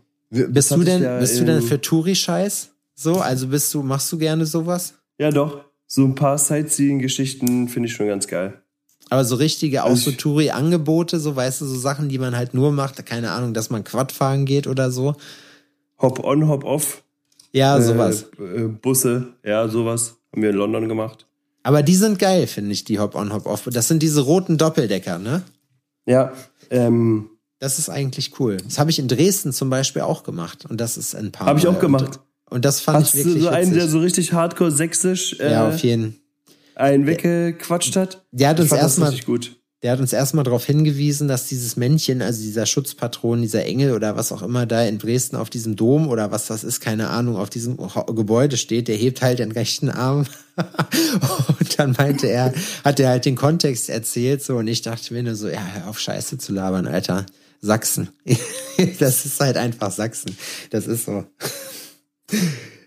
Bist 0.48 0.70
du 0.70 0.82
denn, 0.82 1.02
ja 1.02 1.18
bist 1.18 1.38
du 1.40 1.44
denn 1.44 1.62
für 1.62 1.80
Touri-Scheiß? 1.80 2.70
So, 2.94 3.16
also 3.20 3.48
bist 3.48 3.72
du, 3.74 3.82
machst 3.82 4.10
du 4.12 4.18
gerne 4.18 4.46
sowas? 4.46 4.94
Ja, 5.18 5.30
doch. 5.30 5.64
So 5.86 6.04
ein 6.04 6.14
paar 6.14 6.38
Sightseeing-Geschichten 6.38 7.68
finde 7.68 7.88
ich 7.88 7.94
schon 7.94 8.06
ganz 8.08 8.26
geil. 8.26 8.60
Aber 9.10 9.24
so 9.24 9.36
richtige, 9.36 9.84
auch 9.84 9.90
Also 9.90 10.04
so 10.04 10.10
ich- 10.10 10.16
Touri-Angebote, 10.16 11.20
so 11.20 11.36
weißt 11.36 11.60
du, 11.60 11.66
so 11.66 11.76
Sachen, 11.76 12.08
die 12.08 12.18
man 12.18 12.36
halt 12.36 12.54
nur 12.54 12.72
macht, 12.72 13.04
keine 13.06 13.30
Ahnung, 13.32 13.52
dass 13.54 13.70
man 13.70 13.84
Quad 13.84 14.12
fahren 14.12 14.44
geht 14.46 14.66
oder 14.66 14.90
so. 14.90 15.14
Hop 15.98 16.24
on, 16.24 16.48
hop 16.48 16.64
off. 16.64 17.02
Ja, 17.52 17.80
sowas. 17.80 18.26
Äh, 18.38 18.62
äh, 18.62 18.68
Busse, 18.68 19.34
ja, 19.44 19.68
sowas. 19.68 20.16
Haben 20.32 20.42
wir 20.42 20.50
in 20.50 20.56
London 20.56 20.88
gemacht. 20.88 21.26
Aber 21.62 21.82
die 21.82 21.94
sind 21.94 22.18
geil, 22.18 22.46
finde 22.46 22.72
ich, 22.72 22.84
die 22.84 22.98
Hop-on, 22.98 23.32
Hop-off. 23.32 23.68
Das 23.72 23.88
sind 23.88 24.02
diese 24.02 24.20
roten 24.22 24.58
Doppeldecker, 24.58 25.18
ne? 25.18 25.42
Ja, 26.06 26.32
ähm, 26.70 27.30
Das 27.60 27.78
ist 27.78 27.88
eigentlich 27.88 28.38
cool. 28.40 28.56
Das 28.58 28.78
habe 28.78 28.90
ich 28.90 28.98
in 28.98 29.08
Dresden 29.08 29.52
zum 29.52 29.70
Beispiel 29.70 30.02
auch 30.02 30.22
gemacht. 30.22 30.66
Und 30.68 30.80
das 30.80 30.96
ist 30.96 31.14
ein 31.14 31.32
paar 31.32 31.46
Habe 31.46 31.58
ich 31.58 31.66
auch 31.66 31.78
gemacht. 31.78 32.20
Und, 32.46 32.54
und 32.56 32.64
das 32.64 32.80
fand 32.80 32.98
hast 32.98 33.14
ich 33.14 33.22
du 33.22 33.28
wirklich 33.28 33.42
so 33.44 33.48
einen, 33.48 33.66
witzig. 33.66 33.78
der 33.78 33.88
so 33.88 33.98
richtig 34.00 34.32
hardcore 34.32 34.70
sächsisch 34.70 35.38
äh, 35.40 35.52
ja, 35.52 35.68
auf 35.68 35.78
jeden 35.78 36.20
einen 36.74 37.06
weggequatscht 37.06 37.96
hat? 37.96 38.24
Der 38.32 38.48
hat 38.48 38.60
uns 38.60 38.72
erstmal, 38.72 39.16
gut. 39.20 39.56
der 39.82 39.92
hat 39.92 40.00
uns 40.00 40.12
erstmal 40.12 40.44
darauf 40.44 40.64
hingewiesen, 40.64 41.28
dass 41.28 41.48
dieses 41.48 41.76
Männchen, 41.76 42.22
also 42.22 42.42
dieser 42.42 42.66
Schutzpatron, 42.66 43.42
dieser 43.42 43.64
Engel 43.64 43.92
oder 43.92 44.16
was 44.16 44.32
auch 44.32 44.42
immer 44.42 44.66
da 44.66 44.84
in 44.84 44.98
Dresden 44.98 45.36
auf 45.36 45.50
diesem 45.50 45.76
Dom 45.76 46.08
oder 46.08 46.30
was 46.30 46.46
das 46.46 46.64
ist, 46.64 46.80
keine 46.80 47.10
Ahnung, 47.10 47.36
auf 47.36 47.50
diesem 47.50 47.76
Gebäude 48.14 48.56
steht, 48.56 48.88
der 48.88 48.96
hebt 48.96 49.22
halt 49.22 49.38
den 49.38 49.52
rechten 49.52 49.90
Arm. 49.90 50.26
und 51.60 51.78
dann 51.78 51.94
meinte 51.98 52.28
er, 52.28 52.52
hat 52.84 53.00
er 53.00 53.08
halt 53.08 53.24
den 53.24 53.36
Kontext 53.36 53.88
erzählt, 53.88 54.42
so, 54.42 54.56
und 54.56 54.68
ich 54.68 54.82
dachte 54.82 55.12
mir 55.14 55.22
nur 55.22 55.34
so, 55.34 55.48
ja, 55.48 55.64
hör 55.74 55.88
auf 55.88 55.98
Scheiße 55.98 56.38
zu 56.38 56.52
labern, 56.52 56.86
Alter. 56.86 57.26
Sachsen. 57.64 58.10
das 58.98 59.24
ist 59.26 59.40
halt 59.40 59.56
einfach 59.56 59.90
Sachsen. 59.90 60.36
Das 60.70 60.86
ist 60.86 61.04
so. 61.06 61.24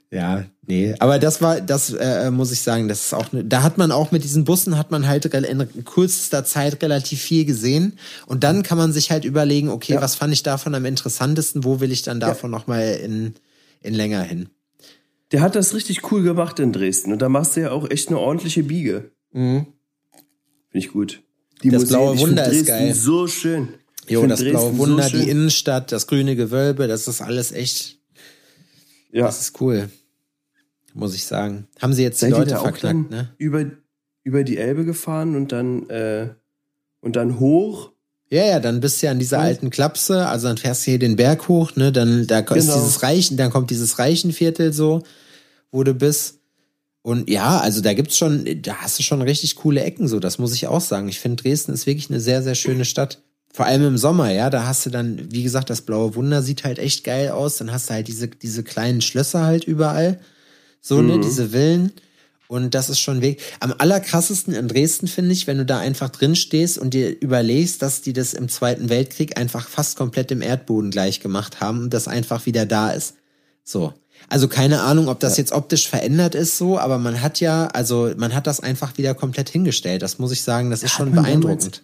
Ja, 0.10 0.46
nee, 0.66 0.96
aber 1.00 1.20
das 1.20 1.42
war, 1.42 1.60
das 1.60 1.90
äh, 1.92 2.32
muss 2.32 2.54
ich 2.54 2.62
sagen, 2.62 2.88
das 2.88 3.08
ist 3.08 3.14
auch, 3.14 3.34
ne, 3.34 3.44
da 3.44 3.62
hat 3.62 3.78
man 3.78 3.92
auch 3.92 4.12
mit 4.12 4.24
diesen 4.24 4.46
Bussen 4.46 4.78
hat 4.78 4.90
man 4.90 5.06
halt 5.06 5.26
in 5.26 5.84
kürzester 5.84 6.46
Zeit 6.46 6.82
relativ 6.82 7.20
viel 7.22 7.44
gesehen 7.44 8.00
und 8.26 8.46
dann 8.46 8.64
kann 8.64 8.78
man 8.78 8.94
sich 8.94 9.12
halt 9.12 9.26
überlegen, 9.26 9.68
okay, 9.68 9.96
Ja. 9.96 10.02
was 10.02 10.16
fand 10.16 10.32
ich 10.32 10.44
davon 10.44 10.76
am 10.76 10.86
interessantesten, 10.86 11.66
wo 11.66 11.82
will 11.82 11.92
ich 11.92 12.04
dann 12.04 12.22
davon 12.22 12.52
noch 12.52 12.68
mal 12.68 12.84
in 13.04 13.34
in 13.82 13.94
länger 13.94 14.22
hin? 14.24 14.48
Der 15.34 15.42
hat 15.42 15.56
das 15.56 15.74
richtig 15.74 16.10
cool 16.10 16.24
gemacht 16.24 16.58
in 16.60 16.72
Dresden. 16.72 17.12
Und 17.12 17.22
da 17.22 17.28
machst 17.28 17.58
du 17.58 17.62
ja 17.62 17.72
auch 17.72 17.90
echt 17.90 18.08
eine 18.08 18.18
ordentliche 18.18 18.64
Biege. 18.64 19.12
Finde 19.34 19.66
ich 20.72 20.88
gut. 20.94 21.22
Die 21.64 21.70
Das 21.70 21.86
blaue 21.86 22.14
ich 22.16 22.22
find 22.22 22.30
Wunder 22.32 22.48
ist 22.48 22.66
geil. 22.66 22.94
so 22.94 23.28
schön. 23.28 23.68
Jo, 24.10 24.26
das 24.28 24.40
Dresden 24.40 24.52
blaue 24.58 24.78
Wunder, 24.78 25.04
so 25.10 25.18
die 25.18 25.30
Innenstadt, 25.30 25.92
das 25.92 26.08
grüne 26.08 26.36
Gewölbe, 26.36 26.88
das 26.88 27.08
ist 27.08 27.22
alles 27.22 27.52
echt, 27.52 27.98
Ja. 29.12 29.26
das 29.26 29.42
ist 29.42 29.62
cool, 29.62 29.90
muss 30.94 31.16
ich 31.16 31.26
sagen. 31.26 31.68
Haben 31.82 31.94
sie 31.94 32.04
jetzt 32.04 32.22
die 32.22 32.26
Seid 32.26 32.32
ihr 32.34 32.38
Leute 32.40 32.50
da 32.52 32.60
auch 32.60 32.64
verknackt, 32.64 32.84
dann 32.84 33.10
ne? 33.10 33.34
über, 33.38 33.66
über 34.24 34.44
die 34.44 34.58
Elbe 34.58 34.86
gefahren 34.86 35.36
und 35.36 35.52
dann, 35.52 35.90
äh, 35.90 36.30
und 37.02 37.16
dann 37.16 37.40
hoch? 37.40 37.92
Ja, 38.30 38.46
ja, 38.46 38.60
dann 38.60 38.82
bist 38.82 39.02
du 39.02 39.06
ja 39.06 39.12
an 39.12 39.20
dieser 39.20 39.38
Und? 39.38 39.44
alten 39.44 39.70
Klapse, 39.70 40.28
also 40.28 40.48
dann 40.48 40.58
fährst 40.58 40.86
du 40.86 40.92
hier 40.92 41.00
den 41.00 41.16
Berg 41.16 41.48
hoch, 41.48 41.76
ne, 41.76 41.92
dann 41.92 42.28
da 42.28 42.40
ist 42.40 42.48
Genau. 42.48 42.76
dieses 42.76 43.02
Reichen, 43.04 43.38
dann 43.38 43.52
kommt 43.52 43.70
dieses 43.72 44.00
Reichenviertel 44.00 44.74
so, 44.74 45.04
wo 45.72 45.84
du 45.84 45.94
bist. 45.94 46.36
Und 47.04 47.30
ja, 47.30 47.60
also 47.60 47.80
da 47.80 47.94
gibt's 47.94 48.18
schon, 48.18 48.46
da 48.64 48.76
hast 48.82 49.00
du 49.00 49.04
schon 49.04 49.22
richtig 49.22 49.56
coole 49.56 49.82
Ecken 49.82 50.10
so, 50.10 50.20
das 50.20 50.40
muss 50.40 50.54
ich 50.54 50.68
auch 50.68 50.82
sagen. 50.82 51.08
Ich 51.08 51.22
finde 51.22 51.42
Dresden 51.42 51.72
ist 51.72 51.86
wirklich 51.86 52.10
eine 52.10 52.20
sehr 52.20 52.44
sehr 52.44 52.56
schöne 52.56 52.84
Stadt. 52.84 53.22
Vor 53.54 53.66
allem 53.66 53.88
im 53.88 53.98
Sommer, 53.98 54.32
ja, 54.32 54.50
da 54.50 54.66
hast 54.66 54.86
du 54.86 54.90
dann, 54.90 55.32
wie 55.32 55.44
gesagt, 55.44 55.70
das 55.70 55.82
blaue 55.82 56.16
Wunder 56.16 56.44
sieht 56.44 56.64
halt 56.64 56.80
echt 56.80 57.04
geil 57.04 57.32
aus, 57.32 57.58
dann 57.58 57.72
hast 57.72 57.90
du 57.90 57.96
halt 57.96 58.08
diese 58.08 58.28
diese 58.28 58.64
kleinen 58.64 59.02
Schlösser 59.02 59.44
halt 59.46 59.64
überall. 59.64 60.20
So, 60.82 61.02
ne, 61.02 61.20
diese 61.20 61.50
Villen. 61.50 61.92
Und 62.48 62.76
das 62.76 62.90
ist 62.90 63.00
schon 63.00 63.22
weg. 63.22 63.42
Am 63.60 63.74
allerkrassesten 63.78 64.54
in 64.54 64.68
Dresden 64.68 65.08
finde 65.08 65.34
ich, 65.34 65.48
wenn 65.48 65.58
du 65.58 65.66
da 65.66 65.80
einfach 65.80 66.10
drin 66.10 66.36
stehst 66.36 66.78
und 66.78 66.94
dir 66.94 67.20
überlegst, 67.20 67.82
dass 67.82 68.02
die 68.02 68.14
das 68.14 68.34
im 68.34 68.48
Zweiten 68.48 68.90
Weltkrieg 68.90 69.38
einfach 69.38 69.68
fast 69.68 69.98
komplett 69.98 70.32
im 70.32 70.42
Erdboden 70.42 70.90
gleich 70.90 71.20
gemacht 71.20 71.60
haben 71.60 71.82
und 71.82 71.94
das 71.94 72.08
einfach 72.08 72.46
wieder 72.46 72.66
da 72.66 72.92
ist. 72.92 73.16
So. 73.64 73.94
Also 74.30 74.48
keine 74.48 74.82
Ahnung, 74.82 75.10
ob 75.10 75.20
das 75.20 75.38
jetzt 75.38 75.52
optisch 75.52 75.88
verändert 75.88 76.36
ist 76.36 76.58
so, 76.58 76.80
aber 76.80 76.98
man 76.98 77.22
hat 77.22 77.40
ja, 77.40 77.68
also 77.68 78.12
man 78.18 78.34
hat 78.34 78.48
das 78.48 78.60
einfach 78.60 78.98
wieder 78.98 79.14
komplett 79.14 79.50
hingestellt. 79.50 80.02
Das 80.02 80.18
muss 80.18 80.32
ich 80.32 80.42
sagen, 80.42 80.72
das 80.72 80.84
ist 80.84 80.94
Hat 80.94 80.98
schon 80.98 81.12
beeindruckend. 81.12 81.84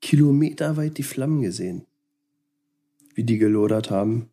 Kilometerweit 0.00 0.98
die 0.98 1.02
Flammen 1.02 1.42
gesehen. 1.42 1.86
Wie 3.14 3.24
die 3.24 3.38
gelodert 3.38 3.90
haben. 3.90 4.30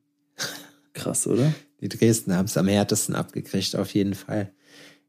Krass, 0.94 1.28
oder? 1.28 1.54
Die 1.82 1.90
Dresden 1.90 2.34
haben 2.34 2.46
es 2.46 2.58
am 2.58 2.68
härtesten 2.68 3.16
abgekriegt, 3.16 3.76
auf 3.76 3.94
jeden 3.94 4.16
Fall. 4.16 4.52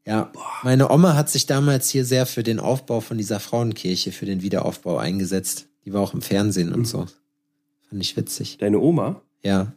Ja, 0.05 0.31
meine 0.63 0.89
Oma 0.91 1.15
hat 1.15 1.29
sich 1.29 1.45
damals 1.45 1.89
hier 1.89 2.05
sehr 2.05 2.25
für 2.25 2.43
den 2.43 2.59
Aufbau 2.59 2.99
von 2.99 3.17
dieser 3.17 3.39
Frauenkirche, 3.39 4.11
für 4.11 4.25
den 4.25 4.41
Wiederaufbau 4.41 4.97
eingesetzt. 4.97 5.67
Die 5.85 5.93
war 5.93 6.01
auch 6.01 6.13
im 6.13 6.21
Fernsehen 6.21 6.73
und 6.73 6.85
so. 6.85 7.05
Fand 7.89 8.01
ich 8.01 8.15
witzig. 8.17 8.57
Deine 8.57 8.79
Oma? 8.79 9.21
Ja, 9.43 9.73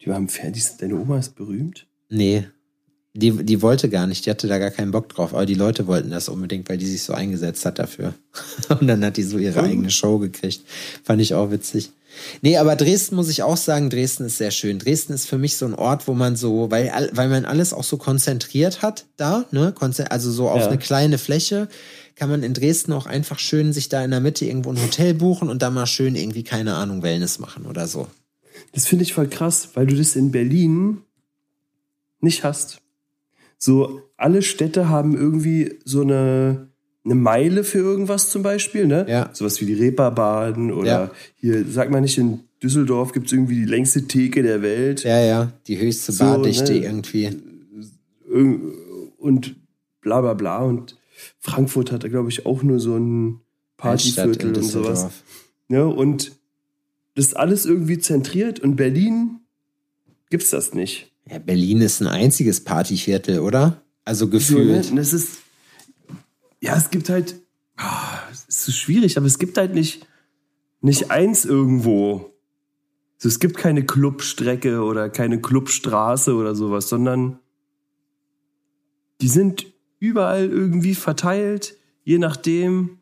Die 0.00 0.06
war 0.08 0.16
im 0.16 0.28
Fernsehen. 0.28 0.76
Deine 0.78 0.96
Oma 0.96 1.18
ist 1.18 1.34
berühmt? 1.34 1.86
nee. 2.08 2.46
Die, 3.16 3.32
die 3.32 3.62
wollte 3.62 3.88
gar 3.88 4.06
nicht, 4.06 4.26
die 4.26 4.30
hatte 4.30 4.46
da 4.46 4.58
gar 4.58 4.70
keinen 4.70 4.90
Bock 4.90 5.08
drauf, 5.08 5.32
aber 5.34 5.46
die 5.46 5.54
Leute 5.54 5.86
wollten 5.86 6.10
das 6.10 6.28
unbedingt, 6.28 6.68
weil 6.68 6.78
die 6.78 6.86
sich 6.86 7.02
so 7.02 7.12
eingesetzt 7.14 7.64
hat 7.64 7.78
dafür. 7.78 8.14
Und 8.68 8.86
dann 8.86 9.04
hat 9.04 9.16
die 9.16 9.22
so 9.22 9.38
ihre 9.38 9.62
eigene 9.62 9.90
Show 9.90 10.18
gekriegt. 10.18 10.60
Fand 11.02 11.20
ich 11.22 11.34
auch 11.34 11.50
witzig. 11.50 11.90
Nee, 12.40 12.56
aber 12.56 12.76
Dresden 12.76 13.16
muss 13.16 13.28
ich 13.28 13.42
auch 13.42 13.56
sagen, 13.56 13.90
Dresden 13.90 14.24
ist 14.24 14.38
sehr 14.38 14.50
schön. 14.50 14.78
Dresden 14.78 15.12
ist 15.12 15.26
für 15.26 15.38
mich 15.38 15.56
so 15.56 15.66
ein 15.66 15.74
Ort, 15.74 16.08
wo 16.08 16.14
man 16.14 16.36
so, 16.36 16.70
weil, 16.70 16.90
weil 17.12 17.28
man 17.28 17.44
alles 17.44 17.72
auch 17.72 17.84
so 17.84 17.96
konzentriert 17.98 18.82
hat 18.82 19.04
da, 19.16 19.44
ne, 19.50 19.74
also 20.08 20.30
so 20.30 20.48
auf 20.48 20.60
Ja. 20.62 20.68
eine 20.68 20.78
kleine 20.78 21.18
Fläche, 21.18 21.68
kann 22.14 22.30
man 22.30 22.42
in 22.42 22.54
Dresden 22.54 22.92
auch 22.92 23.04
einfach 23.04 23.38
schön 23.38 23.74
sich 23.74 23.90
da 23.90 24.02
in 24.02 24.10
der 24.10 24.20
Mitte 24.20 24.46
irgendwo 24.46 24.70
ein 24.70 24.82
Hotel 24.82 25.12
buchen 25.12 25.50
und 25.50 25.60
da 25.60 25.68
mal 25.70 25.86
schön 25.86 26.16
irgendwie, 26.16 26.44
keine 26.44 26.74
Ahnung, 26.74 27.02
Wellness 27.02 27.38
machen 27.38 27.66
oder 27.66 27.86
so. 27.86 28.06
Das 28.72 28.86
finde 28.86 29.04
ich 29.04 29.12
voll 29.12 29.28
krass, 29.28 29.70
weil 29.74 29.86
du 29.86 29.94
das 29.96 30.16
in 30.16 30.30
Berlin 30.32 31.02
nicht 32.20 32.42
hast. 32.44 32.78
So, 33.58 34.00
alle 34.16 34.42
Städte 34.42 34.88
haben 34.88 35.16
irgendwie 35.16 35.78
so 35.84 36.02
eine, 36.02 36.68
eine 37.04 37.14
Meile 37.14 37.64
für 37.64 37.78
irgendwas 37.78 38.30
zum 38.30 38.42
Beispiel, 38.42 38.86
ne? 38.86 39.06
Ja. 39.08 39.30
Sowas 39.32 39.60
wie 39.60 39.66
die 39.66 39.74
Reeperbahn 39.74 40.72
oder 40.72 40.86
Ja. 40.86 41.10
hier, 41.36 41.64
sag 41.66 41.90
mal 41.90 42.00
nicht, 42.00 42.18
in 42.18 42.40
Düsseldorf 42.62 43.12
gibt's 43.12 43.32
irgendwie 43.32 43.56
die 43.56 43.64
längste 43.64 44.06
Theke 44.06 44.42
der 44.42 44.62
Welt. 44.62 45.04
Ja, 45.04 45.20
ja, 45.22 45.52
die 45.66 45.78
höchste 45.78 46.12
So, 46.12 46.24
Bardichte 46.24 46.72
ne? 46.72 46.78
irgendwie. 46.80 47.30
Irg- 48.30 48.60
Und 49.18 49.56
bla 50.00 50.20
bla 50.20 50.34
bla. 50.34 50.58
Und 50.58 50.96
Frankfurt 51.38 51.92
hat 51.92 52.04
da, 52.04 52.08
glaube 52.08 52.28
ich, 52.28 52.46
auch 52.46 52.62
nur 52.62 52.78
so 52.80 52.96
ein 52.96 53.40
Partyviertel 53.76 54.54
und 54.54 54.62
sowas. 54.62 55.04
Düsseldorf. 55.04 55.22
Ne? 55.68 55.86
Und 55.86 56.32
das 57.14 57.26
ist 57.26 57.36
alles 57.36 57.66
irgendwie 57.66 57.98
zentriert 57.98 58.60
und 58.60 58.76
Berlin 58.76 59.40
gibt's 60.30 60.50
das 60.50 60.74
nicht. 60.74 61.12
Ja, 61.28 61.38
Berlin 61.38 61.80
ist 61.80 62.00
ein 62.00 62.06
einziges 62.06 62.62
Partyviertel, 62.62 63.40
oder? 63.40 63.82
Also 64.04 64.26
So, 64.26 64.30
gefühlt. 64.30 64.90
Und 64.90 64.96
das 64.96 65.12
ist, 65.12 65.38
ja, 66.60 66.76
es 66.76 66.90
gibt 66.90 67.08
halt, 67.08 67.34
ah, 67.76 68.18
es 68.30 68.44
ist 68.44 68.64
so 68.64 68.72
schwierig, 68.72 69.16
aber 69.16 69.26
es 69.26 69.38
gibt 69.38 69.58
halt 69.58 69.74
nicht, 69.74 70.06
nicht 70.80 71.10
eins 71.10 71.44
irgendwo. 71.44 72.32
So, 73.18 73.28
es 73.28 73.40
gibt 73.40 73.56
keine 73.56 73.84
Clubstrecke 73.84 74.82
oder 74.82 75.08
keine 75.10 75.40
Clubstraße 75.40 76.34
oder 76.34 76.54
sowas, 76.54 76.88
sondern 76.88 77.40
die 79.20 79.28
sind 79.28 79.66
überall 79.98 80.48
irgendwie 80.48 80.94
verteilt, 80.94 81.76
je 82.04 82.18
nachdem. 82.18 82.98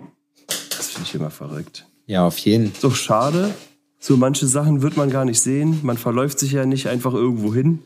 Das 0.70 0.91
finde 0.91 1.09
ich 1.09 1.14
immer 1.14 1.31
verrückt. 1.31 1.87
Ja, 2.07 2.27
auf 2.27 2.39
jeden. 2.39 2.66
Ist 2.72 2.85
doch 2.85 2.95
schade. 2.95 3.55
So 3.99 4.16
manche 4.16 4.47
Sachen 4.47 4.83
wird 4.83 4.97
man 4.97 5.11
gar 5.11 5.25
nicht 5.25 5.41
sehen. 5.41 5.81
Man 5.83 5.99
verläuft 5.99 6.39
sich 6.39 6.53
ja 6.53 6.66
nicht 6.66 6.89
einfach 6.89 7.14
irgendwo 7.14 7.55
hin. 7.55 7.81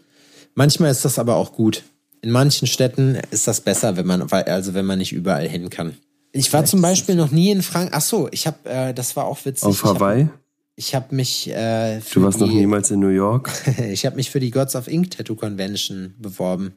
Manchmal 0.58 0.90
ist 0.90 1.04
das 1.04 1.20
aber 1.20 1.36
auch 1.36 1.52
gut. 1.52 1.84
In 2.20 2.32
manchen 2.32 2.66
Städten 2.66 3.16
ist 3.30 3.46
das 3.46 3.60
besser, 3.60 3.96
wenn 3.96 4.08
man, 4.08 4.22
also 4.22 4.74
wenn 4.74 4.86
man 4.86 4.98
nicht 4.98 5.12
überall 5.12 5.48
hin 5.48 5.70
kann. 5.70 5.94
Ich 6.32 6.52
war 6.52 6.64
zum 6.64 6.82
Beispiel 6.82 7.14
noch 7.14 7.30
nie 7.30 7.52
in 7.52 7.62
Frank. 7.62 7.90
Ach 7.92 8.00
so, 8.00 8.28
ich 8.32 8.48
habe, 8.48 8.68
äh, 8.68 8.92
das 8.92 9.14
war 9.14 9.26
auch 9.26 9.38
witzig. 9.44 9.68
Auf 9.68 9.84
hab- 9.84 10.00
Hawaii. 10.00 10.28
ich 10.74 10.96
habe 10.96 11.14
mich. 11.14 11.48
Äh, 11.48 12.00
du 12.12 12.22
warst 12.24 12.40
die, 12.40 12.44
noch 12.44 12.52
niemals 12.52 12.90
in 12.90 12.98
New 12.98 13.06
York? 13.06 13.52
ich 13.78 14.04
habe 14.04 14.16
mich 14.16 14.32
für 14.32 14.40
die 14.40 14.50
Gods 14.50 14.74
of 14.74 14.88
Ink 14.88 15.12
Tattoo 15.12 15.36
Convention 15.36 16.14
beworben 16.18 16.74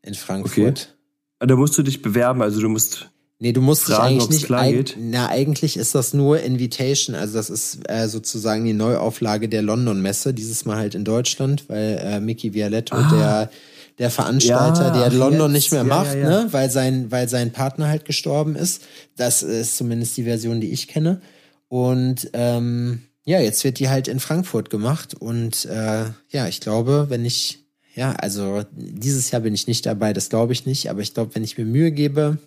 in 0.00 0.14
Frankfurt. 0.14 0.96
Okay. 1.38 1.46
Da 1.46 1.54
musst 1.54 1.76
du 1.76 1.82
dich 1.82 2.00
bewerben, 2.00 2.40
also 2.40 2.62
du 2.62 2.70
musst. 2.70 3.10
Nee, 3.40 3.52
du 3.52 3.60
musst 3.60 3.84
fragen, 3.84 4.14
dich 4.14 4.24
eigentlich 4.24 4.48
nicht. 4.48 4.50
Eig 4.50 4.96
Na, 4.98 5.28
eigentlich 5.28 5.76
ist 5.76 5.94
das 5.94 6.12
nur 6.12 6.40
Invitation. 6.40 7.14
Also 7.14 7.34
das 7.34 7.50
ist 7.50 7.88
äh, 7.88 8.08
sozusagen 8.08 8.64
die 8.64 8.72
Neuauflage 8.72 9.48
der 9.48 9.62
London 9.62 10.02
Messe, 10.02 10.34
dieses 10.34 10.64
Mal 10.64 10.76
halt 10.76 10.96
in 10.96 11.04
Deutschland, 11.04 11.68
weil 11.68 12.00
äh, 12.02 12.20
Mickey 12.20 12.52
Vialetto, 12.52 12.96
ah. 12.96 13.10
der 13.12 13.50
der 13.98 14.10
Veranstalter, 14.10 14.94
ja, 14.94 15.08
der 15.08 15.18
London 15.18 15.52
jetzt. 15.52 15.64
nicht 15.64 15.72
mehr 15.72 15.84
macht, 15.84 16.14
ja, 16.14 16.20
ja, 16.20 16.28
ne, 16.28 16.48
weil 16.52 16.70
sein, 16.70 17.10
weil 17.10 17.28
sein 17.28 17.50
Partner 17.50 17.88
halt 17.88 18.04
gestorben 18.04 18.54
ist. 18.54 18.82
Das 19.16 19.42
ist 19.42 19.76
zumindest 19.76 20.16
die 20.16 20.22
Version, 20.22 20.60
die 20.60 20.70
ich 20.70 20.86
kenne. 20.86 21.20
Und 21.68 22.30
ähm, 22.32 23.02
ja, 23.24 23.40
jetzt 23.40 23.64
wird 23.64 23.78
die 23.78 23.88
halt 23.88 24.08
in 24.08 24.20
Frankfurt 24.20 24.70
gemacht. 24.70 25.14
Und 25.14 25.64
äh, 25.64 26.04
ja, 26.30 26.48
ich 26.48 26.60
glaube, 26.60 27.06
wenn 27.08 27.24
ich, 27.24 27.64
ja, 27.94 28.12
also 28.12 28.62
dieses 28.70 29.30
Jahr 29.32 29.42
bin 29.42 29.54
ich 29.54 29.66
nicht 29.66 29.84
dabei, 29.84 30.12
das 30.12 30.28
glaube 30.28 30.52
ich 30.52 30.64
nicht, 30.64 30.88
aber 30.90 31.00
ich 31.00 31.12
glaube, 31.12 31.34
wenn 31.34 31.44
ich 31.44 31.58
mir 31.58 31.64
Mühe 31.64 31.90
gebe, 31.90 32.38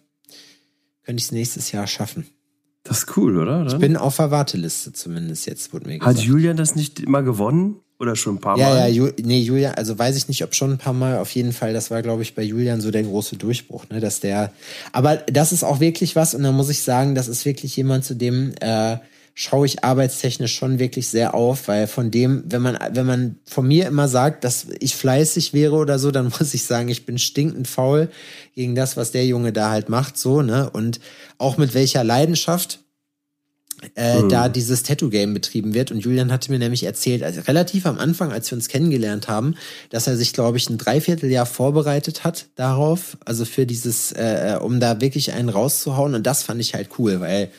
könnte 1.12 1.20
ich 1.20 1.26
es 1.26 1.32
nächstes 1.34 1.72
Jahr 1.74 1.88
schaffen. 1.88 2.26
Das 2.84 3.00
ist 3.00 3.18
cool, 3.18 3.38
oder? 3.38 3.66
Dann? 3.66 3.68
Ich 3.68 3.78
bin 3.78 3.98
auf 3.98 4.16
der 4.16 4.32
Warteliste 4.32 4.94
zumindest 4.94 5.46
jetzt, 5.46 5.74
wurde 5.74 5.88
mir 5.88 6.00
gesagt. 6.00 6.18
Hat 6.18 6.24
Julian 6.24 6.56
das 6.56 6.74
nicht 6.74 7.02
immer 7.02 7.22
gewonnen? 7.22 7.76
Oder 8.00 8.16
schon 8.16 8.36
ein 8.36 8.40
paar 8.40 8.58
Mal? 8.58 8.62
Ja, 8.62 8.88
ja, 8.88 9.12
nee, 9.22 9.42
Julian, 9.42 9.76
also 9.76 10.00
weiß 10.00 10.16
ich 10.16 10.30
nicht, 10.30 10.42
ob 10.46 10.56
schon 10.56 10.72
ein 10.72 10.78
paar 10.78 10.94
Mal. 10.94 11.18
Auf 11.20 11.30
jeden 11.36 11.52
Fall, 11.52 11.74
das 11.74 11.92
war, 11.92 12.02
glaube 12.02 12.22
ich, 12.22 12.34
bei 12.34 12.44
Julian 12.44 12.80
so 12.80 12.92
der 12.92 13.04
große 13.04 13.36
Durchbruch, 13.36 13.90
ne, 13.90 14.00
dass 14.00 14.22
der. 14.22 14.54
Aber 14.94 15.18
das 15.18 15.52
ist 15.52 15.66
auch 15.66 15.82
wirklich 15.82 16.16
was, 16.16 16.34
und 16.34 16.44
da 16.44 16.54
muss 16.54 16.70
ich 16.70 16.82
sagen, 16.82 17.14
das 17.14 17.28
ist 17.28 17.44
wirklich 17.44 17.76
jemand, 17.76 18.06
zu 18.06 18.16
dem 18.16 18.54
äh, 18.62 18.98
schaue 19.34 19.66
ich 19.66 19.84
arbeitstechnisch 19.84 20.54
schon 20.54 20.80
wirklich 20.80 21.08
sehr 21.08 21.34
auf, 21.34 21.68
weil 21.68 21.88
von 21.88 22.12
dem, 22.12 22.44
wenn 22.48 22.62
man, 22.62 22.78
wenn 22.92 23.06
man 23.06 23.36
von 23.46 23.68
mir 23.68 23.88
immer 23.88 24.08
sagt, 24.08 24.44
dass 24.44 24.68
ich 24.80 24.96
fleißig 24.96 25.54
wäre 25.54 25.76
oder 25.76 26.00
so, 26.00 26.12
dann 26.12 26.32
muss 26.40 26.54
ich 26.54 26.64
sagen, 26.64 26.90
ich 26.90 27.06
bin 27.06 27.18
stinkend 27.18 27.68
faul 27.68 28.10
gegen 28.56 28.76
das, 28.76 28.98
was 28.98 29.12
der 29.12 29.26
Junge 29.26 29.54
da 29.54 29.70
halt 29.70 29.90
macht, 29.90 30.18
so, 30.18 30.42
ne? 30.42 30.70
Und 30.70 31.00
auch 31.38 31.58
mit 31.58 31.74
welcher 31.74 32.04
Leidenschaft 32.04 32.80
äh, 33.96 34.22
mhm. 34.22 34.30
da 34.30 34.50
dieses 34.50 34.84
Tattoo-Game 34.84 35.34
betrieben 35.34 35.74
wird. 35.74 35.92
Und 35.92 36.00
Julian 36.00 36.32
hatte 36.32 36.52
mir 36.52 36.60
nämlich 36.60 36.84
erzählt, 36.84 37.24
also 37.24 37.42
relativ 37.42 37.86
am 37.86 37.98
Anfang, 37.98 38.32
als 38.32 38.52
wir 38.52 38.56
uns 38.56 38.68
kennengelernt 38.68 39.28
haben, 39.28 39.56
dass 39.90 40.08
er 40.08 40.18
sich, 40.18 40.34
glaube 40.34 40.58
ich, 40.58 40.70
ein 40.70 40.78
Dreivierteljahr 40.78 41.46
vorbereitet 41.46 42.24
hat 42.24 42.48
darauf, 42.56 43.18
also 43.26 43.46
für 43.46 43.66
dieses, 43.66 44.12
äh, 44.12 44.58
um 44.62 44.80
da 44.80 45.02
wirklich 45.02 45.34
einen 45.34 45.50
rauszuhauen. 45.50 46.14
Und 46.14 46.28
das 46.28 46.44
fand 46.44 46.62
ich 46.62 46.76
halt 46.76 46.90
cool, 47.00 47.22
weil 47.22 47.50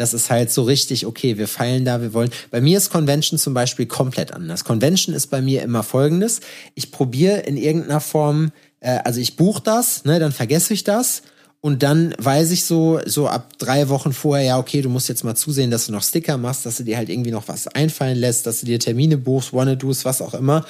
das 0.00 0.14
ist 0.14 0.30
halt 0.30 0.50
so 0.50 0.62
richtig, 0.62 1.04
okay, 1.04 1.36
wir 1.36 1.46
feilen 1.46 1.84
da, 1.84 2.00
wir 2.00 2.14
wollen. 2.14 2.30
Bei 2.50 2.62
mir 2.62 2.78
ist 2.78 2.88
Convention 2.88 3.38
zum 3.38 3.52
Beispiel 3.52 3.84
komplett 3.84 4.32
anders. 4.32 4.64
Convention 4.64 5.14
ist 5.14 5.26
bei 5.26 5.42
mir 5.42 5.60
immer 5.60 5.82
folgendes. 5.82 6.40
Ich 6.74 6.90
probiere 6.90 7.40
in 7.40 7.58
irgendeiner 7.58 8.00
Form, 8.00 8.50
äh, 8.80 9.00
also 9.04 9.20
ich 9.20 9.36
buche 9.36 9.62
das, 9.62 10.06
ne, 10.06 10.18
dann 10.18 10.32
vergesse 10.32 10.72
ich 10.72 10.84
das 10.84 11.20
und 11.60 11.82
dann 11.82 12.14
weiß 12.16 12.50
ich 12.50 12.64
so, 12.64 12.98
so 13.04 13.28
ab 13.28 13.58
drei 13.58 13.90
Wochen 13.90 14.14
vorher, 14.14 14.46
ja, 14.46 14.58
okay, 14.58 14.80
du 14.80 14.88
musst 14.88 15.10
jetzt 15.10 15.22
mal 15.22 15.34
zusehen, 15.34 15.70
dass 15.70 15.84
du 15.84 15.92
noch 15.92 16.02
Sticker 16.02 16.38
machst, 16.38 16.64
dass 16.64 16.78
du 16.78 16.84
dir 16.84 16.96
halt 16.96 17.10
irgendwie 17.10 17.30
noch 17.30 17.48
was 17.48 17.66
einfallen 17.66 18.16
lässt, 18.16 18.46
dass 18.46 18.60
du 18.60 18.66
dir 18.66 18.78
Termine 18.78 19.18
buchst, 19.18 19.52
Wanna-Dos, 19.52 20.06
was 20.06 20.22
auch 20.22 20.32
immer. 20.32 20.64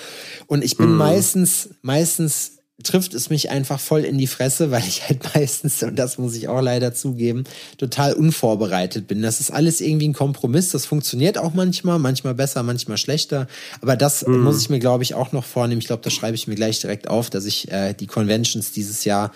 Und 0.49 0.65
ich 0.65 0.77
bin 0.77 0.91
mm. 0.91 0.97
meistens, 0.97 1.69
meistens 1.83 2.55
trifft 2.83 3.15
es 3.15 3.31
mich 3.31 3.51
einfach 3.51 3.81
voll 3.81 4.05
in 4.05 4.19
die 4.19 4.27
Fresse, 4.27 4.71
weil 4.71 4.83
ich 4.87 5.09
halt 5.09 5.21
meistens, 5.35 5.83
und 5.83 5.97
das 5.97 6.19
muss 6.19 6.35
ich 6.35 6.49
auch 6.49 6.61
leider 6.61 6.95
zugeben, 6.95 7.45
total 7.79 8.13
unvorbereitet 8.13 9.07
bin. 9.07 9.23
Das 9.23 9.41
ist 9.41 9.51
alles 9.51 9.81
irgendwie 9.81 10.09
ein 10.09 10.15
Kompromiss. 10.15 10.71
Das 10.71 10.87
funktioniert 10.87 11.39
auch 11.39 11.55
manchmal, 11.55 11.99
manchmal 11.99 12.35
besser, 12.35 12.63
manchmal 12.63 12.99
schlechter. 12.99 13.47
Aber 13.81 13.97
das 13.97 14.27
mm. 14.27 14.39
muss 14.39 14.61
ich 14.61 14.71
mir, 14.71 14.79
glaube 14.79 15.03
ich, 15.03 15.15
auch 15.15 15.33
noch 15.33 15.45
vornehmen. 15.45 15.81
Ich 15.81 15.87
glaube, 15.87 16.03
das 16.03 16.13
schreibe 16.13 16.35
ich 16.35 16.47
mir 16.47 16.55
gleich 16.55 16.81
direkt 16.81 17.09
auf, 17.09 17.31
dass 17.31 17.45
ich 17.45 17.71
äh, 17.71 17.95
die 17.95 18.07
Conventions 18.07 18.73
dieses 18.73 19.05
Jahr 19.05 19.33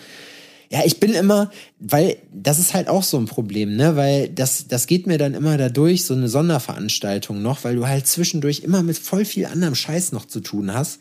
ja, 0.69 0.81
ich 0.83 0.99
bin 0.99 1.13
immer, 1.13 1.51
weil 1.79 2.17
das 2.33 2.59
ist 2.59 2.73
halt 2.73 2.87
auch 2.87 3.03
so 3.03 3.17
ein 3.17 3.25
Problem, 3.25 3.75
ne? 3.75 3.95
Weil 3.95 4.29
das, 4.29 4.67
das 4.67 4.87
geht 4.87 5.05
mir 5.05 5.17
dann 5.17 5.33
immer 5.33 5.57
dadurch, 5.57 6.05
so 6.05 6.13
eine 6.13 6.27
Sonderveranstaltung 6.27 7.41
noch, 7.41 7.63
weil 7.63 7.75
du 7.75 7.87
halt 7.87 8.07
zwischendurch 8.07 8.61
immer 8.61 8.81
mit 8.81 8.97
voll 8.97 9.25
viel 9.25 9.45
anderem 9.45 9.75
Scheiß 9.75 10.11
noch 10.11 10.25
zu 10.25 10.39
tun 10.39 10.73
hast 10.73 10.99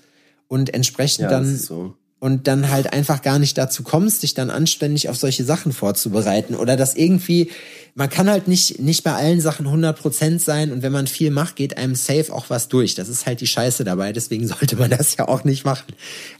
und 0.48 0.74
entsprechend 0.74 1.22
ja, 1.24 1.28
dann 1.30 1.56
so. 1.56 1.94
Und 2.24 2.46
dann 2.46 2.70
halt 2.70 2.90
einfach 2.94 3.20
gar 3.20 3.38
nicht 3.38 3.58
dazu 3.58 3.82
kommst, 3.82 4.22
dich 4.22 4.32
dann 4.32 4.48
anständig 4.48 5.10
auf 5.10 5.16
solche 5.18 5.44
Sachen 5.44 5.74
vorzubereiten 5.74 6.54
oder 6.54 6.74
das 6.74 6.96
irgendwie, 6.96 7.50
man 7.94 8.08
kann 8.08 8.30
halt 8.30 8.48
nicht, 8.48 8.80
nicht 8.80 9.04
bei 9.04 9.12
allen 9.12 9.42
Sachen 9.42 9.66
100% 9.66 10.38
sein 10.38 10.72
und 10.72 10.80
wenn 10.80 10.90
man 10.90 11.06
viel 11.06 11.30
macht, 11.30 11.54
geht 11.54 11.76
einem 11.76 11.94
safe 11.94 12.32
auch 12.32 12.48
was 12.48 12.68
durch. 12.68 12.94
Das 12.94 13.10
ist 13.10 13.26
halt 13.26 13.42
die 13.42 13.46
Scheiße 13.46 13.84
dabei, 13.84 14.14
deswegen 14.14 14.46
sollte 14.48 14.76
man 14.76 14.88
das 14.88 15.18
ja 15.18 15.28
auch 15.28 15.44
nicht 15.44 15.66
machen. 15.66 15.92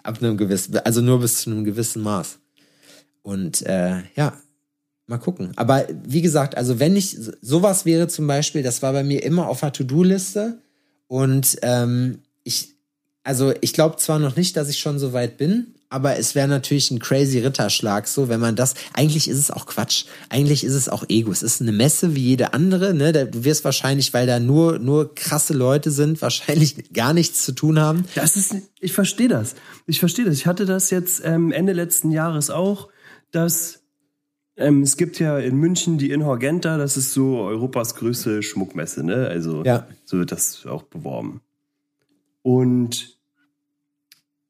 Ab 0.03 0.23
einem 0.23 0.39
gewissen, 0.39 0.79
also 0.79 1.03
nur 1.03 1.21
bis 1.21 1.43
zu 1.43 1.51
einem 1.51 1.65
gewissen 1.65 2.01
Maß. 2.01 2.39
Und 3.21 3.61
äh, 3.67 4.05
ja, 4.17 4.39
mal 5.07 5.19
gucken. 5.19 5.53
Aber 5.57 5.85
wie 6.03 6.23
gesagt, 6.23 6.57
also 6.57 6.81
wenn 6.81 6.97
ich 6.97 7.15
sowas 7.43 7.85
wäre 7.85 8.09
zum 8.09 8.27
Beispiel, 8.27 8.63
das 8.63 8.81
war 8.81 8.95
bei 8.95 9.05
mir 9.05 9.23
immer 9.23 9.49
auf 9.49 9.61
der 9.61 9.75
To-Do-Liste. 9.75 10.63
Und 11.09 11.59
ähm, 11.61 12.23
ich, 12.43 12.74
also 13.25 13.53
ich 13.61 13.73
glaube 13.73 13.97
zwar 13.97 14.19
noch 14.19 14.37
nicht, 14.37 14.57
dass 14.57 14.69
ich 14.69 14.79
schon 14.79 14.99
so 14.99 15.13
weit 15.13 15.37
bin, 15.37 15.75
aber 15.89 16.19
es 16.19 16.35
wäre 16.35 16.49
natürlich 16.49 16.91
ein 16.91 16.99
crazy 16.99 17.39
Ritterschlag, 17.39 18.07
so 18.07 18.29
wenn 18.29 18.41
man 18.41 18.57
das. 18.57 18.75
Eigentlich 18.93 19.29
ist 19.29 19.39
es 19.39 19.51
auch 19.51 19.67
Quatsch. 19.67 20.07
Eigentlich 20.29 20.65
ist 20.65 20.75
es 20.75 20.89
auch 20.89 21.05
Ego. 21.09 21.31
Es 21.31 21.43
ist 21.43 21.61
eine 21.61 21.73
Messe 21.73 22.15
wie 22.15 22.23
jede 22.23 22.53
andere. 22.53 22.95
Ne? 22.95 23.13
Du 23.13 23.45
wirst 23.45 23.65
wahrscheinlich, 23.65 24.13
weil 24.13 24.27
da 24.27 24.41
nur 24.41 24.79
nur 24.79 25.15
krasse 25.15 25.55
Leute 25.55 25.91
sind, 25.91 26.21
wahrscheinlich 26.21 26.77
gar 26.93 27.13
nichts 27.13 27.45
zu 27.45 27.53
tun 27.53 27.79
haben. 27.79 28.07
Das 28.15 28.37
ist, 28.37 28.57
ich 28.81 28.93
verstehe 28.93 29.29
das. 29.29 29.55
Ich 29.87 30.01
verstehe 30.01 30.25
das. 30.25 30.35
Ich 30.35 30.47
hatte 30.47 30.67
das 30.67 30.91
jetzt 30.91 31.23
ähm, 31.25 31.53
Ende 31.53 31.73
letzten 31.73 32.11
Jahres 32.11 32.51
auch 32.51 32.89
dass 33.35 33.83
ähm, 34.57 34.83
es 34.83 34.97
gibt 34.97 35.19
ja 35.19 35.39
in 35.39 35.57
München 35.57 35.99
die 35.99 36.11
Inhorgenta, 36.11 36.79
das 36.79 36.97
ist 36.97 37.13
so 37.13 37.39
Europas 37.39 37.97
größte 37.97 38.43
Schmuckmesse, 38.43 39.05
ne? 39.05 39.27
Also 39.27 39.65
ja. 39.65 39.87
so 40.05 40.19
wird 40.19 40.31
das 40.31 40.65
auch 40.67 40.85
beworben. 40.85 41.41
Und 42.43 43.14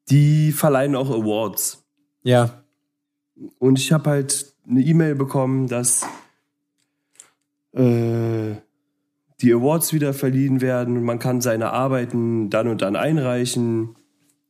die 0.09 0.51
verleihen 0.51 0.95
auch 0.95 1.09
Awards. 1.09 1.83
Ja. 2.23 2.63
Und 3.59 3.79
ich 3.79 3.91
habe 3.91 4.09
halt 4.09 4.53
eine 4.67 4.81
E-Mail 4.81 5.15
bekommen, 5.15 5.67
dass 5.67 6.05
äh, 7.73 8.55
die 9.41 9.53
Awards 9.53 9.93
wieder 9.93 10.13
verliehen 10.13 10.61
werden. 10.61 11.03
Man 11.03 11.19
kann 11.19 11.41
seine 11.41 11.71
Arbeiten 11.71 12.49
dann 12.49 12.67
und 12.67 12.81
dann 12.81 12.95
einreichen 12.95 13.95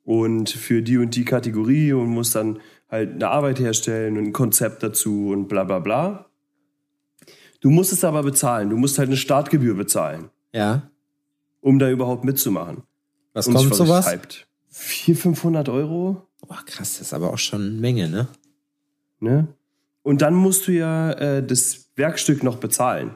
und 0.03 0.49
für 0.49 0.81
die 0.81 0.97
und 0.97 1.15
die 1.15 1.25
Kategorie 1.25 1.93
und 1.93 2.07
muss 2.07 2.31
dann 2.31 2.59
halt 2.89 3.13
eine 3.15 3.27
Arbeit 3.29 3.59
herstellen 3.59 4.17
und 4.17 4.25
ein 4.25 4.33
Konzept 4.33 4.83
dazu 4.83 5.29
und 5.29 5.47
bla 5.47 5.63
bla 5.63 5.79
bla. 5.79 6.25
Du 7.59 7.71
musst 7.71 7.91
es 7.91 8.03
aber 8.03 8.21
bezahlen. 8.21 8.69
Du 8.69 8.77
musst 8.77 8.99
halt 8.99 9.09
eine 9.09 9.17
Startgebühr 9.17 9.73
bezahlen. 9.73 10.29
Ja. 10.53 10.91
Um 11.61 11.79
da 11.79 11.89
überhaupt 11.89 12.23
mitzumachen. 12.23 12.83
Was 13.33 13.47
und 13.47 13.55
kommt 13.55 13.73
sowas? 13.73 14.07
Hyped. 14.07 14.47
400, 14.77 15.21
500 15.21 15.69
Euro. 15.69 16.27
Boah, 16.45 16.59
krass, 16.65 16.97
das 16.97 17.07
ist 17.07 17.13
aber 17.13 17.31
auch 17.31 17.37
schon 17.37 17.61
eine 17.61 17.71
Menge, 17.71 18.09
ne? 18.09 18.27
Ne? 19.19 19.47
Und 20.03 20.21
dann 20.21 20.35
musst 20.35 20.67
du 20.67 20.73
ja 20.73 21.11
äh, 21.13 21.45
das 21.45 21.85
Werkstück 21.95 22.43
noch 22.43 22.57
bezahlen. 22.57 23.15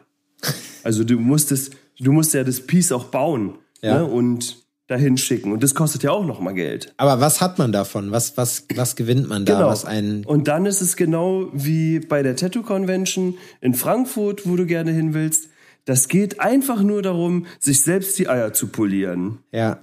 Also 0.84 1.04
du 1.04 1.20
musst 1.20 1.52
es, 1.52 1.72
du 2.00 2.14
musst 2.14 2.34
ja 2.34 2.46
das 2.46 2.62
Piece 2.62 2.94
auch 2.94 3.06
bauen. 3.06 3.56
Ja. 3.82 4.00
Ne? 4.00 4.06
Und 4.06 4.64
dahin 4.88 5.18
schicken. 5.18 5.52
Und 5.52 5.62
das 5.62 5.76
kostet 5.76 6.02
ja 6.04 6.12
auch 6.12 6.26
noch 6.26 6.40
mal 6.40 6.54
Geld. 6.54 6.94
Aber 6.98 7.20
was 7.22 7.42
hat 7.42 7.60
man 7.60 7.72
davon? 7.72 8.12
Was, 8.12 8.38
was, 8.38 8.66
was 8.74 8.96
gewinnt 8.96 9.28
man 9.30 9.46
da? 9.46 9.58
Genau. 9.58 9.68
Was 9.68 9.86
einen 9.86 10.26
und 10.26 10.48
dann 10.48 10.66
ist 10.66 10.82
es 10.82 10.96
genau 10.96 11.50
wie 11.54 12.00
bei 12.00 12.24
der 12.24 12.36
Tattoo 12.36 12.64
Convention 12.64 13.38
in 13.62 13.76
Frankfurt, 13.76 14.48
wo 14.48 14.56
du 14.56 14.66
gerne 14.66 14.92
hin 14.92 15.14
willst. 15.14 15.50
Das 15.86 16.08
geht 16.08 16.40
einfach 16.40 16.82
nur 16.82 17.02
darum, 17.02 17.46
sich 17.60 17.82
selbst 17.82 18.18
die 18.18 18.30
Eier 18.30 18.54
zu 18.54 18.68
polieren. 18.68 19.40
Ja. 19.52 19.80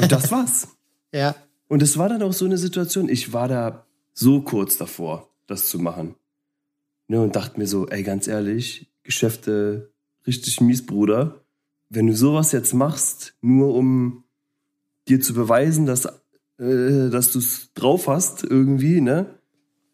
und 0.00 0.10
das 0.10 0.30
war's. 0.32 0.68
Ja. 1.12 1.34
Und 1.68 1.82
es 1.82 1.98
war 1.98 2.08
dann 2.08 2.22
auch 2.22 2.32
so 2.32 2.44
eine 2.44 2.58
Situation, 2.58 3.08
ich 3.08 3.32
war 3.32 3.48
da 3.48 3.86
so 4.12 4.40
kurz 4.40 4.76
davor, 4.76 5.28
das 5.46 5.68
zu 5.68 5.78
machen. 5.78 6.14
Ne, 7.08 7.20
und 7.20 7.36
dachte 7.36 7.58
mir 7.58 7.66
so, 7.66 7.88
ey, 7.88 8.02
ganz 8.02 8.26
ehrlich, 8.26 8.90
Geschäfte 9.02 9.92
richtig 10.26 10.60
mies, 10.60 10.84
Bruder. 10.84 11.42
Wenn 11.88 12.06
du 12.06 12.14
sowas 12.14 12.52
jetzt 12.52 12.74
machst, 12.74 13.34
nur 13.40 13.74
um 13.74 14.24
dir 15.08 15.20
zu 15.20 15.32
beweisen, 15.32 15.86
dass, 15.86 16.04
äh, 16.58 17.08
dass 17.10 17.32
du 17.32 17.38
es 17.38 17.72
drauf 17.72 18.08
hast 18.08 18.44
irgendwie, 18.44 19.00
ne? 19.00 19.34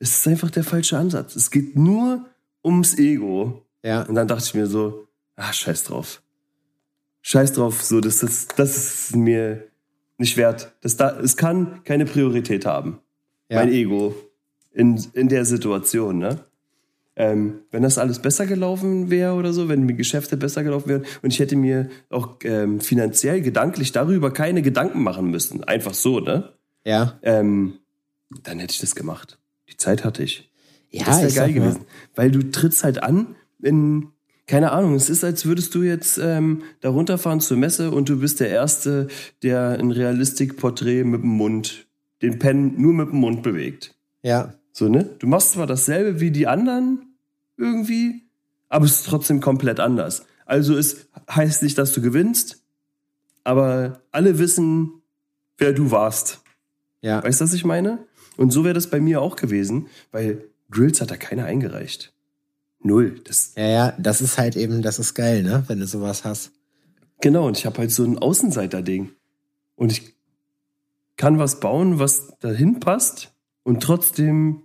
Es 0.00 0.18
ist 0.18 0.26
einfach 0.26 0.50
der 0.50 0.64
falsche 0.64 0.98
Ansatz. 0.98 1.36
Es 1.36 1.50
geht 1.52 1.76
nur 1.76 2.26
ums 2.64 2.98
Ego. 2.98 3.64
Ja. 3.84 4.02
Und 4.02 4.16
dann 4.16 4.26
dachte 4.26 4.44
ich 4.44 4.54
mir 4.54 4.66
so, 4.66 5.06
ah, 5.36 5.52
scheiß 5.52 5.84
drauf. 5.84 6.20
Scheiß 7.22 7.52
drauf, 7.52 7.82
so, 7.82 8.00
das 8.00 8.22
ist, 8.22 8.58
das 8.58 8.76
ist 8.76 9.16
mir 9.16 9.70
nicht 10.18 10.36
wert. 10.36 10.72
Das 10.80 10.96
da, 10.96 11.18
es 11.18 11.36
kann 11.36 11.82
keine 11.84 12.04
Priorität 12.04 12.66
haben. 12.66 13.00
Ja. 13.48 13.60
Mein 13.60 13.72
Ego 13.72 14.14
in, 14.72 15.02
in 15.14 15.28
der 15.28 15.44
Situation, 15.44 16.18
ne? 16.18 16.44
ähm, 17.16 17.60
wenn 17.70 17.82
das 17.82 17.98
alles 17.98 18.18
besser 18.18 18.46
gelaufen 18.46 19.10
wäre 19.10 19.34
oder 19.34 19.52
so, 19.52 19.68
wenn 19.68 19.86
die 19.86 19.94
Geschäfte 19.94 20.36
besser 20.36 20.64
gelaufen 20.64 20.88
wären 20.88 21.04
und 21.22 21.32
ich 21.32 21.38
hätte 21.38 21.56
mir 21.56 21.88
auch 22.10 22.36
ähm, 22.42 22.80
finanziell, 22.80 23.40
gedanklich 23.40 23.92
darüber 23.92 24.32
keine 24.32 24.62
Gedanken 24.62 25.02
machen 25.02 25.30
müssen, 25.30 25.62
einfach 25.64 25.94
so, 25.94 26.20
ne? 26.20 26.52
Ja. 26.84 27.18
Ähm, 27.22 27.78
dann 28.42 28.58
hätte 28.58 28.72
ich 28.72 28.80
das 28.80 28.94
gemacht. 28.94 29.38
Die 29.70 29.76
Zeit 29.76 30.04
hatte 30.04 30.22
ich. 30.22 30.50
Ja, 30.90 31.04
das 31.06 31.22
wäre 31.22 31.32
geil 31.32 31.52
gewesen. 31.52 31.84
Weil 32.14 32.30
du 32.30 32.50
trittst 32.50 32.84
halt 32.84 33.02
an 33.02 33.36
in, 33.62 34.08
keine 34.46 34.72
Ahnung, 34.72 34.94
es 34.94 35.08
ist, 35.08 35.24
als 35.24 35.46
würdest 35.46 35.74
du 35.74 35.82
jetzt 35.82 36.18
ähm, 36.18 36.62
da 36.80 36.90
runterfahren 36.90 37.40
zur 37.40 37.56
Messe 37.56 37.90
und 37.90 38.08
du 38.08 38.20
bist 38.20 38.40
der 38.40 38.50
Erste, 38.50 39.08
der 39.42 39.78
ein 39.78 39.90
Realistikporträt 39.90 41.04
mit 41.04 41.22
dem 41.22 41.30
Mund, 41.30 41.86
den 42.20 42.38
Pen 42.38 42.80
nur 42.80 42.92
mit 42.92 43.08
dem 43.08 43.20
Mund 43.20 43.42
bewegt. 43.42 43.94
Ja. 44.22 44.54
So, 44.72 44.88
ne? 44.88 45.08
Du 45.18 45.26
machst 45.26 45.52
zwar 45.52 45.66
dasselbe 45.66 46.20
wie 46.20 46.30
die 46.30 46.46
anderen 46.46 47.16
irgendwie, 47.56 48.22
aber 48.68 48.84
es 48.84 49.00
ist 49.00 49.06
trotzdem 49.06 49.40
komplett 49.40 49.80
anders. 49.80 50.26
Also 50.46 50.76
es 50.76 51.06
heißt 51.30 51.62
nicht, 51.62 51.78
dass 51.78 51.92
du 51.92 52.02
gewinnst, 52.02 52.62
aber 53.44 54.02
alle 54.10 54.38
wissen, 54.38 55.02
wer 55.58 55.72
du 55.72 55.90
warst. 55.90 56.42
Ja. 57.00 57.22
Weißt 57.22 57.40
du, 57.40 57.44
was 57.44 57.54
ich 57.54 57.64
meine? 57.64 57.98
Und 58.36 58.50
so 58.50 58.64
wäre 58.64 58.74
das 58.74 58.90
bei 58.90 59.00
mir 59.00 59.22
auch 59.22 59.36
gewesen, 59.36 59.86
weil 60.10 60.44
Grills 60.70 61.00
hat 61.00 61.10
da 61.10 61.16
keiner 61.16 61.44
eingereicht. 61.44 62.13
Null. 62.84 63.18
Das, 63.24 63.54
Ja, 63.56 63.66
ja, 63.66 63.94
das 63.98 64.20
ist 64.20 64.38
halt 64.38 64.56
eben, 64.56 64.82
das 64.82 64.98
ist 64.98 65.14
geil, 65.14 65.42
ne? 65.42 65.64
Wenn 65.66 65.80
du 65.80 65.86
sowas 65.86 66.24
hast. 66.24 66.52
genau, 67.20 67.46
und 67.46 67.56
ich 67.58 67.66
habe 67.66 67.78
halt 67.78 67.90
so 67.90 68.04
ein 68.04 68.18
Außenseiter-Ding. 68.18 69.10
Und 69.74 69.90
ich 69.90 70.14
kann 71.16 71.38
was 71.38 71.60
bauen, 71.60 71.98
was 71.98 72.36
dahin 72.40 72.80
passt 72.80 73.32
und 73.62 73.82
trotzdem 73.82 74.62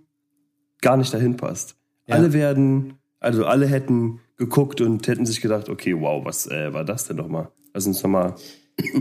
gar 0.82 0.96
nicht 0.96 1.12
dahin 1.12 1.36
passt. 1.36 1.76
Ja. 2.06 2.16
Alle 2.16 2.32
werden, 2.32 2.98
also 3.20 3.46
alle 3.46 3.66
hätten 3.66 4.20
geguckt 4.36 4.80
und 4.80 5.06
hätten 5.08 5.24
sich 5.26 5.40
gedacht, 5.40 5.68
okay, 5.68 5.98
wow, 5.98 6.24
was 6.24 6.46
äh, 6.46 6.72
war 6.74 6.84
das 6.84 7.06
denn 7.06 7.16
nochmal? 7.16 7.50
Lass 7.72 7.86
uns 7.86 8.02
nochmal. 8.02 8.34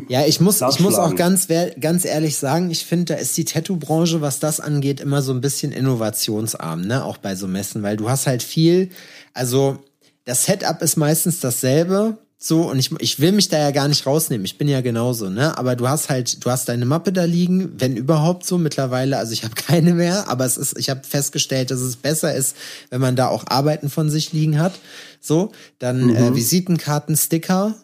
Ja, 0.08 0.26
ich 0.26 0.40
muss, 0.40 0.62
ich 0.62 0.80
muss 0.80 0.96
auch 0.96 1.16
ganz, 1.16 1.48
ganz 1.80 2.06
ehrlich 2.06 2.38
sagen, 2.38 2.72
ich 2.72 2.86
finde, 2.86 3.14
da 3.14 3.20
ist 3.20 3.38
die 3.38 3.46
Tattoo-Branche, 3.46 4.22
was 4.22 4.40
das 4.40 4.60
angeht, 4.60 5.00
immer 5.00 5.22
so 5.22 5.34
ein 5.34 5.42
bisschen 5.42 5.72
innovationsarm, 5.72 6.82
ne? 6.82 7.04
Auch 7.04 7.18
bei 7.18 7.36
so 7.36 7.48
Messen, 7.48 7.84
weil 7.84 7.98
du 7.98 8.10
hast 8.10 8.28
halt 8.28 8.44
viel, 8.44 8.90
also 9.34 9.78
das 10.26 10.46
Setup 10.46 10.82
ist 10.82 10.96
meistens 10.96 11.40
dasselbe, 11.40 12.18
so, 12.42 12.72
und 12.72 12.80
ich, 12.80 12.90
ich 13.00 13.20
will 13.20 13.34
mich 13.34 13.50
da 13.50 13.60
ja 13.60 13.72
gar 13.72 13.90
nicht 13.90 14.06
rausnehmen, 14.06 14.46
ich 14.46 14.58
bin 14.58 14.70
ja 14.70 14.80
genauso, 14.80 15.30
ne? 15.30 15.58
Aber 15.58 15.76
du 15.76 15.90
hast 15.90 16.10
halt, 16.10 16.46
du 16.46 16.50
hast 16.50 16.70
deine 16.70 16.86
Mappe 16.86 17.12
da 17.12 17.26
liegen, 17.26 17.74
wenn 17.78 17.98
überhaupt 17.98 18.46
so 18.46 18.58
mittlerweile, 18.58 19.18
also 19.18 19.34
ich 19.34 19.44
habe 19.44 19.56
keine 19.68 19.94
mehr, 19.94 20.30
aber 20.30 20.46
es 20.46 20.56
ist, 20.56 20.80
ich 20.80 20.90
habe 20.90 21.02
festgestellt, 21.04 21.70
dass 21.70 21.82
es 21.82 21.98
besser 21.98 22.34
ist, 22.34 22.56
wenn 22.92 23.02
man 23.02 23.18
da 23.18 23.28
auch 23.28 23.44
Arbeiten 23.48 23.90
von 23.90 24.10
sich 24.10 24.32
liegen 24.32 24.58
hat. 24.58 24.72
So, 25.20 25.52
dann 25.80 26.16
äh, 26.16 26.34
Visitenkarten, 26.34 27.18
Sticker, 27.18 27.76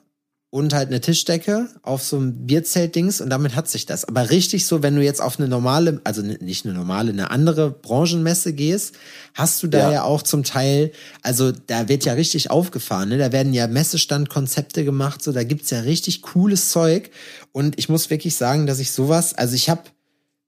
und 0.52 0.74
halt 0.74 0.88
eine 0.88 1.02
Tischdecke 1.02 1.68
auf 1.82 2.02
so 2.02 2.16
einem 2.18 2.46
Bierzelt-Dings 2.46 3.20
und 3.20 3.30
damit 3.30 3.56
hat 3.56 3.68
sich 3.68 3.86
das. 3.86 4.06
Aber 4.06 4.30
richtig 4.30 4.66
so, 4.66 4.82
wenn 4.82 4.96
du 4.96 5.04
jetzt 5.04 5.22
auf 5.22 5.38
eine 5.38 5.50
normale, 5.50 6.00
also 6.06 6.22
nicht 6.22 6.66
eine 6.66 6.74
normale, 6.74 7.12
eine 7.12 7.30
andere 7.30 7.72
Branchenmesse 7.72 8.54
gehst, 8.54 8.96
hast 9.34 9.62
du 9.64 9.68
da 9.68 9.80
ja, 9.80 9.91
Ja. 9.91 10.04
auch 10.04 10.22
zum 10.22 10.43
Teil, 10.43 10.91
also 11.22 11.52
da 11.52 11.89
wird 11.89 12.06
ja 12.06 12.14
richtig 12.14 12.52
aufgefahren, 12.52 13.10
ne? 13.10 13.18
Da 13.18 13.32
werden 13.34 13.54
ja 13.54 13.68
Messestandkonzepte 13.68 14.86
gemacht, 14.86 15.22
so 15.22 15.34
da 15.34 15.43
gibt's 15.43 15.72
ja 15.72 15.82
richtig 15.82 16.22
cooles 16.22 16.70
Zeug. 16.70 17.10
Und 17.52 17.78
ich 17.78 17.89
muss 17.89 18.10
wirklich 18.10 18.36
sagen, 18.36 18.66
dass 18.66 18.80
ich 18.80 18.91
sowas, 18.91 19.34
also 19.34 19.56
ich 19.56 19.70
habe 19.70 19.82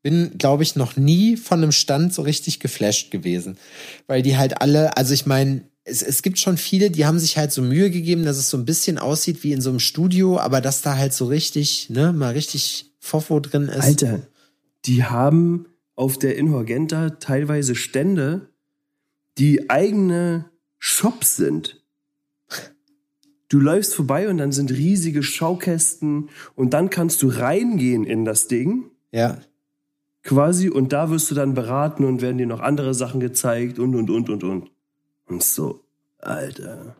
bin, 0.04 0.38
glaube 0.38 0.64
ich, 0.64 0.78
noch 0.78 0.95
nie 0.95 1.36
von 1.36 1.62
einem 1.62 1.74
Stand 1.74 2.14
so 2.14 2.22
richtig 2.22 2.62
geflasht 2.62 3.12
gewesen. 3.12 3.58
Weil 4.06 4.22
die 4.22 4.38
halt 4.38 4.62
alle, 4.62 4.95
also 4.95 5.14
ich 5.14 5.26
meine, 5.26 5.64
es, 5.88 6.01
es 6.01 6.21
gibt 6.21 6.38
schon 6.38 6.57
viele, 6.57 6.91
die 6.91 7.05
haben 7.05 7.19
sich 7.19 7.38
halt 7.38 7.51
so 7.51 7.61
Mühe 7.61 7.89
gegeben, 7.89 8.25
dass 8.25 8.38
es 8.38 8.49
so 8.49 8.57
ein 8.57 8.65
bisschen 8.65 8.97
aussieht 8.97 9.43
wie 9.43 9.53
in 9.53 9.61
so 9.61 9.69
einem 9.69 9.79
Studio, 9.79 10.38
aber 10.39 10.61
dass 10.61 10.81
da 10.81 10.97
halt 10.97 11.13
so 11.13 11.25
richtig, 11.25 11.89
ne, 11.89 12.13
mal 12.13 12.33
richtig 12.33 12.91
Fofo 12.99 13.39
drin 13.39 13.63
ist. 13.69 13.83
Alter, 13.83 14.27
die 14.85 15.03
haben 15.05 15.65
auf 15.95 16.19
der 16.19 16.38
Inhorgenta 16.38 17.11
teilweise 17.11 17.73
Stände, 17.75 18.49
die 19.38 19.69
eigene 19.69 20.45
Shops 20.77 21.38
sind. 21.38 21.81
Du 23.49 23.59
läufst 23.59 23.95
vorbei 23.95 24.27
und 24.27 24.38
dann 24.39 24.51
sind 24.51 24.71
riesige 24.71 25.23
Schaukästen 25.23 26.29
und 26.55 26.73
dann 26.73 26.89
kannst 26.89 27.21
du 27.23 27.29
reingehen 27.29 28.03
in 28.03 28.25
das 28.25 28.47
Ding 28.49 28.91
Ja. 29.11 29.39
quasi 30.23 30.69
und 30.69 30.91
da 30.91 31.09
wirst 31.09 31.31
du 31.31 31.35
dann 31.35 31.53
beraten 31.53 32.03
und 32.03 32.21
werden 32.21 32.38
dir 32.38 32.45
noch 32.47 32.59
andere 32.59 32.93
Sachen 32.93 33.21
gezeigt 33.21 33.79
und 33.79 33.95
und 33.95 34.09
und 34.09 34.29
und 34.29 34.43
und. 34.43 34.71
Und 35.28 35.43
so, 35.43 35.82
Alter. 36.19 36.95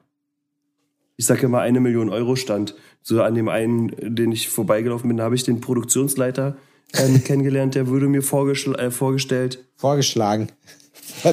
Ich 1.16 1.26
sag 1.26 1.42
immer 1.42 1.62
eine 1.62 1.80
Million 1.80 2.10
Euro 2.10 2.36
stand. 2.36 2.76
So 3.02 3.24
an 3.24 3.36
dem 3.36 3.50
einen, 3.50 4.16
den 4.16 4.32
ich 4.32 4.50
vorbeigelaufen 4.50 5.08
bin, 5.08 5.22
habe 5.22 5.36
ich 5.36 5.44
den 5.44 5.62
Produktionsleiter 5.62 6.58
ähm, 6.94 7.24
kennengelernt, 7.24 7.76
der 7.76 7.88
wurde 7.88 8.08
mir 8.08 8.22
vorgeschl 8.22 8.76
äh, 8.76 8.92
vorgestellt, 8.92 9.64
Vorgeschlagen. 9.76 10.50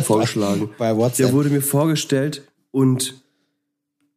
vorgeschlagen. 0.03 0.71
Bei 0.79 0.97
WhatsApp. 0.97 1.27
Der 1.27 1.33
wurde 1.35 1.51
mir 1.51 1.63
vorgestellt 1.63 2.47
und 2.71 3.23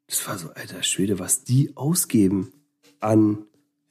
das 0.08 0.26
war 0.28 0.38
so, 0.38 0.50
alter 0.54 0.84
Schwede, 0.84 1.20
was 1.20 1.44
die 1.44 1.76
ausgeben 1.76 2.54
an 3.00 3.40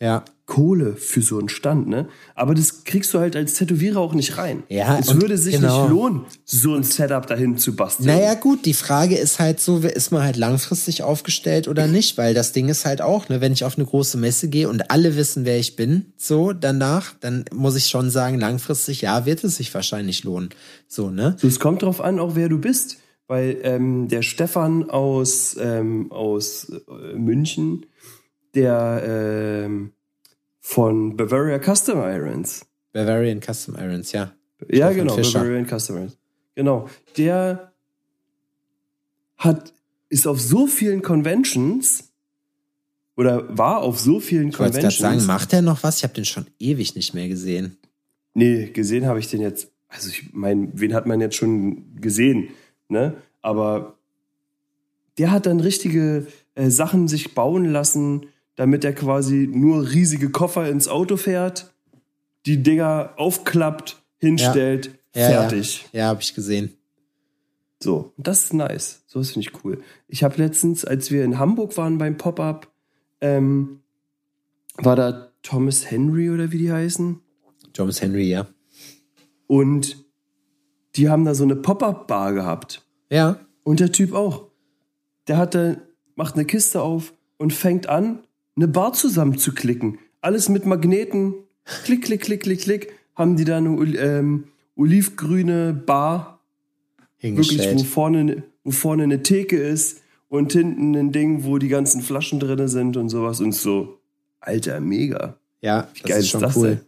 ja. 0.01 0.25
Kohle 0.47 0.95
für 0.95 1.23
so 1.23 1.41
einen 1.41 1.49
Stand, 1.49 1.89
ne? 1.89 2.09
Aber 2.37 2.55
das 2.55 2.85
kriegst 2.85 3.13
du 3.13 3.19
halt 3.19 3.35
als 3.35 3.55
Tätowierer 3.55 3.99
auch 3.99 4.15
nicht 4.15 4.39
rein. 4.39 4.63
Ja, 4.69 4.97
es 4.97 5.13
würde 5.21 5.37
sich 5.37 5.57
genau. 5.57 5.83
nicht 5.83 5.91
lohnen, 5.91 6.21
so 6.45 6.75
ein 6.75 6.85
Setup 6.85 7.27
dahin 7.27 7.59
zu 7.59 7.75
basteln. 7.75 8.07
Naja, 8.07 8.35
gut, 8.35 8.65
die 8.65 8.73
Frage 8.73 9.17
ist 9.17 9.41
halt 9.41 9.59
so, 9.59 9.79
ist 9.79 10.13
man 10.13 10.23
halt 10.23 10.37
langfristig 10.37 11.03
aufgestellt 11.03 11.67
oder 11.67 11.87
nicht? 11.89 12.17
Weil 12.17 12.33
das 12.33 12.53
Ding 12.53 12.69
ist 12.69 12.87
halt 12.87 13.03
auch, 13.03 13.29
ne, 13.29 13.41
wenn 13.41 13.53
ich 13.53 13.65
auf 13.65 13.77
eine 13.77 13.87
große 13.87 14.19
Messe 14.19 14.49
gehe 14.49 14.69
und 14.69 14.91
alle 14.93 15.17
wissen, 15.17 15.45
wer 15.45 15.59
ich 15.59 15.75
bin, 15.75 16.13
so 16.17 16.53
danach, 16.53 17.15
dann 17.19 17.45
muss 17.53 17.75
ich 17.75 17.89
schon 17.89 18.11
sagen, 18.11 18.39
langfristig, 18.39 19.01
ja, 19.01 19.27
wird 19.27 19.43
es 19.43 19.57
sich 19.57 19.75
wahrscheinlich 19.75 20.23
lohnen. 20.23 20.51
So, 20.87 21.11
ne? 21.11 21.37
So, 21.41 21.49
es 21.49 21.59
kommt 21.59 21.83
drauf 21.83 22.01
an, 22.01 22.21
auch 22.21 22.37
wer 22.37 22.49
du 22.49 22.59
bist. 22.59 22.99
Weil 23.29 23.59
ähm, 23.63 24.07
der 24.07 24.23
Stefan 24.23 24.89
aus, 24.89 25.57
ähm, 25.59 26.13
aus 26.13 26.71
äh, 26.71 27.19
München, 27.19 27.87
der 28.55 29.03
ähm, 29.05 29.91
von 30.69 31.17
Bavaria 31.17 31.61
Custom 31.61 32.01
Irons, 32.01 32.67
Bavarian 32.93 33.41
Custom 33.41 33.77
Irons, 33.77 34.11
ja. 34.11 34.33
Ja, 34.69 34.89
Stefan 34.89 34.95
genau, 34.97 35.15
Fischer. 35.15 35.39
Bavarian 35.39 35.67
Customers. 35.69 36.19
Genau. 36.57 36.89
Der 37.17 37.73
hat, 39.37 39.73
ist 40.09 40.27
auf 40.27 40.41
so 40.41 40.67
vielen 40.67 41.03
Conventions 41.03 42.11
oder 43.17 43.57
war 43.57 43.79
auf 43.79 44.01
so 44.01 44.19
vielen 44.19 44.49
Ich 44.49 44.57
Conventions. 44.57 44.99
sagen, 44.99 45.25
macht 45.27 45.53
er 45.53 45.63
noch 45.63 45.85
was? 45.85 45.99
Ich 45.99 46.03
habe 46.03 46.15
den 46.15 46.25
schon 46.25 46.47
ewig 46.59 46.97
nicht 46.97 47.15
mehr 47.15 47.29
gesehen. 47.29 47.77
Nee, 48.35 48.71
gesehen 48.71 49.07
habe 49.07 49.21
ich 49.21 49.31
den 49.31 49.43
jetzt. 49.43 49.69
Also 49.87 50.09
ich 50.09 50.33
meine, 50.33 50.69
wen 50.75 50.95
hat 50.95 51.07
man 51.07 51.21
jetzt 51.21 51.37
schon 51.37 51.95
gesehen, 52.01 52.49
ne? 52.89 53.15
Aber 53.41 53.95
der 55.17 55.31
hat 55.31 55.47
dann 55.47 55.61
richtige 55.61 56.27
äh, 56.57 56.71
Sachen 56.71 57.07
sich 57.07 57.35
bauen 57.35 57.67
lassen, 57.67 58.27
damit 58.57 58.85
er 58.85 58.93
quasi 58.93 59.49
nur 59.51 59.91
riesige 59.91 60.31
Koffer 60.31 60.69
ins 60.69 60.89
Auto 60.89 61.17
fährt, 61.17 61.75
die 62.47 62.63
Dinger 62.63 63.13
aufklappt, 63.17 64.03
hinstellt, 64.19 64.99
Ja, 65.15 65.29
fertig. 65.29 65.87
Ja, 65.93 66.01
ja 66.01 66.07
habe 66.09 66.23
ich 66.23 66.35
gesehen. 66.35 66.73
So, 67.83 68.13
und 68.17 68.27
das 68.27 68.45
ist 68.45 68.55
nice. 68.55 69.03
So 69.07 69.21
ist 69.21 69.33
finde 69.33 69.49
ich 69.49 69.65
cool. 69.65 69.83
Ich 70.09 70.25
habe 70.25 70.37
letztens, 70.39 70.85
als 70.85 71.11
wir 71.11 71.25
in 71.25 71.39
Hamburg 71.39 71.77
waren 71.77 71.99
beim 71.99 72.17
Pop-Up, 72.17 72.73
ähm, 73.21 73.81
war 74.79 74.97
da 74.97 75.33
Thomas 75.43 75.91
Henry 75.91 76.31
oder 76.31 76.53
wie 76.53 76.59
die 76.59 76.73
heißen. 76.73 77.21
Thomas 77.73 78.01
Henry, 78.01 78.29
ja. 78.29 78.47
Und 79.47 80.05
die 80.97 81.09
haben 81.09 81.25
da 81.25 81.35
so 81.35 81.45
eine 81.45 81.57
Pop-Up-Bar 81.57 82.33
gehabt. 82.33 82.83
Ja. 83.11 83.39
Und 83.63 83.81
der 83.81 83.93
Typ 83.93 84.15
auch. 84.15 84.49
Der 85.29 85.37
hat 85.37 85.55
da, 85.55 85.77
macht 86.15 86.35
eine 86.35 86.45
Kiste 86.45 86.81
auf 86.81 87.13
und 87.37 87.53
fängt 87.53 87.89
an, 87.89 88.21
eine 88.57 88.69
Bar 88.69 88.93
zusammenzuklicken. 88.93 89.99
Alles 90.21 90.49
mit 90.49 90.67
Magneten. 90.67 91.35
Klick, 91.85 92.05
klick, 92.05 92.23
klick, 92.23 92.43
klick, 92.43 92.61
klick. 92.61 92.93
Haben 93.15 93.37
die 93.37 93.45
da 93.45 93.59
eine 93.59 93.71
ähm, 93.71 94.45
olivgrüne 94.77 95.73
Bar 95.73 96.41
wirklich, 97.21 97.75
wo 97.75 97.85
vorne, 97.85 98.43
wo 98.65 98.71
vorne 98.71 99.05
eine 99.05 99.23
Theke 99.23 99.59
ist 99.59 100.01
und 100.29 100.53
hinten 100.53 100.95
ein 100.95 101.13
Ding, 101.13 101.45
wo 101.45 101.59
die 101.59 101.69
ganzen 101.69 102.03
Flaschen 102.03 102.41
drin 102.41 102.69
sind 102.69 102.97
und 102.97 103.09
sowas 103.09 103.41
und 103.41 103.53
so. 103.53 104.01
Alter, 104.41 104.81
mega. 104.81 105.39
Ja, 105.63 105.89
das 105.95 106.03
geil 106.03 106.21
ist 106.21 106.29
schon 106.29 106.43
das 106.43 106.57
cool. 106.57 106.69
denn? 106.69 106.81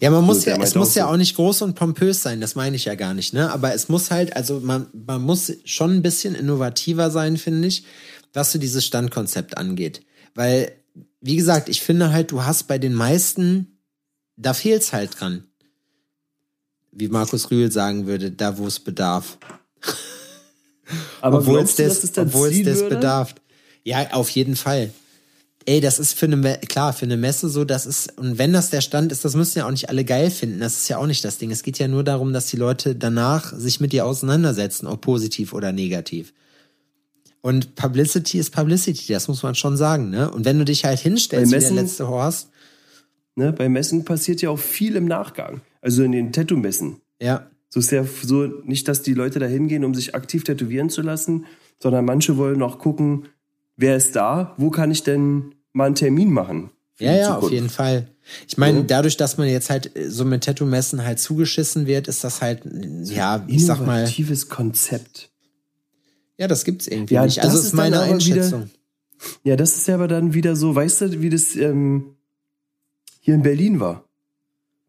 Ja, 0.00 0.10
man 0.10 0.24
muss 0.24 0.42
So, 0.42 0.50
ja, 0.50 0.60
es 0.60 0.74
muss 0.74 0.92
auch 0.92 0.96
ja 0.96 1.06
auch 1.06 1.16
nicht 1.16 1.36
groß 1.36 1.62
und 1.62 1.74
pompös 1.74 2.22
sein, 2.22 2.40
das 2.40 2.54
meine 2.54 2.76
ich 2.76 2.84
ja 2.84 2.94
gar 2.94 3.14
nicht, 3.14 3.32
ne? 3.32 3.50
Aber 3.52 3.72
es 3.72 3.88
muss 3.88 4.10
halt, 4.10 4.36
also 4.36 4.60
man, 4.60 4.86
man 4.92 5.22
muss 5.22 5.52
schon 5.64 5.92
ein 5.92 6.02
bisschen 6.02 6.34
innovativer 6.34 7.10
sein, 7.10 7.36
finde 7.36 7.68
ich, 7.68 7.84
was 8.34 8.52
so 8.52 8.58
dieses 8.58 8.84
Standkonzept 8.84 9.56
angeht. 9.56 10.02
Weil, 10.34 10.72
wie 11.26 11.36
gesagt, 11.36 11.68
ich 11.68 11.82
finde 11.82 12.12
halt, 12.12 12.30
du 12.30 12.44
hast 12.44 12.64
bei 12.64 12.78
den 12.78 12.94
meisten, 12.94 13.78
da 14.36 14.54
fehlt's 14.54 14.92
halt 14.92 15.20
dran. 15.20 15.44
Wie 16.92 17.08
Markus 17.08 17.50
Rühl 17.50 17.70
sagen 17.70 18.06
würde, 18.06 18.30
da 18.30 18.56
wo 18.58 18.66
es 18.66 18.80
bedarf. 18.80 19.36
Aber 21.20 21.38
obwohl 21.38 21.60
es 21.60 21.76
glaubst 21.76 21.78
du, 21.78 21.82
das, 21.82 22.04
es 22.04 22.18
obwohl 22.18 22.48
es 22.48 22.62
das 22.62 22.80
würde? 22.80 22.96
bedarf. 22.96 23.34
Ja, 23.82 24.12
auf 24.12 24.30
jeden 24.30 24.56
Fall. 24.56 24.92
Ey, 25.64 25.80
das 25.80 25.98
ist 25.98 26.12
für 26.12 26.26
eine, 26.26 26.58
klar, 26.58 26.92
für 26.92 27.06
eine 27.06 27.16
Messe 27.16 27.48
so, 27.48 27.64
das 27.64 27.86
ist, 27.86 28.16
und 28.18 28.38
wenn 28.38 28.52
das 28.52 28.70
der 28.70 28.80
Stand 28.80 29.10
ist, 29.10 29.24
das 29.24 29.34
müssen 29.34 29.58
ja 29.58 29.66
auch 29.66 29.72
nicht 29.72 29.88
alle 29.88 30.04
geil 30.04 30.30
finden. 30.30 30.60
Das 30.60 30.76
ist 30.76 30.88
ja 30.88 30.98
auch 30.98 31.06
nicht 31.06 31.24
das 31.24 31.38
Ding. 31.38 31.50
Es 31.50 31.64
geht 31.64 31.80
ja 31.80 31.88
nur 31.88 32.04
darum, 32.04 32.32
dass 32.32 32.46
die 32.46 32.56
Leute 32.56 32.94
danach 32.94 33.52
sich 33.52 33.80
mit 33.80 33.92
dir 33.92 34.06
auseinandersetzen, 34.06 34.86
ob 34.86 35.00
positiv 35.00 35.52
oder 35.52 35.72
negativ. 35.72 36.32
Und 37.46 37.74
Publicity 37.76 38.38
ist 38.38 38.50
Publicity, 38.50 39.12
das 39.12 39.28
muss 39.28 39.42
man 39.42 39.54
schon 39.54 39.76
sagen, 39.76 40.10
ne? 40.10 40.30
Und 40.30 40.44
wenn 40.44 40.58
du 40.58 40.64
dich 40.64 40.84
halt 40.84 40.98
hinstellst, 40.98 41.52
Bei 41.52 41.56
wie 41.58 41.60
der 41.60 41.70
Messen- 41.70 41.76
letzte 41.76 42.08
Horst, 42.08 42.48
Ne? 43.38 43.52
Bei 43.52 43.68
Messen 43.68 44.02
passiert 44.06 44.40
ja 44.40 44.48
auch 44.48 44.58
viel 44.58 44.96
im 44.96 45.04
Nachgang. 45.04 45.60
Also 45.82 46.02
in 46.02 46.12
den 46.12 46.32
Tattoo-Messen. 46.32 46.96
ja, 47.20 47.46
So 47.68 47.80
ist 47.80 47.90
ja 47.92 48.02
so 48.22 48.46
nicht, 48.64 48.88
dass 48.88 49.02
die 49.02 49.12
Leute 49.12 49.38
da 49.38 49.44
hingehen, 49.46 49.84
um 49.84 49.94
sich 49.94 50.14
aktiv 50.14 50.42
tätowieren 50.44 50.88
zu 50.88 51.02
lassen, 51.02 51.44
sondern 51.82 52.06
manche 52.06 52.38
wollen 52.38 52.62
auch 52.62 52.78
gucken, 52.78 53.26
wer 53.76 53.94
ist 53.96 54.16
da, 54.16 54.54
wo 54.56 54.70
kann 54.70 54.90
ich 54.90 55.02
denn 55.02 55.54
mal 55.74 55.84
einen 55.84 55.94
Termin 55.96 56.30
machen? 56.32 56.70
Ja, 56.98 57.12
ja, 57.14 57.28
auf 57.28 57.34
Zukunft? 57.34 57.52
jeden 57.52 57.68
Fall. 57.68 58.08
Ich 58.48 58.56
meine, 58.56 58.78
Ja. 58.78 58.84
dadurch, 58.84 59.18
dass 59.18 59.36
man 59.36 59.48
jetzt 59.48 59.68
halt 59.68 59.94
äh, 59.94 60.08
so 60.10 60.24
mit 60.24 60.42
Tattoo-Messen 60.44 61.04
halt 61.04 61.18
zugeschissen 61.20 61.86
wird, 61.86 62.08
ist 62.08 62.24
das 62.24 62.40
halt, 62.40 62.62
ja, 63.04 63.44
ich 63.48 63.66
sag 63.66 63.84
mal, 63.86 63.98
Innovatives 63.98 64.48
Konzept. 64.48 65.30
Ja, 66.38 66.48
das 66.48 66.64
gibt's 66.64 66.86
irgendwie 66.86 67.14
Ja, 67.14 67.24
nicht. 67.24 67.38
das 67.38 67.46
Also 67.46 67.58
ist 67.58 67.64
ist 67.66 67.72
meine 67.74 67.96
aber 67.96 68.04
wieder- 68.06 68.14
Einschätzung. 68.14 68.70
Ja, 69.44 69.56
das 69.56 69.76
ist 69.76 69.88
ja 69.88 69.94
aber 69.94 70.08
dann 70.08 70.34
wieder 70.34 70.56
so, 70.56 70.74
weißt 70.74 71.00
du, 71.02 71.20
wie 71.22 71.30
das 71.30 71.56
ähm, 71.56 72.16
hier 73.20 73.34
in 73.34 73.42
Berlin 73.42 73.80
war. 73.80 74.04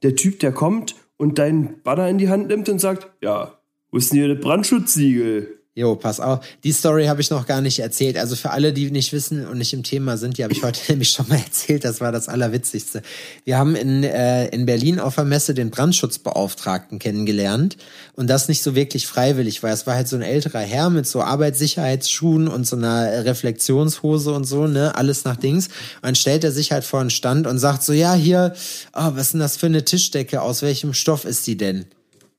Der 0.04 0.16
Typ, 0.16 0.39
der 0.41 0.52
kommt 0.52 0.95
und 1.16 1.39
deinen 1.39 1.82
Banner 1.82 2.10
in 2.10 2.18
die 2.18 2.30
Hand 2.30 2.48
nimmt 2.50 2.68
und 2.70 2.80
sagt, 2.80 3.08
ja, 3.22 3.58
wo 3.89 3.98
ist 3.98 4.12
denn 4.12 4.20
hier 4.20 4.34
das 4.36 4.43
Brandschutzsiegel? 4.43 5.57
Jo, 5.78 5.95
pass 5.95 6.19
auf. 6.19 6.39
Die 6.63 6.71
Story 6.71 7.05
habe 7.05 7.21
ich 7.21 7.30
noch 7.30 7.45
gar 7.45 7.61
nicht 7.61 7.78
erzählt. 7.78 8.17
Also 8.17 8.36
für 8.36 8.49
alle, 8.49 8.73
die 8.73 8.89
nicht 8.89 9.13
wissen 9.13 9.45
und 9.45 9.59
nicht 9.59 9.73
im 9.73 9.84
Thema 9.84 10.17
sind, 10.17 10.39
die 10.39 10.43
habe 10.43 10.51
ich 10.51 10.63
heute 10.63 10.80
nämlich 10.89 11.11
schon 11.11 11.28
mal 11.28 11.38
erzählt. 11.38 11.86
Das 11.86 12.01
war 12.01 12.11
das 12.11 12.28
Allerwitzigste. 12.30 13.03
Wir 13.45 13.59
haben 13.59 13.75
in, 13.75 14.03
äh, 14.03 14.47
in 14.47 14.65
Berlin 14.65 14.99
auf 14.99 15.13
der 15.13 15.25
Messe 15.25 15.53
den 15.53 15.69
Brandschutzbeauftragten 15.69 16.97
kennengelernt. 16.97 17.78
Und 18.15 18.28
das 18.28 18.47
nicht 18.47 18.63
so 18.63 18.73
wirklich 18.73 19.05
freiwillig, 19.05 19.61
weil 19.61 19.71
es 19.71 19.86
war 19.86 19.93
halt 19.93 20.07
so 20.07 20.15
ein 20.15 20.23
älterer 20.23 20.61
Herr 20.61 20.89
mit 20.89 21.05
so 21.05 21.21
Arbeitssicherheitsschuhen 21.21 22.47
und 22.47 22.65
so 22.65 22.75
einer 22.75 23.25
Reflexionshose 23.25 24.32
und 24.32 24.45
so, 24.45 24.65
ne? 24.65 24.95
Alles 24.95 25.25
nach 25.25 25.36
Dings. 25.36 25.67
Und 25.67 26.05
dann 26.05 26.15
stellt 26.15 26.43
er 26.43 26.51
sich 26.51 26.71
halt 26.71 26.86
vor 26.86 27.01
einen 27.01 27.11
Stand 27.11 27.45
und 27.45 27.59
sagt 27.59 27.84
so, 27.84 27.93
ja, 27.93 28.15
hier, 28.15 28.55
oh, 28.93 29.11
was 29.13 29.28
ist 29.28 29.34
denn 29.34 29.41
das 29.41 29.57
für 29.57 29.67
eine 29.67 29.86
Tischdecke? 29.86 30.41
Aus 30.41 30.63
welchem 30.63 30.95
Stoff 30.95 31.23
ist 31.23 31.45
die 31.45 31.55
denn? 31.55 31.86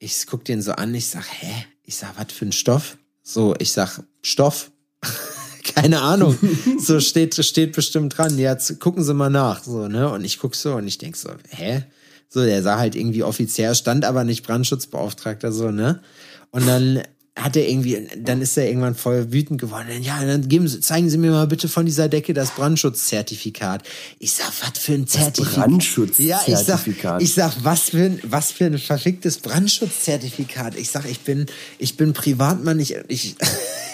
Ich 0.01 0.27
guck 0.27 0.45
den 0.45 0.61
so 0.61 0.73
an, 0.73 0.93
ich 0.93 1.07
sag, 1.07 1.27
hä? 1.41 1.67
Ich 1.85 1.95
sag, 1.95 2.19
was 2.19 2.33
für 2.33 2.45
ein 2.45 2.51
Stoff? 2.51 2.99
So, 3.31 3.55
ich 3.59 3.73
sag, 3.73 4.01
Stoff. 4.23 4.71
Keine 5.75 6.01
Ahnung. 6.01 6.39
So 6.79 6.99
steht, 6.99 7.35
steht 7.45 7.73
bestimmt 7.77 8.17
dran. 8.17 8.39
Z- 8.59 8.81
gucken 8.81 9.05
Sie 9.05 9.13
mal 9.13 9.29
nach. 9.29 9.63
So, 9.63 9.87
ne? 9.87 10.11
Und 10.11 10.25
ich 10.25 10.39
guck 10.39 10.55
so 10.55 10.77
und 10.77 10.89
ich 10.89 10.97
denk 10.97 11.15
so, 11.15 11.29
hä? 11.51 11.85
So, 12.31 12.43
der 12.43 12.63
sah 12.63 12.79
halt 12.79 12.95
irgendwie 12.97 13.23
offiziell, 13.23 13.75
stand 13.75 14.07
aber 14.07 14.25
nicht 14.25 14.47
Brandschutzbeauftragter, 14.47 15.53
so, 15.53 15.71
ne? 15.71 16.01
Und 16.53 16.67
dann 16.67 17.03
hat 17.39 17.57
er 17.57 17.69
irgendwie, 17.69 18.09
dann 18.17 18.43
ist 18.43 18.57
er 18.57 18.67
irgendwann 18.67 18.95
voll 18.95 19.33
wütend 19.33 19.61
geworden. 19.61 20.03
Ja, 20.03 20.25
dann 20.25 20.49
geben 20.49 20.67
Sie, 20.67 20.81
zeigen 20.81 21.09
Sie 21.09 21.19
mir 21.19 21.31
mal 21.31 21.47
bitte 21.47 21.69
von 21.69 21.87
dieser 21.87 22.09
Decke 22.09 22.35
das 22.35 22.51
Brandschutzzertifikat. 22.51 23.83
Ich 24.19 24.33
sag, 24.33 24.53
was 24.61 24.79
für 24.79 24.95
ein 24.95 25.07
Zertifikat? 25.07 25.57
Ja, 26.19 26.41
ich 26.47 26.57
sag, 26.57 26.85
Brandschutzzertifikat. 26.85 27.23
ich 27.23 27.35
sag, 27.35 27.53
was 27.63 27.91
für 27.91 28.05
ein, 28.05 28.21
was 28.25 28.51
für 28.51 28.67
ein 28.67 28.79
verficktes 28.79 29.39
Brandschutzzertifikat. 29.39 30.77
Ich 30.77 30.91
sag, 30.91 31.05
ich 31.09 31.21
bin, 31.21 31.47
ich 31.79 31.97
bin 31.97 32.13
Privatmann, 32.13 32.81
ich, 32.81 32.97
ich, 33.07 33.37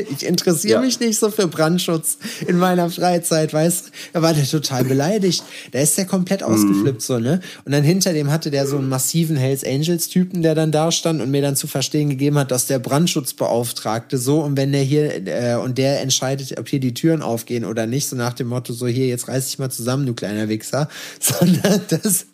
ich 0.10 0.24
interessiere 0.26 0.74
Ja. 0.74 0.80
mich 0.80 1.00
nicht 1.00 1.18
so 1.18 1.30
für 1.30 1.46
Brandschutz 1.48 2.18
in 2.46 2.56
meiner 2.58 2.90
Freizeit, 2.90 3.52
weißt 3.52 3.86
du? 3.86 3.90
Da 4.14 4.22
war 4.22 4.34
der 4.34 4.46
total 4.48 4.84
beleidigt. 4.84 5.42
Da 5.72 5.80
ist 5.80 5.96
der 5.98 6.04
komplett 6.06 6.42
ausgeflippt, 6.42 7.02
so, 7.02 7.18
ne? 7.18 7.40
Und 7.64 7.72
dann 7.72 7.82
hinter 7.84 8.12
dem 8.12 8.30
hatte 8.30 8.50
der 8.50 8.66
so 8.66 8.78
einen 8.78 8.88
massiven 8.88 9.36
Hells 9.36 9.64
Angels 9.64 10.08
Typen, 10.08 10.42
der 10.42 10.54
dann 10.54 10.72
da 10.72 10.90
stand 10.92 11.20
und 11.20 11.30
mir 11.30 11.42
dann 11.42 11.56
zu 11.56 11.66
verstehen 11.66 12.10
gegeben 12.10 12.38
hat, 12.38 12.50
dass 12.50 12.66
der 12.66 12.78
Brandschutzbeauftragte 12.78 14.18
so 14.18 14.40
und 14.40 14.56
wenn 14.56 14.72
der 14.72 14.82
hier, 14.82 15.26
äh, 15.26 15.56
und 15.56 15.78
der 15.78 16.00
entscheidet, 16.00 16.58
ob 16.58 16.68
hier 16.68 16.80
die 16.80 16.94
Türen 16.94 17.22
aufgehen 17.22 17.64
oder 17.64 17.86
nicht, 17.86 18.08
so 18.08 18.16
nach 18.16 18.32
dem 18.34 18.48
Motto, 18.48 18.72
so 18.72 18.86
hier, 18.86 19.06
jetzt 19.06 19.28
reiß 19.28 19.46
dich 19.46 19.58
mal 19.58 19.70
zusammen, 19.70 20.06
du 20.06 20.14
kleiner 20.14 20.48
Wichser, 20.48 20.88
sondern 21.20 21.80
das, 21.88 22.26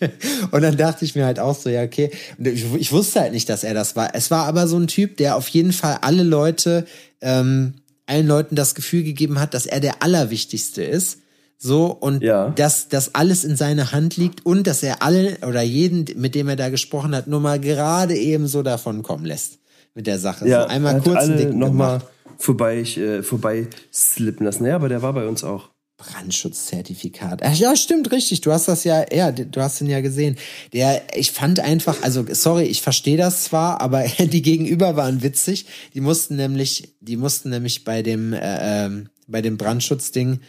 und 0.50 0.62
dann 0.62 0.76
dachte 0.76 1.04
ich 1.04 1.14
mir 1.14 1.24
halt 1.24 1.38
auch 1.38 1.54
so, 1.54 1.70
ja, 1.70 1.82
okay. 1.82 2.10
Ich, 2.38 2.64
ich 2.74 2.92
wusste 2.92 3.20
halt 3.20 3.32
nicht, 3.32 3.48
dass 3.48 3.64
er 3.64 3.74
das 3.74 3.96
war. 3.96 4.14
Es 4.14 4.30
war 4.30 4.46
aber 4.46 4.66
so 4.66 4.78
ein 4.78 4.86
Typ, 4.86 5.16
der 5.16 5.36
auf 5.36 5.48
jeden 5.48 5.72
Fall 5.72 5.98
alle 6.02 6.22
Leute, 6.22 6.86
ähm, 7.20 7.74
allen 8.06 8.26
Leuten 8.26 8.56
das 8.56 8.74
Gefühl 8.74 9.02
gegeben 9.02 9.40
hat, 9.40 9.54
dass 9.54 9.66
er 9.66 9.80
der 9.80 10.02
Allerwichtigste 10.02 10.82
ist. 10.82 11.18
So, 11.56 11.86
und 11.86 12.22
Ja. 12.22 12.50
dass 12.50 12.88
das 12.88 13.14
alles 13.14 13.44
in 13.44 13.56
seiner 13.56 13.92
Hand 13.92 14.16
liegt 14.16 14.44
und 14.44 14.66
dass 14.66 14.82
er 14.82 15.02
alle 15.02 15.38
oder 15.46 15.62
jeden, 15.62 16.04
mit 16.20 16.34
dem 16.34 16.48
er 16.48 16.56
da 16.56 16.68
gesprochen 16.68 17.14
hat, 17.14 17.26
nur 17.26 17.40
mal 17.40 17.58
gerade 17.58 18.14
eben 18.16 18.46
so 18.46 18.62
davon 18.62 19.02
kommen 19.02 19.24
lässt 19.24 19.58
mit 19.94 20.06
der 20.06 20.18
Sache. 20.18 20.46
Ja, 20.46 20.62
so 20.62 20.68
einmal 20.68 21.00
kurz 21.00 21.16
alle 21.16 21.54
nochmal 21.54 22.02
vorbei, 22.36 22.80
äh, 22.80 23.22
vorbei 23.22 23.68
slippen 23.92 24.44
lassen. 24.44 24.66
Ja, 24.66 24.74
aber 24.74 24.88
der 24.88 25.00
war 25.02 25.12
bei 25.12 25.26
uns 25.26 25.44
auch. 25.44 25.70
Brandschutzzertifikat. 26.04 27.42
Ja, 27.58 27.76
stimmt, 27.76 28.10
richtig. 28.12 28.40
Du 28.40 28.52
hast 28.52 28.68
das 28.68 28.84
ja, 28.84 29.04
ja, 29.12 29.32
du 29.32 29.60
hast 29.60 29.80
ihn 29.80 29.88
ja 29.88 30.00
gesehen. 30.00 30.36
Der, 30.72 31.02
ich 31.14 31.32
fand 31.32 31.60
einfach, 31.60 32.02
also 32.02 32.24
sorry, 32.30 32.64
ich 32.64 32.82
verstehe 32.82 33.16
das 33.16 33.44
zwar, 33.44 33.80
aber 33.80 34.04
die 34.18 34.42
Gegenüber 34.42 34.96
waren 34.96 35.22
witzig. 35.22 35.66
Die 35.94 36.00
mussten 36.00 36.36
nämlich, 36.36 36.94
die 37.00 37.16
mussten 37.16 37.50
nämlich 37.50 37.84
bei 37.84 38.02
dem, 38.02 38.32
äh, 38.32 38.84
ähm, 38.86 39.08
bei 39.26 39.40
dem 39.40 39.56
Brandschutzding 39.56 40.40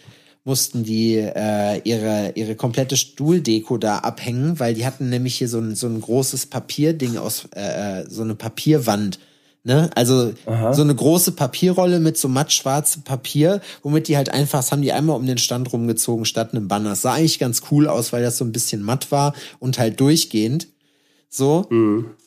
mussten 0.44 0.84
die 0.84 1.16
äh, 1.16 1.82
ihre 1.84 2.34
ihre 2.36 2.56
komplette 2.56 2.98
Stuhldeko 2.98 3.78
da 3.78 3.98
abhängen, 4.00 4.60
weil 4.60 4.76
die 4.76 4.86
hatten 4.86 5.10
nämlich 5.10 5.36
hier 5.36 5.50
so 5.50 5.60
ein 5.60 5.74
so 5.74 5.88
ein 5.88 6.00
großes 6.00 6.46
Papierding 6.46 7.18
aus 7.18 7.48
äh, 7.56 8.02
äh, 8.02 8.06
so 8.08 8.22
eine 8.22 8.36
Papierwand. 8.36 9.20
Ne? 9.68 9.90
Also 9.96 10.32
so 10.46 10.84
eine 10.84 10.94
große 10.94 11.32
Papierrolle 11.32 12.00
mit 12.00 12.20
so 12.20 12.28
mattschwarzem 12.28 13.02
Papier, 13.02 13.62
womit 13.82 14.08
die 14.08 14.16
halt 14.16 14.30
einfach, 14.30 14.60
das 14.60 14.72
haben 14.72 14.84
die 14.84 14.94
einmal 14.94 15.18
um 15.18 15.26
den 15.26 15.40
Stand 15.40 15.74
rumgezogen 15.74 16.26
statt 16.26 16.54
einem 16.54 16.68
Banner. 16.68 16.90
Das 16.90 17.02
sah 17.02 17.14
eigentlich 17.14 17.40
ganz 17.40 17.64
cool 17.72 17.88
aus, 17.88 18.14
weil 18.14 18.22
das 18.22 18.38
so 18.38 18.46
ein 18.46 18.52
bisschen 18.52 18.84
matt 18.84 19.12
war 19.12 19.34
und 19.58 19.80
halt 19.80 20.00
durchgehend. 20.00 20.68
So. 21.30 21.68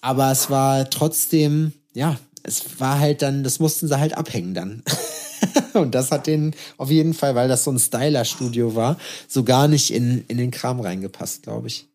Aber 0.01 0.33
es 0.33 0.51
war 0.51 0.91
trotzdem, 0.91 1.75
ja, 1.95 2.17
es 2.43 2.81
war 2.81 2.99
halt 2.99 3.23
dann, 3.23 3.45
das 3.45 3.61
mussten 3.61 3.87
sie 3.87 4.01
halt 4.01 4.19
abhängen 4.19 4.55
dann. 4.55 4.83
und 5.75 5.95
das 5.95 6.11
hat 6.11 6.27
denen 6.27 6.57
auf 6.77 6.91
jeden 6.91 7.15
Fall, 7.15 7.37
weil 7.37 7.47
das 7.47 7.63
so 7.63 7.71
ein 7.71 7.79
Styler-Studio 7.79 8.75
war, 8.75 8.97
so 9.29 9.45
gar 9.45 9.69
nicht 9.69 9.93
in, 9.93 10.25
in 10.27 10.39
den 10.39 10.51
Kram 10.51 10.81
reingepasst, 10.81 11.45
glaube 11.45 11.69
ich. 11.69 11.87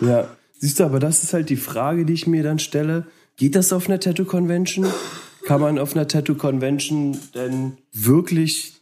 Ja, 0.00 0.28
siehst 0.56 0.78
du, 0.78 0.84
aber 0.84 1.00
das 1.00 1.24
ist 1.24 1.32
halt 1.32 1.50
die 1.50 1.56
Frage, 1.56 2.04
die 2.04 2.12
ich 2.12 2.28
mir 2.28 2.44
dann 2.44 2.60
stelle. 2.60 3.08
Geht 3.36 3.56
das 3.56 3.72
auf 3.72 3.88
einer 3.88 3.98
Tattoo-Convention? 3.98 4.86
Kann 5.44 5.60
man 5.60 5.78
auf 5.78 5.94
einer 5.94 6.06
Tattoo-Convention 6.06 7.18
denn 7.34 7.78
wirklich 7.92 8.74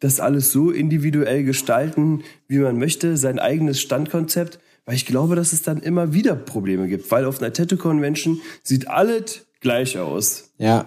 das 0.00 0.20
alles 0.20 0.52
so 0.52 0.70
individuell 0.70 1.42
gestalten, 1.42 2.22
wie 2.46 2.58
man 2.58 2.78
möchte, 2.78 3.16
sein 3.16 3.38
eigenes 3.38 3.80
Standkonzept? 3.80 4.60
Weil 4.86 4.94
ich 4.94 5.04
glaube, 5.04 5.34
dass 5.34 5.52
es 5.52 5.62
dann 5.62 5.82
immer 5.82 6.14
wieder 6.14 6.36
Probleme 6.36 6.86
gibt, 6.88 7.10
weil 7.10 7.24
auf 7.24 7.42
einer 7.42 7.52
Tattoo-Convention 7.52 8.40
sieht 8.62 8.88
alles 8.88 9.46
gleich 9.60 9.98
aus. 9.98 10.52
Ja. 10.58 10.86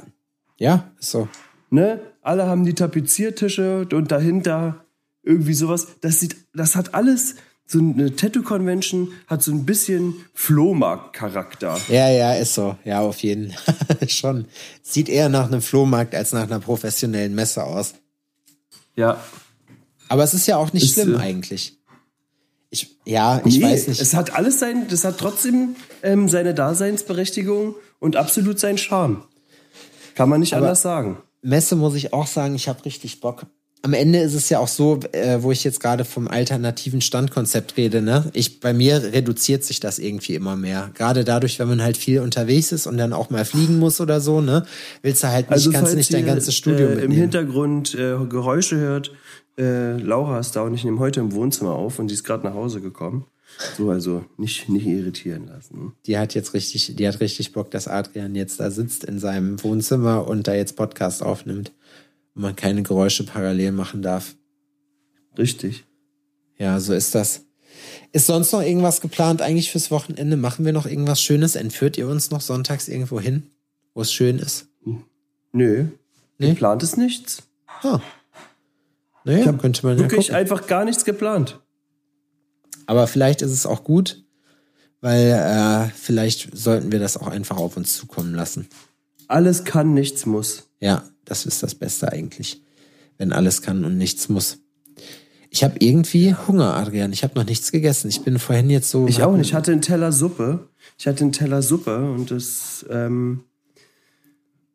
Ja, 0.57 0.91
ist 0.99 1.11
so. 1.11 1.27
Ne? 1.69 1.99
Alle 2.21 2.45
haben 2.45 2.65
die 2.65 2.73
Tapeziertische 2.73 3.87
und 3.91 4.11
dahinter 4.11 4.85
irgendwie 5.23 5.53
sowas. 5.53 5.87
Das 6.01 6.19
sieht, 6.19 6.37
das 6.53 6.75
hat 6.75 6.93
alles, 6.93 7.35
so 7.71 7.79
eine 7.79 8.13
Tattoo-Convention 8.15 9.13
hat 9.27 9.41
so 9.43 9.51
ein 9.51 9.65
bisschen 9.65 10.15
Flohmarkt-Charakter. 10.33 11.79
Ja, 11.87 12.09
ja, 12.09 12.33
ist 12.33 12.53
so. 12.53 12.75
Ja, 12.83 12.99
auf 12.99 13.19
jeden 13.23 13.51
Fall 13.51 13.97
schon. 14.09 14.45
Sieht 14.81 15.07
eher 15.07 15.29
nach 15.29 15.47
einem 15.47 15.61
Flohmarkt 15.61 16.13
als 16.13 16.33
nach 16.33 16.43
einer 16.43 16.59
professionellen 16.59 17.33
Messe 17.33 17.63
aus. 17.63 17.93
Ja. 18.95 19.23
Aber 20.09 20.23
es 20.23 20.33
ist 20.33 20.47
ja 20.47 20.57
auch 20.57 20.73
nicht 20.73 20.83
Ist, 20.83 20.93
schlimm 20.95 21.15
äh, 21.15 21.19
eigentlich. 21.19 21.77
Ich, 22.71 22.97
ja, 23.05 23.41
ich 23.45 23.57
nee, 23.57 23.63
weiß 23.63 23.87
nicht. 23.87 24.01
Es 24.01 24.13
hat 24.13 24.33
alles 24.35 24.59
sein, 24.59 24.87
das 24.89 25.05
hat 25.05 25.17
trotzdem 25.17 25.75
ähm, 26.03 26.27
seine 26.27 26.53
Daseinsberechtigung 26.53 27.75
und 27.99 28.17
absolut 28.17 28.59
seinen 28.59 28.77
Charme. 28.77 29.23
Kann 30.15 30.27
man 30.27 30.41
nicht 30.41 30.53
Aber- 30.53 30.65
anders 30.65 30.81
sagen. 30.81 31.17
Messe 31.41 31.75
muss 31.75 31.95
ich 31.95 32.11
auch 32.13 32.27
sagen, 32.27 32.53
ich 32.53 32.67
habe 32.67 32.83
richtig 32.85 33.19
Bock. 33.21 33.45
Am 33.83 33.93
Ende 33.93 34.19
ist 34.19 34.35
es 34.35 34.49
ja 34.49 34.59
auch 34.59 34.67
so, 34.67 34.99
äh, 35.11 35.41
wo 35.41 35.51
ich 35.51 35.63
jetzt 35.63 35.79
gerade 35.79 36.05
vom 36.05 36.27
alternativen 36.27 37.01
Standkonzept 37.01 37.77
rede, 37.77 38.01
ne? 38.01 38.29
Ich 38.33 38.59
bei 38.59 38.73
mir 38.73 39.01
reduziert 39.01 39.63
sich 39.63 39.79
das 39.79 39.97
irgendwie 39.97 40.35
immer 40.35 40.55
mehr. 40.55 40.91
Gerade 40.93 41.23
dadurch, 41.23 41.57
wenn 41.57 41.67
man 41.67 41.81
halt 41.81 41.97
viel 41.97 42.19
unterwegs 42.19 42.71
ist 42.71 42.85
und 42.85 42.97
dann 42.97 43.11
auch 43.11 43.31
mal 43.31 43.43
fliegen 43.43 43.79
muss 43.79 43.99
oder 43.99 44.21
so, 44.21 44.39
ne? 44.39 44.65
Willst 45.01 45.23
du 45.23 45.29
halt 45.29 45.49
nicht, 45.49 45.53
Also 45.53 45.71
kannst 45.71 45.93
du 45.93 45.97
nicht 45.97 46.13
dein 46.13 46.27
ganzes 46.27 46.55
Studio 46.55 46.87
äh, 46.87 46.91
im 46.91 46.95
mitnehmen. 46.99 47.21
Hintergrund 47.21 47.95
äh, 47.95 48.17
Geräusche 48.29 48.77
hört, 48.77 49.11
äh, 49.57 49.97
Laura 49.97 50.39
ist 50.39 50.55
da 50.55 50.61
und 50.61 50.75
ich 50.75 50.83
nehme 50.83 50.99
heute 50.99 51.19
im 51.19 51.31
Wohnzimmer 51.33 51.73
auf 51.73 51.97
und 51.97 52.07
die 52.07 52.13
ist 52.13 52.23
gerade 52.23 52.45
nach 52.45 52.53
Hause 52.53 52.81
gekommen. 52.81 53.25
So, 53.77 53.89
also 53.89 54.23
nicht, 54.37 54.69
nicht 54.69 54.85
irritieren 54.85 55.47
lassen. 55.47 55.93
Die 56.05 56.17
hat 56.17 56.33
jetzt 56.35 56.53
richtig, 56.53 56.95
die 56.95 57.07
hat 57.07 57.19
richtig 57.19 57.51
Bock, 57.51 57.69
dass 57.71 57.87
Adrian 57.87 58.33
jetzt 58.35 58.59
da 58.59 58.71
sitzt 58.71 59.03
in 59.03 59.19
seinem 59.19 59.61
Wohnzimmer 59.63 60.27
und 60.27 60.47
da 60.47 60.53
jetzt 60.53 60.77
Podcast 60.77 61.21
aufnimmt 61.21 61.71
und 62.35 62.41
man 62.41 62.55
keine 62.55 62.83
Geräusche 62.83 63.25
parallel 63.25 63.71
machen 63.71 64.01
darf. 64.01 64.35
Richtig. 65.37 65.85
Ja, 66.57 66.79
so 66.79 66.93
ist 66.93 67.15
das. 67.15 67.45
Ist 68.11 68.27
sonst 68.27 68.51
noch 68.51 68.61
irgendwas 68.61 69.01
geplant 69.01 69.41
eigentlich 69.41 69.71
fürs 69.71 69.91
Wochenende? 69.91 70.37
Machen 70.37 70.65
wir 70.65 70.73
noch 70.73 70.85
irgendwas 70.85 71.21
Schönes? 71.21 71.55
Entführt 71.55 71.97
ihr 71.97 72.07
uns 72.07 72.29
noch 72.31 72.41
sonntags 72.41 72.87
irgendwo 72.87 73.19
hin, 73.19 73.47
wo 73.93 74.01
es 74.01 74.11
schön 74.11 74.39
ist? 74.39 74.67
Nö. 75.53 75.87
Nee? 76.37 76.49
Geplant 76.49 76.83
ist 76.83 76.97
nichts. 76.97 77.43
Ah. 77.81 77.99
Naja, 79.23 79.45
hab 79.45 79.59
könnte 79.59 79.85
man 79.85 79.97
ja 79.97 80.03
Wirklich 80.03 80.27
gucken. 80.27 80.35
einfach 80.35 80.67
gar 80.67 80.85
nichts 80.85 81.05
geplant. 81.05 81.59
Aber 82.87 83.07
vielleicht 83.07 83.41
ist 83.41 83.51
es 83.51 83.65
auch 83.65 83.83
gut, 83.83 84.23
weil 84.99 85.29
äh, 85.29 85.89
vielleicht 85.95 86.55
sollten 86.57 86.91
wir 86.91 86.99
das 86.99 87.17
auch 87.17 87.27
einfach 87.27 87.57
auf 87.57 87.77
uns 87.77 87.95
zukommen 87.95 88.33
lassen. 88.33 88.67
Alles 89.31 89.63
kann, 89.63 89.93
nichts 89.93 90.25
muss. 90.25 90.67
Ja, 90.81 91.05
das 91.23 91.45
ist 91.45 91.63
das 91.63 91.75
Beste 91.75 92.11
eigentlich. 92.11 92.61
Wenn 93.17 93.31
alles 93.31 93.61
kann 93.61 93.85
und 93.85 93.97
nichts 93.97 94.27
muss. 94.27 94.57
Ich 95.49 95.63
habe 95.63 95.75
irgendwie 95.79 96.35
Hunger, 96.35 96.75
Adrian. 96.75 97.13
Ich 97.13 97.23
habe 97.23 97.35
noch 97.35 97.45
nichts 97.45 97.71
gegessen. 97.71 98.09
Ich 98.09 98.23
bin 98.23 98.39
vorhin 98.39 98.69
jetzt 98.69 98.89
so. 98.89 99.07
Ich 99.07 99.23
auch 99.23 99.37
nicht. 99.37 99.47
Ich 99.47 99.53
hatte 99.53 99.71
einen 99.71 99.81
Teller 99.81 100.11
Suppe. 100.11 100.67
Ich 100.97 101.07
hatte 101.07 101.23
einen 101.23 101.31
Teller 101.31 101.61
Suppe 101.61 102.11
und 102.11 102.29
es, 102.31 102.85
ähm, 102.89 103.45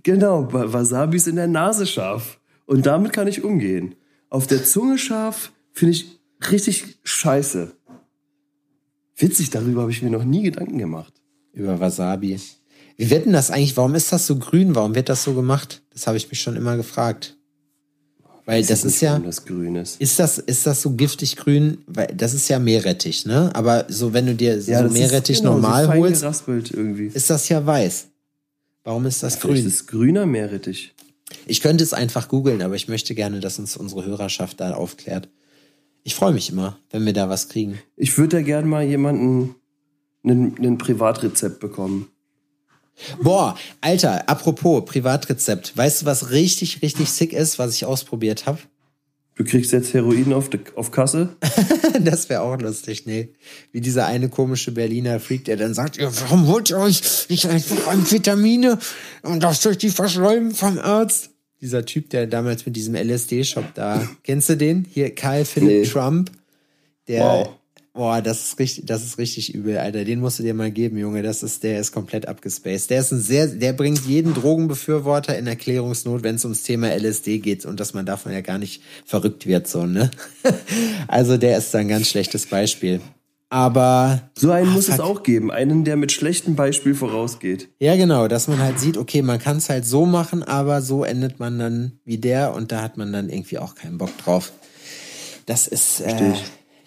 Genau, 0.04 0.52
Wa- 0.52 0.74
Wasabi 0.74 1.16
ist 1.16 1.28
in 1.30 1.38
der 1.38 1.48
Nase 1.48 1.88
scharf. 1.88 2.40
Und 2.66 2.86
damit 2.86 3.14
kann 3.14 3.28
ich 3.30 3.46
umgehen. 3.46 3.96
Auf 4.30 4.46
der 4.46 4.62
Zunge 4.66 4.98
scharf 4.98 5.54
finde 5.72 5.94
ich 5.94 6.20
richtig 6.52 7.00
scheiße. 7.06 7.72
Witzig, 9.16 9.52
darüber 9.52 9.84
habe 9.84 9.92
ich 9.92 10.02
mir 10.02 10.10
noch 10.12 10.26
nie 10.26 10.44
Gedanken 10.44 10.78
gemacht. 10.80 11.14
Über 11.54 11.80
Wasabi. 11.80 12.38
Wie 12.98 13.10
wird 13.10 13.26
denn 13.26 13.32
das 13.34 13.52
eigentlich? 13.52 13.78
Warum 13.78 13.96
ist 13.96 14.12
das 14.12 14.28
so 14.28 14.38
grün? 14.38 14.76
Warum 14.76 14.96
wird 14.96 15.08
das 15.08 15.24
so 15.24 15.34
gemacht? 15.34 15.82
Das 15.92 16.08
habe 16.08 16.18
ich 16.18 16.30
mich 16.30 16.42
schon 16.42 16.58
immer 16.58 16.76
gefragt. 16.76 17.38
Weil 18.46 18.64
das 18.64 18.86
ist 18.86 19.02
ja. 19.02 19.18
Das 19.20 19.46
Grün 19.46 19.76
ist. 19.76 20.00
Ist 20.00 20.20
das, 20.20 20.38
ist 20.38 20.68
das 20.68 20.82
so 20.82 20.92
giftig 20.92 21.36
grün? 21.36 21.80
Weil 21.88 22.08
das 22.16 22.34
ist 22.34 22.48
ja 22.48 22.60
Meerrettich, 22.60 23.26
ne? 23.26 23.50
Aber 23.56 23.86
so, 23.90 24.14
wenn 24.14 24.28
du 24.28 24.36
dir 24.36 24.62
so 24.62 24.72
das 24.72 24.92
Meerrettich 24.92 25.38
ist, 25.38 25.42
genau, 25.42 25.54
normal 25.54 25.86
so 25.86 25.94
holst, 25.94 26.24
ist 27.16 27.30
das 27.30 27.50
ja 27.50 27.66
weiß. 27.66 28.08
Warum 28.84 29.08
ist 29.08 29.24
das 29.24 29.36
Vielleicht 29.36 29.64
grün? 29.64 29.68
ist 29.68 29.88
grüner 29.88 30.26
Meerrettich. 30.28 30.94
Ich 31.48 31.62
könnte 31.62 31.84
es 31.84 31.94
einfach 31.94 32.28
googeln, 32.28 32.62
aber 32.62 32.76
ich 32.76 32.88
möchte 32.88 33.16
gerne, 33.16 33.40
dass 33.40 33.58
uns 33.58 33.76
unsere 33.78 34.06
Hörerschaft 34.06 34.60
da 34.60 34.74
aufklärt. 34.76 35.28
Ich 36.04 36.14
freue 36.14 36.34
mich 36.34 36.52
immer, 36.52 36.78
wenn 36.92 37.04
wir 37.04 37.14
da 37.14 37.30
was 37.30 37.50
kriegen. 37.50 37.80
Ich 37.96 38.16
würde 38.20 38.38
da 38.38 38.42
gerne 38.44 38.68
mal 38.68 38.84
jemanden 38.84 39.56
einen 40.24 40.78
Privatrezept 40.78 41.60
bekommen. 41.60 42.10
Boah, 43.22 43.58
Alter, 43.82 44.28
apropos 44.30 44.84
Privatrezept. 44.86 45.76
Weißt 45.76 46.02
du, 46.02 46.06
was 46.06 46.32
richtig, 46.32 46.82
richtig 46.82 47.10
sick 47.10 47.34
ist, 47.34 47.60
was 47.60 47.76
ich 47.76 47.86
ausprobiert 47.86 48.46
habe? 48.46 48.60
Du 49.38 49.44
kriegst 49.44 49.74
jetzt 49.74 49.94
Heroin 49.94 50.32
auf, 50.32 50.50
de, 50.50 50.62
auf 50.76 50.92
Kasse. 50.92 51.36
Das 52.00 52.30
wäre 52.30 52.42
auch 52.42 52.58
lustig, 52.60 53.06
nee. 53.06 53.30
Wie 53.72 53.82
dieser 53.82 54.06
eine 54.06 54.30
komische 54.30 54.72
Berliner 54.72 55.20
Freak, 55.20 55.46
der 55.46 55.58
dann 55.58 55.74
sagt, 55.74 55.98
ja, 55.98 56.10
warum 56.22 56.48
holt 56.48 56.70
ihr 56.70 56.78
euch 56.78 57.02
nicht 57.30 57.46
einfach 57.48 57.88
Amphetamine 57.88 58.78
und 59.24 59.42
lasst 59.42 59.66
euch 59.66 59.78
die 59.78 59.90
verschreiben 59.90 60.54
vom 60.54 60.78
Arzt? 60.78 61.32
Dieser 61.62 61.86
Typ, 61.86 62.10
der 62.12 62.28
damals 62.28 62.66
mit 62.66 62.76
diesem 62.76 62.96
LSD-Shop 62.96 63.74
da, 63.76 64.08
kennst 64.24 64.50
du 64.50 64.58
den? 64.58 64.86
Hier, 64.94 65.14
Karl 65.16 65.46
Philipp 65.46 65.84
Nee. 65.86 65.90
Trump. 65.90 66.32
Der, 67.08 67.24
Wow. 67.24 67.50
Boah, 67.96 68.22
das 68.22 68.44
ist 68.44 68.60
richtig, 68.60 68.86
das 68.86 69.04
ist 69.04 69.18
richtig 69.18 69.56
übel, 69.56 69.78
Alter. 69.78 70.04
Den 70.04 70.20
musst 70.20 70.38
du 70.38 70.44
dir 70.44 70.54
mal 70.54 70.70
geben, 70.70 70.98
Junge. 70.98 71.24
Das 71.24 71.42
ist, 71.42 71.64
der 71.64 71.80
ist 71.80 71.92
komplett 71.92 72.28
abgespaced. 72.28 72.90
Der 72.92 73.00
ist 73.00 73.12
ein 73.12 73.22
sehr, 73.22 73.48
der 73.48 73.74
bringt 73.74 74.06
jeden 74.06 74.34
Drogenbefürworter 74.36 75.36
in 75.38 75.48
Erklärungsnot, 75.48 76.22
wenn 76.22 76.36
es 76.36 76.44
ums 76.44 76.62
Thema 76.62 76.90
LSD 76.94 77.40
geht 77.40 77.66
und 77.66 77.80
dass 77.80 77.94
man 77.94 78.06
davon 78.06 78.34
ja 78.34 78.42
gar 78.42 78.60
nicht 78.60 78.84
verrückt 79.06 79.48
wird, 79.48 79.68
so, 79.68 79.86
ne? 79.86 80.12
also 81.08 81.38
der 81.38 81.58
ist 81.58 81.74
da 81.74 81.80
ein 81.80 81.88
ganz 81.88 82.10
schlechtes 82.10 82.46
Beispiel. 82.46 83.00
Aber 83.50 84.24
So 84.38 84.52
einen 84.52 84.70
Ah, 84.70 84.72
muss 84.72 84.90
es 84.90 85.00
auch 85.00 85.24
geben. 85.24 85.50
Einen, 85.50 85.86
der 85.86 85.96
mit 85.96 86.12
schlechtem 86.12 86.56
Beispiel 86.56 86.96
vorausgeht. 86.96 87.70
Ja, 87.80 87.96
genau, 87.96 88.28
dass 88.28 88.50
man 88.50 88.60
halt 88.60 88.80
sieht, 88.80 88.98
okay, 88.98 89.22
man 89.22 89.40
kann 89.40 89.58
es 89.58 89.70
halt 89.70 89.86
so 89.86 90.06
machen, 90.06 90.44
aber 90.44 90.82
so 90.82 91.06
endet 91.06 91.40
man 91.40 91.58
dann 91.58 91.94
wie 92.04 92.18
der 92.18 92.54
und 92.54 92.74
da 92.74 92.82
hat 92.82 92.98
man 92.98 93.14
dann 93.14 93.30
irgendwie 93.30 93.60
auch 93.60 93.76
keinen 93.76 93.98
Bock 93.98 94.18
drauf. 94.18 94.52
Das 95.46 95.68
ist, 95.68 96.02
äh, 96.02 96.34
ich. 96.34 96.44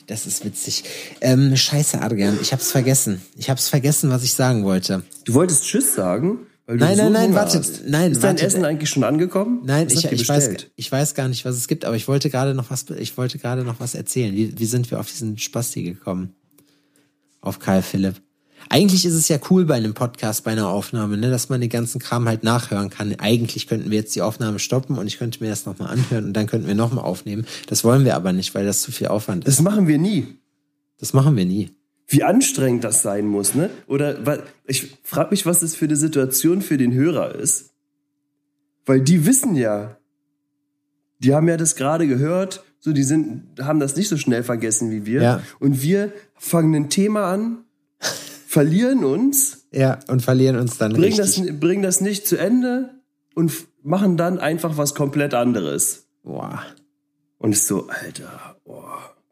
Das 0.08 0.26
ist 0.26 0.44
witzig. 0.44 0.84
Ähm, 1.20 1.56
scheiße, 1.56 2.00
Adrian, 2.00 2.38
ich 2.42 2.52
hab's 2.52 2.72
vergessen. 2.72 3.22
Ich 3.36 3.48
hab's 3.50 3.68
vergessen, 3.68 4.10
was 4.10 4.24
ich 4.24 4.34
sagen 4.34 4.64
wollte. 4.64 5.02
Du 5.24 5.34
wolltest 5.34 5.64
Tschüss 5.64 5.94
sagen? 5.94 6.40
Nein, 6.66 6.96
so 6.96 7.02
nein, 7.04 7.12
nein, 7.12 7.22
Hunger 7.28 7.34
warte, 7.34 7.58
hast. 7.58 7.82
nein, 7.86 8.12
Ist 8.12 8.22
dein. 8.22 8.36
Essen 8.36 8.64
eigentlich 8.64 8.90
schon 8.90 9.04
angekommen? 9.04 9.62
Nein, 9.64 9.86
Was 9.86 10.04
ich, 10.04 10.12
ich, 10.12 10.28
weiß, 10.28 10.50
ich 10.76 10.92
weiß 10.92 11.14
gar 11.14 11.28
nicht, 11.28 11.46
was 11.46 11.56
es 11.56 11.66
gibt, 11.66 11.86
aber 11.86 11.96
ich 11.96 12.08
wollte 12.08 12.28
gerade 12.28 12.52
noch 12.54 12.70
was, 12.70 12.84
ich 12.98 13.16
wollte 13.16 13.38
gerade 13.38 13.64
noch 13.64 13.80
was 13.80 13.94
erzählen. 13.94 14.34
Wie, 14.34 14.58
wie 14.58 14.66
sind 14.66 14.90
wir 14.90 15.00
auf 15.00 15.08
diesen 15.08 15.38
Spasti 15.38 15.82
gekommen? 15.82 16.34
Auf 17.40 17.58
Karl 17.58 17.80
Philipp. 17.82 18.16
Eigentlich 18.68 19.04
ist 19.04 19.14
es 19.14 19.28
ja 19.28 19.38
cool 19.50 19.64
bei 19.64 19.74
einem 19.74 19.94
Podcast, 19.94 20.44
bei 20.44 20.52
einer 20.52 20.68
Aufnahme, 20.68 21.16
ne, 21.16 21.30
dass 21.30 21.48
man 21.48 21.60
den 21.60 21.70
ganzen 21.70 22.00
Kram 22.00 22.28
halt 22.28 22.44
nachhören 22.44 22.90
kann. 22.90 23.14
Eigentlich 23.18 23.66
könnten 23.66 23.90
wir 23.90 23.98
jetzt 23.98 24.14
die 24.14 24.22
Aufnahme 24.22 24.58
stoppen 24.58 24.98
und 24.98 25.06
ich 25.06 25.18
könnte 25.18 25.42
mir 25.42 25.50
das 25.50 25.66
nochmal 25.66 25.90
anhören 25.90 26.26
und 26.26 26.32
dann 26.34 26.46
könnten 26.46 26.66
wir 26.66 26.74
nochmal 26.74 27.04
aufnehmen. 27.04 27.46
Das 27.66 27.84
wollen 27.84 28.04
wir 28.04 28.14
aber 28.14 28.32
nicht, 28.32 28.54
weil 28.54 28.64
das 28.64 28.82
zu 28.82 28.92
viel 28.92 29.08
Aufwand 29.08 29.44
ist. 29.44 29.58
Das 29.58 29.64
machen 29.64 29.86
wir 29.86 29.98
nie. 29.98 30.26
Das 30.98 31.12
machen 31.12 31.36
wir 31.36 31.44
nie. 31.44 31.70
Wie 32.06 32.24
anstrengend 32.24 32.84
das 32.84 33.02
sein 33.02 33.26
muss, 33.26 33.54
ne? 33.54 33.70
Oder 33.86 34.42
ich 34.66 34.98
frage 35.02 35.30
mich, 35.30 35.44
was 35.44 35.60
das 35.60 35.74
für 35.74 35.84
eine 35.84 35.96
Situation 35.96 36.62
für 36.62 36.78
den 36.78 36.94
Hörer 36.94 37.34
ist. 37.34 37.70
Weil 38.86 39.02
die 39.02 39.26
wissen 39.26 39.54
ja, 39.54 39.98
die 41.18 41.34
haben 41.34 41.48
ja 41.48 41.56
das 41.56 41.76
gerade 41.76 42.06
gehört, 42.06 42.64
so 42.80 42.92
die 42.92 43.02
sind, 43.02 43.60
haben 43.60 43.80
das 43.80 43.96
nicht 43.96 44.08
so 44.08 44.16
schnell 44.16 44.42
vergessen 44.42 44.90
wie 44.90 45.04
wir. 45.04 45.22
Ja. 45.22 45.42
Und 45.58 45.82
wir 45.82 46.12
fangen 46.36 46.74
ein 46.74 46.90
Thema 46.90 47.30
an, 47.30 47.58
verlieren 48.48 49.04
uns, 49.04 49.66
Ja, 49.72 50.00
und 50.08 50.22
verlieren 50.22 50.56
uns 50.56 50.78
dann 50.78 50.94
bringen 50.94 51.20
richtig. 51.20 51.46
das, 51.46 51.60
bringen 51.60 51.82
das 51.82 52.00
nicht 52.00 52.26
zu 52.26 52.38
Ende 52.38 52.94
und 53.34 53.52
machen 53.82 54.16
dann 54.16 54.38
einfach 54.38 54.78
was 54.78 54.94
komplett 54.94 55.34
anderes. 55.34 56.08
Boah. 56.22 56.62
Und 57.36 57.52
ist 57.52 57.66
so, 57.66 57.88
Alter, 57.88 58.56
oh, 58.64 58.82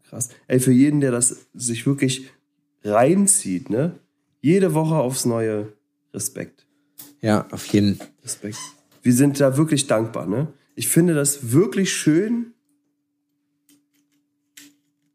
krass. 0.09 0.29
Ey, 0.49 0.61
für 0.61 0.71
jeden, 0.71 1.01
der 1.01 1.13
das 1.13 1.47
sich 1.55 1.87
wirklich 1.87 2.29
reinzieht, 2.85 3.71
ne? 3.71 3.99
Jede 4.43 4.75
Woche 4.75 4.97
aufs 4.97 5.25
Neue 5.25 5.73
Respekt. 6.13 6.67
Ja, 7.23 7.47
auf 7.51 7.67
jeden 7.69 7.99
Respekt. 8.23 8.59
Wir 9.03 9.15
sind 9.15 9.41
da 9.41 9.57
wirklich 9.57 9.87
dankbar, 9.87 10.27
ne? 10.27 10.49
Ich 10.75 10.89
finde 10.89 11.15
das 11.15 11.53
wirklich 11.53 11.91
schön, 11.95 12.53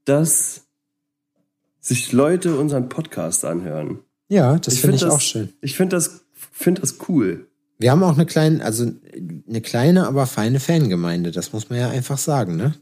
dass 0.06 0.64
sich 1.82 2.12
Leute 2.14 2.56
unseren 2.58 2.88
Podcast 2.88 3.44
anhören. 3.44 4.00
Ja, 4.30 4.58
das 4.58 4.78
finde 4.78 4.96
ich 4.96 5.02
das, 5.02 5.14
auch 5.14 5.20
schön. 5.22 5.50
Ich 5.62 5.76
finde 5.76 5.98
das, 5.98 6.22
finde 6.52 6.80
das 6.82 6.96
cool. 7.10 7.48
Wir 7.80 7.92
haben 7.92 8.04
auch 8.04 8.14
eine 8.14 8.26
kleine, 8.26 8.64
also 8.64 8.90
eine 9.50 9.62
kleine, 9.62 10.08
aber 10.08 10.28
feine 10.28 10.60
Fangemeinde. 10.60 11.32
Das 11.32 11.52
muss 11.52 11.70
man 11.70 11.80
ja 11.80 11.90
einfach 11.90 12.18
sagen, 12.18 12.56
ne? 12.56 12.76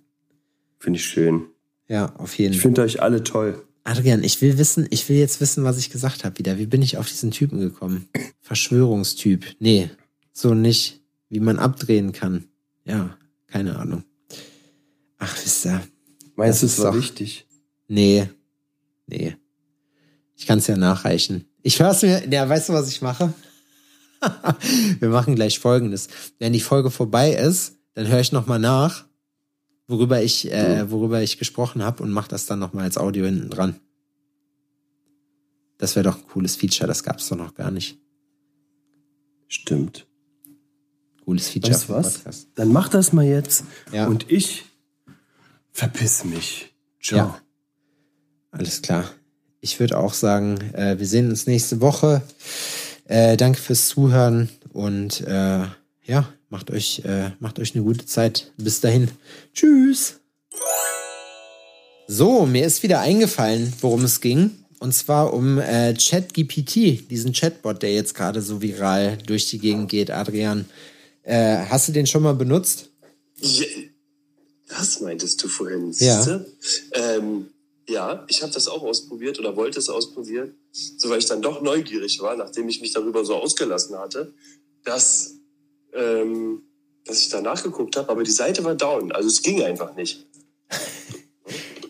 Finde 0.78 1.00
ich 1.00 1.06
schön. 1.06 1.46
Ja, 1.88 2.14
auf 2.18 2.38
jeden 2.38 2.54
Ich 2.54 2.60
Fall. 2.60 2.64
finde 2.70 2.82
euch 2.84 3.02
alle 3.02 3.24
toll. 3.24 3.64
Adrian, 3.86 4.24
ich 4.24 4.42
will 4.42 4.58
wissen, 4.60 4.86
ich 4.92 5.08
will 5.10 5.18
jetzt 5.18 5.42
wissen, 5.42 5.64
was 5.64 5.78
ich 5.80 5.90
gesagt 5.90 6.24
habe 6.26 6.38
wieder. 6.38 6.60
Wie 6.60 6.68
bin 6.68 6.82
ich 6.82 6.98
auf 6.98 7.08
diesen 7.08 7.32
Typen 7.32 7.60
gekommen? 7.60 8.08
Verschwörungstyp. 8.42 9.46
Nee, 9.60 9.90
so 10.34 10.54
nicht. 10.54 11.00
wie 11.30 11.40
man 11.40 11.58
abdrehen 11.60 12.12
kann. 12.12 12.46
Ja, 12.86 13.16
keine 13.48 13.78
Ahnung. 13.80 14.04
Ach, 15.18 15.36
wisst 15.44 15.66
ihr. 15.66 15.82
Meinst 16.36 16.62
du, 16.62 16.66
es 16.66 16.74
ist 16.74 16.84
war 16.84 16.92
doch- 16.92 16.98
wichtig? 17.00 17.48
Nee. 17.88 18.28
Nee. 19.10 19.36
Ich 20.36 20.46
kann 20.46 20.60
es 20.60 20.68
ja 20.68 20.78
nachreichen. 20.78 21.46
Ich 21.64 21.80
höre 21.80 21.92
es 21.92 22.02
mir. 22.02 22.28
Ja, 22.30 22.48
weißt 22.48 22.70
du, 22.70 22.74
was 22.74 22.88
ich 22.90 23.02
mache? 23.02 23.34
Wir 25.00 25.10
machen 25.10 25.36
gleich 25.36 25.60
folgendes. 25.60 26.08
Wenn 26.38 26.54
die 26.54 26.60
Folge 26.60 26.92
vorbei 26.92 27.34
ist, 27.34 27.76
dann 27.94 28.08
höre 28.08 28.20
ich 28.20 28.32
nochmal 28.32 28.60
nach, 28.60 29.06
worüber 29.88 30.22
ich, 30.22 30.52
äh, 30.52 30.90
worüber 30.92 31.22
ich 31.22 31.38
gesprochen 31.38 31.84
habe 31.84 32.04
und 32.04 32.12
mache 32.12 32.30
das 32.30 32.46
dann 32.46 32.60
nochmal 32.60 32.86
als 32.86 32.98
Audio 32.98 33.26
hinten 33.26 33.50
dran. 33.50 33.80
Das 35.78 35.96
wäre 35.96 36.04
doch 36.04 36.18
ein 36.18 36.28
cooles 36.28 36.56
Feature, 36.56 36.88
das 36.88 37.04
gab 37.04 37.20
es 37.20 37.28
doch 37.30 37.38
noch 37.38 37.56
gar 37.56 37.72
nicht. 37.72 37.98
Stimmt. 39.48 40.08
Cooles 41.26 41.50
Feature 41.50 41.74
Weißt 41.74 41.90
was? 41.90 42.14
Podcast. 42.14 42.48
Dann 42.56 42.72
mach 42.72 42.90
das 42.90 43.14
mal 43.14 43.26
jetzt. 43.26 43.64
Ja. 43.92 44.08
Und 44.08 44.30
ich 44.32 44.66
verpiss 45.72 46.24
mich. 46.26 46.74
Ciao. 47.02 47.18
Ja. 47.18 47.42
Alles 48.52 48.82
klar. 48.82 49.10
Ich 49.62 49.80
würde 49.80 49.98
auch 49.98 50.14
sagen, 50.14 50.58
äh, 50.74 50.98
wir 51.00 51.06
sehen 51.06 51.30
uns 51.30 51.48
nächste 51.48 51.82
Woche. 51.82 52.22
Äh, 53.06 53.38
danke 53.38 53.60
fürs 53.60 53.88
Zuhören 53.88 54.50
und 54.72 55.22
äh, 55.22 55.66
ja, 56.04 56.34
macht 56.50 56.72
euch, 56.72 57.04
äh, 57.06 57.32
macht 57.40 57.60
euch 57.60 57.76
eine 57.76 57.84
gute 57.84 58.06
Zeit. 58.06 58.52
Bis 58.58 58.82
dahin. 58.82 59.10
Tschüss. 59.54 60.20
So, 62.08 62.46
mir 62.46 62.66
ist 62.66 62.82
wieder 62.82 63.02
eingefallen, 63.02 63.74
worum 63.82 64.04
es 64.04 64.22
ging. 64.22 64.52
Und 64.80 64.94
zwar 64.94 65.34
um 65.34 65.60
äh, 65.60 65.94
ChatGPT, 65.94 67.10
diesen 67.12 67.34
Chatbot, 67.34 67.84
der 67.84 67.94
jetzt 67.94 68.16
gerade 68.16 68.42
so 68.42 68.62
viral 68.62 69.18
durch 69.26 69.50
die 69.50 69.60
Gegend 69.60 69.90
geht. 69.90 70.10
Adrian, 70.10 70.66
äh, 71.24 71.58
hast 71.70 71.88
du 71.88 71.92
den 71.92 72.08
schon 72.08 72.24
mal 72.24 72.34
benutzt? 72.34 72.90
Ja, 73.36 73.66
das 74.70 75.02
meintest 75.02 75.44
du 75.44 75.48
vorhin, 75.50 75.92
Ja. 76.00 76.42
Ähm, 76.94 77.48
ja, 77.90 78.26
ich 78.28 78.42
habe 78.42 78.54
das 78.54 78.68
auch 78.68 78.84
ausprobiert 78.84 79.40
oder 79.40 79.56
wollte 79.56 79.80
es 79.80 79.90
ausprobieren, 79.90 80.56
so 80.72 81.10
weil 81.10 81.20
ich 81.20 81.26
dann 81.26 81.42
doch 81.42 81.62
neugierig 81.62 82.22
war, 82.22 82.36
nachdem 82.36 82.70
ich 82.70 82.82
mich 82.82 82.94
darüber 82.94 83.26
so 83.26 83.36
ausgelassen 83.36 83.98
hatte, 83.98 84.34
dass, 84.84 85.36
ähm, 85.94 86.62
dass 87.06 87.22
ich 87.22 87.30
da 87.30 87.42
nachgeguckt 87.42 87.98
habe, 87.98 88.10
aber 88.10 88.24
die 88.24 88.32
Seite 88.32 88.64
war 88.64 88.76
down, 88.76 89.12
also 89.12 89.28
es 89.28 89.42
ging 89.42 89.62
einfach 89.64 89.96
nicht. 89.96 90.26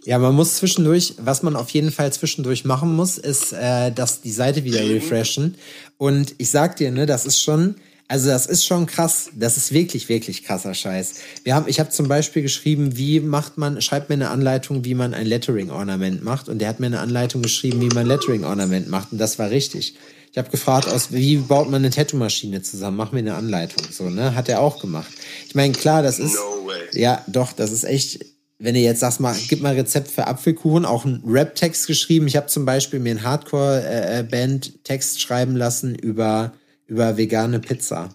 Ja, 0.06 0.18
man 0.18 0.34
muss 0.34 0.56
zwischendurch, 0.56 1.16
was 1.20 1.44
man 1.44 1.56
auf 1.56 1.70
jeden 1.70 1.92
Fall 1.92 2.12
zwischendurch 2.12 2.66
machen 2.66 2.96
muss, 2.96 3.18
ist, 3.18 3.52
äh, 3.54 3.92
dass 3.92 4.22
die 4.22 4.32
Seite 4.32 4.64
wieder 4.64 4.80
refreshen. 4.80 5.56
Und 5.98 6.34
ich 6.38 6.50
sag 6.50 6.78
dir, 6.78 6.90
ne, 6.90 7.06
das 7.06 7.26
ist 7.26 7.44
schon, 7.44 7.76
also 8.10 8.30
das 8.30 8.48
ist 8.48 8.66
schon 8.66 8.88
krass. 8.88 9.30
Das 9.36 9.56
ist 9.56 9.72
wirklich, 9.72 10.10
wirklich 10.10 10.44
krasser 10.44 10.74
Scheiß. 10.74 11.14
Wir 11.44 11.54
haben, 11.54 11.68
ich 11.68 11.80
habe 11.80 11.92
zum 11.92 12.08
Beispiel 12.08 12.42
geschrieben, 12.42 12.98
wie 12.98 13.20
macht 13.20 13.60
man, 13.60 13.82
schreibt 13.82 14.10
mir 14.10 14.16
eine 14.16 14.32
Anleitung, 14.32 14.84
wie 14.84 14.96
man 14.96 15.14
ein 15.14 15.28
Lettering-Ornament 15.28 16.24
macht. 16.24 16.50
Und 16.50 16.58
der 16.58 16.70
hat 16.70 16.80
mir 16.80 16.88
eine 16.88 17.02
Anleitung 17.02 17.44
geschrieben, 17.44 17.80
wie 17.82 17.94
man 17.94 18.08
Lettering-Ornament 18.08 18.90
macht. 18.90 19.12
Und 19.12 19.20
das 19.20 19.38
war 19.38 19.52
richtig. 19.52 19.96
Ich 20.32 20.40
habe 20.40 20.50
gefragt, 20.50 20.88
aus, 20.88 21.12
wie 21.12 21.38
baut 21.38 21.70
man 21.70 21.84
eine 21.84 21.92
Tattoo-Maschine 21.92 22.64
zusammen? 22.64 22.98
Mach 22.98 23.12
mir 23.12 23.20
eine 23.20 23.36
Anleitung. 23.36 23.86
So, 23.92 24.10
ne? 24.10 24.34
Hat 24.34 24.50
er 24.50 24.62
auch 24.62 24.82
gemacht. 24.82 25.12
Ich 25.48 25.54
meine, 25.54 25.74
klar, 25.74 26.02
das 26.02 26.18
ist. 26.18 26.34
No 26.34 26.66
way. 26.66 26.82
Ja, 26.94 27.24
doch, 27.28 27.54
das 27.54 27.72
ist 27.72 27.84
echt. 27.84 28.26
Wenn 28.58 28.76
ihr 28.76 28.82
jetzt 28.82 29.02
sagst 29.02 29.20
mal, 29.20 29.36
gib 29.48 29.62
mal 29.62 29.76
Rezept 29.76 30.10
für 30.10 30.26
Apfelkuchen, 30.26 30.84
auch 30.84 31.06
einen 31.06 31.22
Rap-Text 31.26 31.86
geschrieben. 31.86 32.28
Ich 32.28 32.36
habe 32.36 32.48
zum 32.48 32.66
Beispiel 32.66 33.00
mir 33.00 33.12
einen 33.12 33.24
Hardcore-Band-Text 33.24 35.22
schreiben 35.22 35.56
lassen 35.56 35.94
über, 35.94 36.54
über 36.90 37.18
vegane 37.18 37.60
Pizza. 37.60 38.10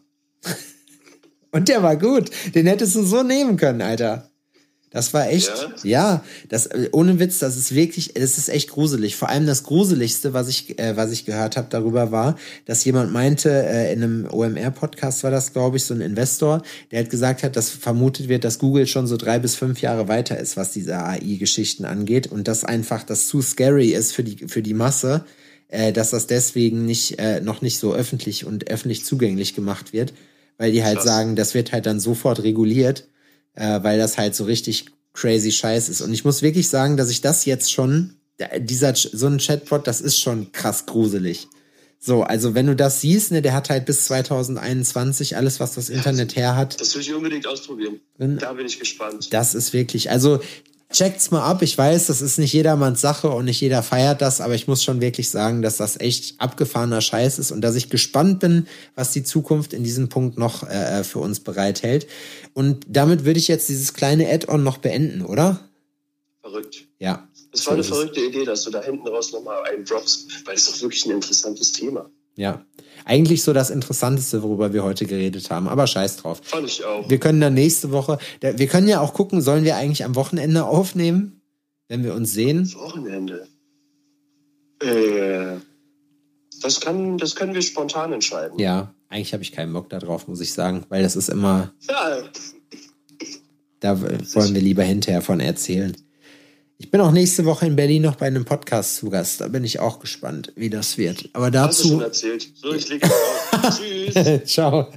Und 1.51 1.69
der 1.69 1.83
war 1.83 1.97
gut. 1.97 2.31
Den 2.55 2.67
hättest 2.67 2.97
du 2.97 3.05
so 3.05 3.23
nehmen 3.23 3.57
können, 3.57 3.81
Alter. 3.81 4.29
Das 4.95 5.13
war 5.13 5.29
echt, 5.29 5.51
ja, 5.83 6.23
das 6.49 6.67
äh, 6.67 6.89
ohne 6.93 7.19
Witz, 7.19 7.41
das 7.41 7.57
ist 7.57 7.75
wirklich, 7.75 8.15
das 8.15 8.39
ist 8.39 8.49
echt 8.49 8.71
gruselig. 8.71 9.17
Vor 9.17 9.29
allem 9.29 9.45
das 9.45 9.65
gruseligste, 9.65 10.35
was 10.35 10.49
ich, 10.49 10.79
äh, 10.79 10.97
was 10.97 11.11
ich 11.11 11.25
gehört 11.25 11.57
habe 11.57 11.67
darüber 11.69 12.13
war, 12.13 12.37
dass 12.65 12.85
jemand 12.85 13.13
meinte, 13.13 13.51
äh, 13.51 13.93
in 13.93 14.05
einem 14.05 14.29
OMR-Podcast 14.31 15.25
war 15.25 15.33
das, 15.33 15.53
glaube 15.53 15.79
ich, 15.79 15.85
so 15.85 15.95
ein 15.95 16.01
Investor, 16.01 16.63
der 16.93 17.01
hat 17.01 17.11
gesagt 17.11 17.43
hat, 17.43 17.57
dass 17.57 17.71
vermutet 17.71 18.29
wird, 18.29 18.45
dass 18.45 18.61
Google 18.61 18.87
schon 18.87 19.09
so 19.09 19.17
drei 19.17 19.41
bis 19.41 19.57
fünf 19.57 19.81
Jahre 19.81 20.07
weiter 20.07 20.39
ist, 20.39 20.57
was 20.57 20.71
diese 20.71 20.97
AI-Geschichten 20.97 21.87
angeht 21.87 22.29
und 22.29 22.47
dass 22.47 22.65
einfach 22.65 23.03
das 23.03 23.27
zu 23.27 23.43
scary 23.43 23.89
ist 23.89 24.13
für 24.13 24.23
die 24.23 24.47
für 24.47 24.63
die 24.63 24.75
Masse, 24.75 25.25
äh, 25.69 25.93
dass 25.93 26.11
das 26.11 26.27
deswegen 26.27 26.87
nicht 26.87 27.19
äh, 27.19 27.41
noch 27.41 27.63
nicht 27.63 27.79
so 27.79 27.95
öffentlich 27.95 28.45
und 28.45 28.69
öffentlich 28.69 29.05
zugänglich 29.05 29.55
gemacht 29.55 29.93
wird, 29.93 30.13
weil 30.59 30.73
die 30.73 30.85
halt 30.85 30.97
Krass. 30.97 31.05
sagen, 31.05 31.37
das 31.37 31.55
wird 31.55 31.73
halt 31.73 31.87
dann 31.87 32.01
sofort 32.01 32.43
reguliert 32.43 33.09
äh, 33.55 33.83
weil 33.83 33.99
das 33.99 34.19
halt 34.19 34.35
so 34.35 34.45
richtig 34.45 34.87
crazy 35.13 35.53
Scheiß 35.53 35.89
ist. 35.89 36.01
Und 36.01 36.13
ich 36.13 36.25
muss 36.25 36.43
wirklich 36.43 36.69
sagen, 36.69 36.97
dass 36.97 37.11
ich 37.11 37.21
das 37.21 37.45
jetzt 37.45 37.73
schon, 37.73 38.15
dieser 38.59 38.95
so 38.95 39.27
ein 39.27 39.39
Chatbot, 39.39 39.87
das 39.87 40.01
ist 40.01 40.19
schon 40.19 40.51
krass 40.53 40.87
gruselig. 40.87 41.49
So, 42.01 42.23
also 42.23 42.55
wenn 42.55 42.67
du 42.67 42.77
das 42.77 43.01
siehst, 43.01 43.31
ne, 43.31 43.41
der 43.41 43.55
hat 43.55 43.71
halt 43.71 43.87
bis 43.87 44.05
2021 44.05 45.37
alles, 45.37 45.61
was 45.61 45.75
das 45.75 45.89
Internet 45.89 46.37
her 46.37 46.55
hat. 46.57 46.79
Das 46.79 46.95
will 46.95 47.01
ich 47.01 47.15
unbedingt 47.15 47.47
ausprobieren. 47.47 48.01
Da 48.19 48.53
bin 48.53 48.67
ich 48.67 48.79
gespannt. 48.79 49.33
Das 49.33 49.55
ist 49.55 49.73
wirklich, 49.73 50.11
also 50.11 50.41
checkt's 50.95 51.31
mal 51.31 51.43
ab. 51.43 51.61
Ich 51.63 51.77
weiß, 51.77 52.07
das 52.07 52.23
ist 52.23 52.39
nicht 52.39 52.53
jedermanns 52.53 53.01
Sache 53.01 53.29
und 53.29 53.45
nicht 53.45 53.61
jeder 53.61 53.83
feiert 53.83 54.23
das, 54.23 54.41
aber 54.41 54.55
ich 54.55 54.69
muss 54.69 54.83
schon 54.83 55.01
wirklich 55.01 55.29
sagen, 55.29 55.61
dass 55.61 55.77
das 55.77 56.01
echt 56.01 56.41
abgefahrener 56.41 57.01
Scheiß 57.01 57.39
ist 57.39 57.51
und 57.51 57.61
dass 57.61 57.75
ich 57.75 57.91
gespannt 57.91 58.41
bin, 58.41 58.67
was 58.95 59.11
die 59.11 59.25
Zukunft 59.25 59.73
in 59.73 59.85
diesem 59.85 60.09
Punkt 60.09 60.39
noch 60.39 60.63
äh, 60.63 61.05
für 61.05 61.19
uns 61.19 61.41
bereithält. 61.41 62.07
Und 62.55 62.87
damit 62.89 63.25
würde 63.25 63.39
ich 63.39 63.49
jetzt 63.49 63.69
dieses 63.69 63.93
kleine 63.93 64.31
Add-on 64.31 64.63
noch 64.63 64.79
beenden, 64.79 65.23
oder? 65.23 65.69
Verrückt. 66.41 66.87
Ja. 66.99 67.29
Das 67.51 67.67
war 67.67 67.75
eine 67.75 67.85
verrückte 67.85 68.21
Idee, 68.21 68.45
dass 68.45 68.63
du 68.63 68.71
da 68.71 68.83
hinten 68.83 69.07
raus 69.07 69.33
nochmal 69.33 69.63
einen 69.65 69.85
droppst, 69.85 70.47
weil 70.47 70.55
es 70.55 70.67
doch 70.67 70.81
wirklich 70.81 71.05
ein 71.07 71.13
interessantes 71.13 71.73
Thema. 71.73 72.11
Ja. 72.37 72.65
Eigentlich 73.05 73.43
so 73.43 73.53
das 73.53 73.71
Interessanteste, 73.71 74.43
worüber 74.43 74.73
wir 74.73 74.83
heute 74.83 75.07
geredet 75.07 75.51
haben, 75.51 75.69
aber 75.69 75.87
scheiß 75.87 76.17
drauf. 76.17 76.41
Fand 76.43 76.67
ich 76.67 76.85
auch. 76.85 77.09
Wir 77.09 77.19
können 77.19 77.41
dann 77.41 77.55
nächste 77.55 77.93
Woche, 77.93 78.19
wir 78.41 78.67
können 78.67 78.89
ja 78.89 79.01
auch 79.01 79.13
gucken, 79.13 79.43
sollen 79.43 79.65
wir 79.65 79.77
eigentlich 79.77 80.05
am 80.05 80.15
Wochenende 80.15 80.65
aufnehmen, 80.65 81.43
wenn 81.89 82.03
wir 82.03 82.15
uns 82.15 82.33
sehen? 82.33 82.73
Wochenende. 82.75 83.47
Äh, 84.81 85.59
das, 86.63 86.81
kann, 86.81 87.19
das 87.19 87.37
können 87.37 87.55
wir 87.55 87.63
spontan 87.63 88.13
entscheiden. 88.13 88.59
Ja, 88.59 88.95
eigentlich 89.09 89.33
habe 89.33 89.43
ich 89.43 89.53
keinen 89.53 89.73
Bock 89.73 89.91
darauf, 89.91 90.27
muss 90.27 90.41
ich 90.41 90.53
sagen, 90.53 90.85
weil 90.89 91.03
das 91.03 91.15
ist 91.15 91.29
immer, 91.29 91.73
Ja, 91.89 92.23
da 93.81 94.01
wollen 94.01 94.55
wir 94.55 94.63
lieber 94.63 94.83
hinterher 94.83 95.21
von 95.21 95.41
erzählen. 95.41 95.95
Ich 96.79 96.91
bin 96.91 97.01
auch 97.01 97.13
nächste 97.13 97.45
Woche 97.45 97.67
in 97.67 97.77
Berlin 97.77 98.03
noch 98.03 98.17
bei 98.17 98.27
einem 98.27 98.45
Podcast 98.45 98.97
zu 98.97 99.09
Gast. 99.09 99.41
Da 99.41 99.49
bin 99.49 99.65
ich 99.65 99.79
auch 99.79 100.01
gespannt, 100.01 100.53
wie 100.57 100.71
das 100.71 100.99
wird. 100.99 101.31
Aber 101.33 101.51
hast 101.53 101.85
du 101.85 101.89
schon 101.89 101.99
dazu. 102.01 102.27
erzählt. 102.27 102.49
So, 102.57 102.75
ich 102.75 102.89
lege 102.89 103.07
auf. 103.07 103.79
Tschüss. 103.79 104.45
Ciao. 104.53 104.89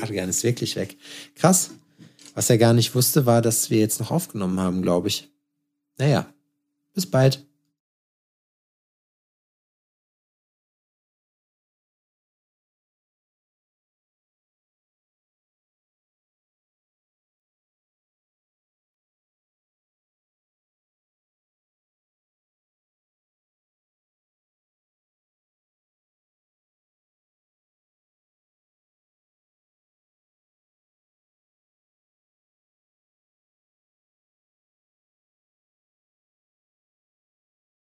Adrian 0.00 0.28
ist 0.30 0.42
wirklich 0.44 0.76
weg. 0.76 0.96
Krass. 1.34 1.70
Was 2.34 2.48
er 2.50 2.58
gar 2.58 2.72
nicht 2.72 2.94
wusste, 2.94 3.26
war, 3.26 3.42
dass 3.42 3.68
wir 3.68 3.78
jetzt 3.78 4.00
noch 4.00 4.10
aufgenommen 4.10 4.60
haben, 4.60 4.80
glaube 4.82 5.08
ich. 5.08 5.28
Naja, 5.98 6.32
bis 6.94 7.10
bald. 7.10 7.47